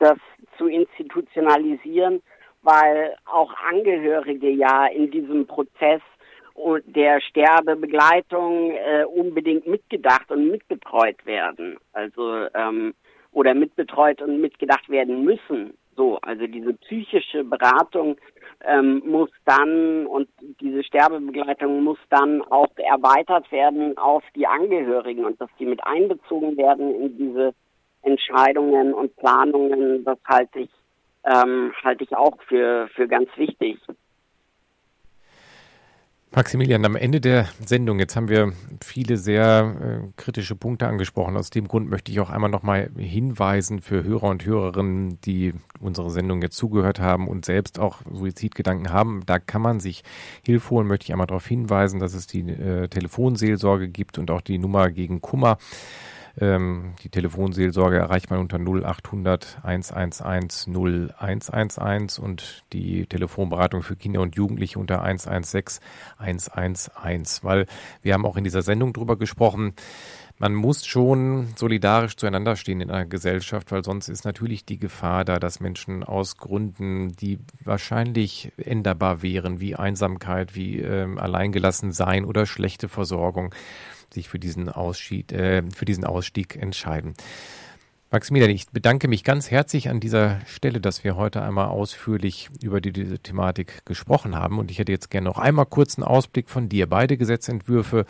das 0.01 0.18
zu 0.59 0.66
institutionalisieren, 0.66 2.20
weil 2.63 3.17
auch 3.27 3.53
Angehörige 3.69 4.51
ja 4.51 4.87
in 4.87 5.11
diesem 5.11 5.47
Prozess 5.47 6.03
der 6.85 7.21
Sterbebegleitung 7.23 8.73
äh, 8.73 9.05
unbedingt 9.05 9.67
mitgedacht 9.67 10.31
und 10.31 10.51
mitbetreut 10.51 11.25
werden. 11.25 11.79
Also 11.93 12.47
ähm, 12.55 12.95
oder 13.33 13.55
mitbetreut 13.55 14.21
und 14.23 14.41
mitgedacht 14.41 14.89
werden 14.89 15.25
müssen. 15.25 15.75
So, 15.97 16.19
also 16.23 16.47
diese 16.47 16.75
psychische 16.75 17.45
Beratung 17.45 18.17
ähm, 18.65 19.03
muss 19.07 19.31
dann 19.45 20.07
und 20.07 20.29
diese 20.61 20.83
Sterbebegleitung 20.83 21.83
muss 21.83 21.99
dann 22.09 22.43
auch 22.43 22.69
erweitert 22.77 23.51
werden 23.53 23.97
auf 23.99 24.23
die 24.35 24.47
Angehörigen 24.47 25.25
und 25.25 25.41
dass 25.41 25.51
die 25.59 25.67
mit 25.67 25.85
einbezogen 25.85 26.57
werden 26.57 26.95
in 26.95 27.17
diese 27.17 27.55
Entscheidungen 28.03 28.95
und 28.95 29.15
Planungen, 29.17 30.05
das 30.05 30.19
halte 30.27 30.61
ich 30.61 30.71
ähm, 31.25 31.73
halte 31.83 32.05
ich 32.05 32.14
auch 32.16 32.37
für 32.49 32.89
für 32.95 33.09
ganz 33.09 33.29
wichtig. 33.37 33.79
Maximilian, 36.33 36.85
am 36.85 36.95
Ende 36.95 37.21
der 37.21 37.49
Sendung, 37.66 37.99
jetzt 37.99 38.14
haben 38.14 38.29
wir 38.29 38.53
viele 38.81 39.16
sehr 39.16 39.75
äh, 39.81 40.12
kritische 40.16 40.55
Punkte 40.55 40.87
angesprochen. 40.87 41.37
Aus 41.37 41.51
dem 41.51 41.66
Grund 41.66 41.91
möchte 41.91 42.12
ich 42.12 42.21
auch 42.21 42.31
einmal 42.31 42.51
nochmal 42.51 42.89
hinweisen 42.97 43.81
für 43.81 44.05
Hörer 44.05 44.29
und 44.29 44.45
Hörerinnen, 44.47 45.21
die 45.23 45.55
unsere 45.81 46.09
Sendung 46.11 46.41
jetzt 46.41 46.57
zugehört 46.57 47.01
haben 47.01 47.27
und 47.27 47.45
selbst 47.45 47.81
auch 47.81 48.03
Suizidgedanken 48.12 48.93
haben. 48.93 49.23
Da 49.27 49.41
kann 49.41 49.61
man 49.61 49.81
sich 49.81 50.05
Hilfe 50.47 50.71
holen, 50.71 50.87
möchte 50.87 51.07
ich 51.07 51.12
einmal 51.12 51.27
darauf 51.27 51.49
hinweisen, 51.49 51.99
dass 51.99 52.14
es 52.14 52.29
die 52.29 52.49
äh, 52.49 52.87
Telefonseelsorge 52.87 53.89
gibt 53.89 54.16
und 54.16 54.31
auch 54.31 54.41
die 54.41 54.59
Nummer 54.59 54.89
gegen 54.93 55.21
Kummer. 55.21 55.59
Ähm, 56.41 56.95
die 57.03 57.11
Telefonseelsorge 57.11 57.99
erreicht 57.99 58.30
man 58.30 58.41
unter 58.41 58.59
0800 58.59 59.59
111 59.62 60.66
0111 60.68 62.18
und 62.18 62.64
die 62.72 63.07
Telefonberatung 63.07 63.82
für 63.82 63.95
Kinder 63.95 64.22
und 64.22 64.36
Jugendliche 64.36 64.78
unter 64.78 65.03
116 65.03 65.84
111. 66.18 67.45
Weil 67.45 67.66
wir 68.03 68.14
haben 68.14 68.24
auch 68.24 68.36
in 68.36 68.45
dieser 68.45 68.62
Sendung 68.62 68.95
drüber 68.95 69.16
gesprochen, 69.16 69.74
man 70.38 70.55
muss 70.55 70.86
schon 70.86 71.49
solidarisch 71.55 72.16
zueinander 72.16 72.57
stehen 72.57 72.80
in 72.80 72.91
einer 72.91 73.05
Gesellschaft, 73.05 73.70
weil 73.72 73.84
sonst 73.84 74.09
ist 74.09 74.24
natürlich 74.24 74.64
die 74.64 74.78
Gefahr 74.78 75.26
da, 75.26 75.38
dass 75.38 75.61
Menschen 75.61 76.03
aus 76.03 76.38
Gründen, 76.38 77.14
die 77.14 77.38
wahrscheinlich 77.62 78.51
änderbar 78.57 79.20
wären, 79.20 79.61
wie 79.61 79.76
Einsamkeit, 79.76 80.55
wie 80.55 80.78
ähm, 80.78 81.18
alleingelassen 81.18 81.93
sein 81.93 82.24
oder 82.24 82.47
schlechte 82.47 82.88
Versorgung, 82.88 83.55
sich 84.13 84.29
für 84.29 84.39
diesen, 84.39 84.69
Ausschied, 84.69 85.33
äh, 85.33 85.63
für 85.75 85.85
diesen 85.85 86.05
Ausstieg 86.05 86.57
entscheiden. 86.57 87.15
Maximilian, 88.13 88.51
ich 88.51 88.69
bedanke 88.71 89.07
mich 89.07 89.23
ganz 89.23 89.53
herzlich 89.53 89.89
an 89.89 90.01
dieser 90.01 90.41
Stelle, 90.45 90.81
dass 90.81 91.05
wir 91.05 91.15
heute 91.15 91.43
einmal 91.43 91.69
ausführlich 91.69 92.51
über 92.61 92.81
die, 92.81 92.93
diese 92.93 93.21
Thematik 93.21 93.87
gesprochen 93.87 94.35
haben. 94.35 94.59
Und 94.59 94.73
ich 94.73 94.81
hätte 94.81 94.91
jetzt 94.91 95.13
gerne 95.13 95.29
noch 95.29 95.39
einmal 95.39 95.67
kurz 95.67 95.97
einen 95.97 96.09
Ausblick 96.09 96.51
von 96.51 96.69
dir. 96.69 96.89
Beide 96.89 97.17
Gesetzentwürfe 97.17 98.07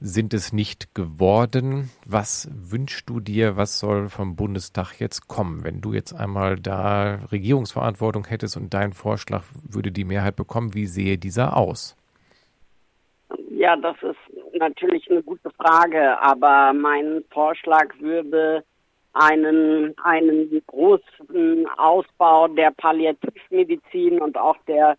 sind 0.00 0.32
es 0.32 0.54
nicht 0.54 0.94
geworden. 0.94 1.90
Was 2.06 2.48
wünschst 2.50 3.06
du 3.10 3.20
dir, 3.20 3.58
was 3.58 3.78
soll 3.78 4.08
vom 4.08 4.34
Bundestag 4.34 4.98
jetzt 4.98 5.28
kommen? 5.28 5.62
Wenn 5.62 5.82
du 5.82 5.92
jetzt 5.92 6.14
einmal 6.14 6.56
da 6.56 7.16
Regierungsverantwortung 7.30 8.26
hättest 8.26 8.56
und 8.56 8.72
dein 8.72 8.94
Vorschlag 8.94 9.44
würde 9.62 9.92
die 9.92 10.04
Mehrheit 10.04 10.36
bekommen, 10.36 10.72
wie 10.72 10.86
sehe 10.86 11.18
dieser 11.18 11.54
aus? 11.54 11.96
Ja, 13.50 13.76
das 13.76 13.96
ist 14.02 14.16
natürlich 14.68 15.10
eine 15.10 15.22
gute 15.22 15.50
Frage, 15.50 16.20
aber 16.20 16.72
mein 16.72 17.24
Vorschlag 17.30 17.88
würde 17.98 18.64
einen, 19.12 19.94
einen 20.02 20.62
großen 20.66 21.66
Ausbau 21.76 22.48
der 22.48 22.72
Palliativmedizin 22.72 24.20
und 24.20 24.36
auch 24.36 24.56
der 24.66 24.96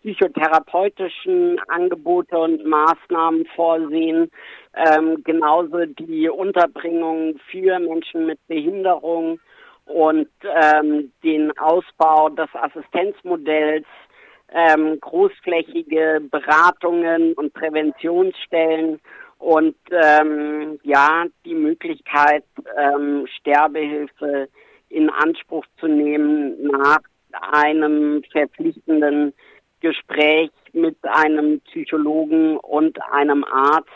psychotherapeutischen 0.00 1.60
Angebote 1.68 2.38
und 2.38 2.64
Maßnahmen 2.64 3.44
vorsehen, 3.56 4.30
ähm, 4.74 5.22
genauso 5.24 5.84
die 5.84 6.28
Unterbringung 6.28 7.38
für 7.50 7.78
Menschen 7.78 8.26
mit 8.26 8.38
Behinderung 8.46 9.40
und 9.86 10.28
ähm, 10.44 11.12
den 11.24 11.56
Ausbau 11.58 12.28
des 12.28 12.48
Assistenzmodells, 12.54 13.86
ähm, 14.52 14.98
großflächige 15.00 16.20
Beratungen 16.30 17.34
und 17.34 17.52
Präventionsstellen 17.52 19.00
und 19.38 19.76
ähm, 19.90 20.78
ja 20.82 21.24
die 21.44 21.54
Möglichkeit 21.54 22.44
ähm, 22.76 23.26
Sterbehilfe 23.38 24.48
in 24.88 25.10
Anspruch 25.10 25.64
zu 25.78 25.86
nehmen 25.86 26.66
nach 26.66 27.00
einem 27.52 28.22
verpflichtenden 28.32 29.34
Gespräch 29.80 30.50
mit 30.72 30.96
einem 31.02 31.60
Psychologen 31.60 32.56
und 32.56 33.00
einem 33.12 33.44
Arzt 33.44 33.88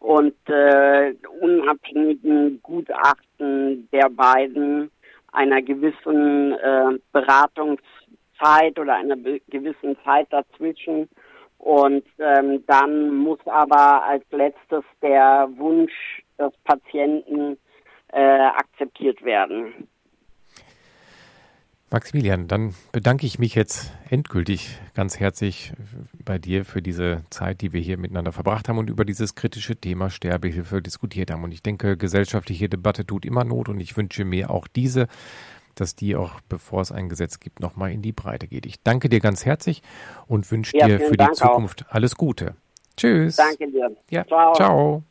und 0.00 0.34
äh, 0.48 1.14
unabhängigen 1.40 2.60
Gutachten 2.62 3.88
der 3.90 4.10
beiden 4.10 4.90
einer 5.32 5.62
gewissen 5.62 6.52
äh, 6.52 6.98
Beratungszeit 8.38 8.78
oder 8.78 8.94
einer 8.94 9.16
gewissen 9.16 9.96
Zeit 10.04 10.26
dazwischen. 10.30 11.08
Und 11.58 12.04
ähm, 12.18 12.62
dann 12.66 13.14
muss 13.14 13.38
aber 13.46 14.04
als 14.04 14.24
letztes 14.30 14.84
der 15.00 15.48
Wunsch 15.56 16.22
des 16.38 16.52
Patienten 16.64 17.56
äh, 18.12 18.20
akzeptiert 18.20 19.24
werden. 19.24 19.88
Maximilian, 21.90 22.48
dann 22.48 22.74
bedanke 22.90 23.24
ich 23.24 23.38
mich 23.38 23.54
jetzt 23.54 23.92
endgültig 24.10 24.76
ganz 24.94 25.20
herzlich 25.20 25.72
bei 26.24 26.38
dir 26.38 26.64
für 26.64 26.82
diese 26.82 27.22
Zeit, 27.30 27.60
die 27.60 27.72
wir 27.72 27.80
hier 27.80 27.98
miteinander 27.98 28.32
verbracht 28.32 28.68
haben 28.68 28.78
und 28.78 28.90
über 28.90 29.04
dieses 29.04 29.36
kritische 29.36 29.76
Thema 29.76 30.10
Sterbehilfe 30.10 30.82
diskutiert 30.82 31.30
haben. 31.30 31.44
Und 31.44 31.52
ich 31.52 31.62
denke, 31.62 31.96
gesellschaftliche 31.96 32.68
Debatte 32.68 33.06
tut 33.06 33.24
immer 33.24 33.44
Not 33.44 33.68
und 33.68 33.78
ich 33.78 33.96
wünsche 33.96 34.24
mir 34.24 34.50
auch 34.50 34.66
diese, 34.66 35.06
dass 35.74 35.94
die 35.94 36.16
auch, 36.16 36.40
bevor 36.48 36.82
es 36.82 36.92
ein 36.92 37.08
Gesetz 37.08 37.40
gibt, 37.40 37.60
nochmal 37.60 37.92
in 37.92 38.02
die 38.02 38.12
Breite 38.12 38.48
geht. 38.48 38.66
Ich 38.66 38.82
danke 38.82 39.08
dir 39.08 39.20
ganz 39.20 39.44
herzlich 39.44 39.82
und 40.26 40.50
wünsche 40.50 40.76
ja, 40.76 40.86
dir 40.86 41.00
für 41.00 41.16
Dank 41.16 41.32
die 41.32 41.38
Zukunft 41.38 41.86
auch. 41.86 41.94
alles 41.94 42.16
Gute. 42.16 42.54
Tschüss. 42.96 43.36
Danke 43.36 43.70
dir. 43.70 43.96
Ja, 44.10 44.24
ciao. 44.26 44.54
ciao. 44.54 45.02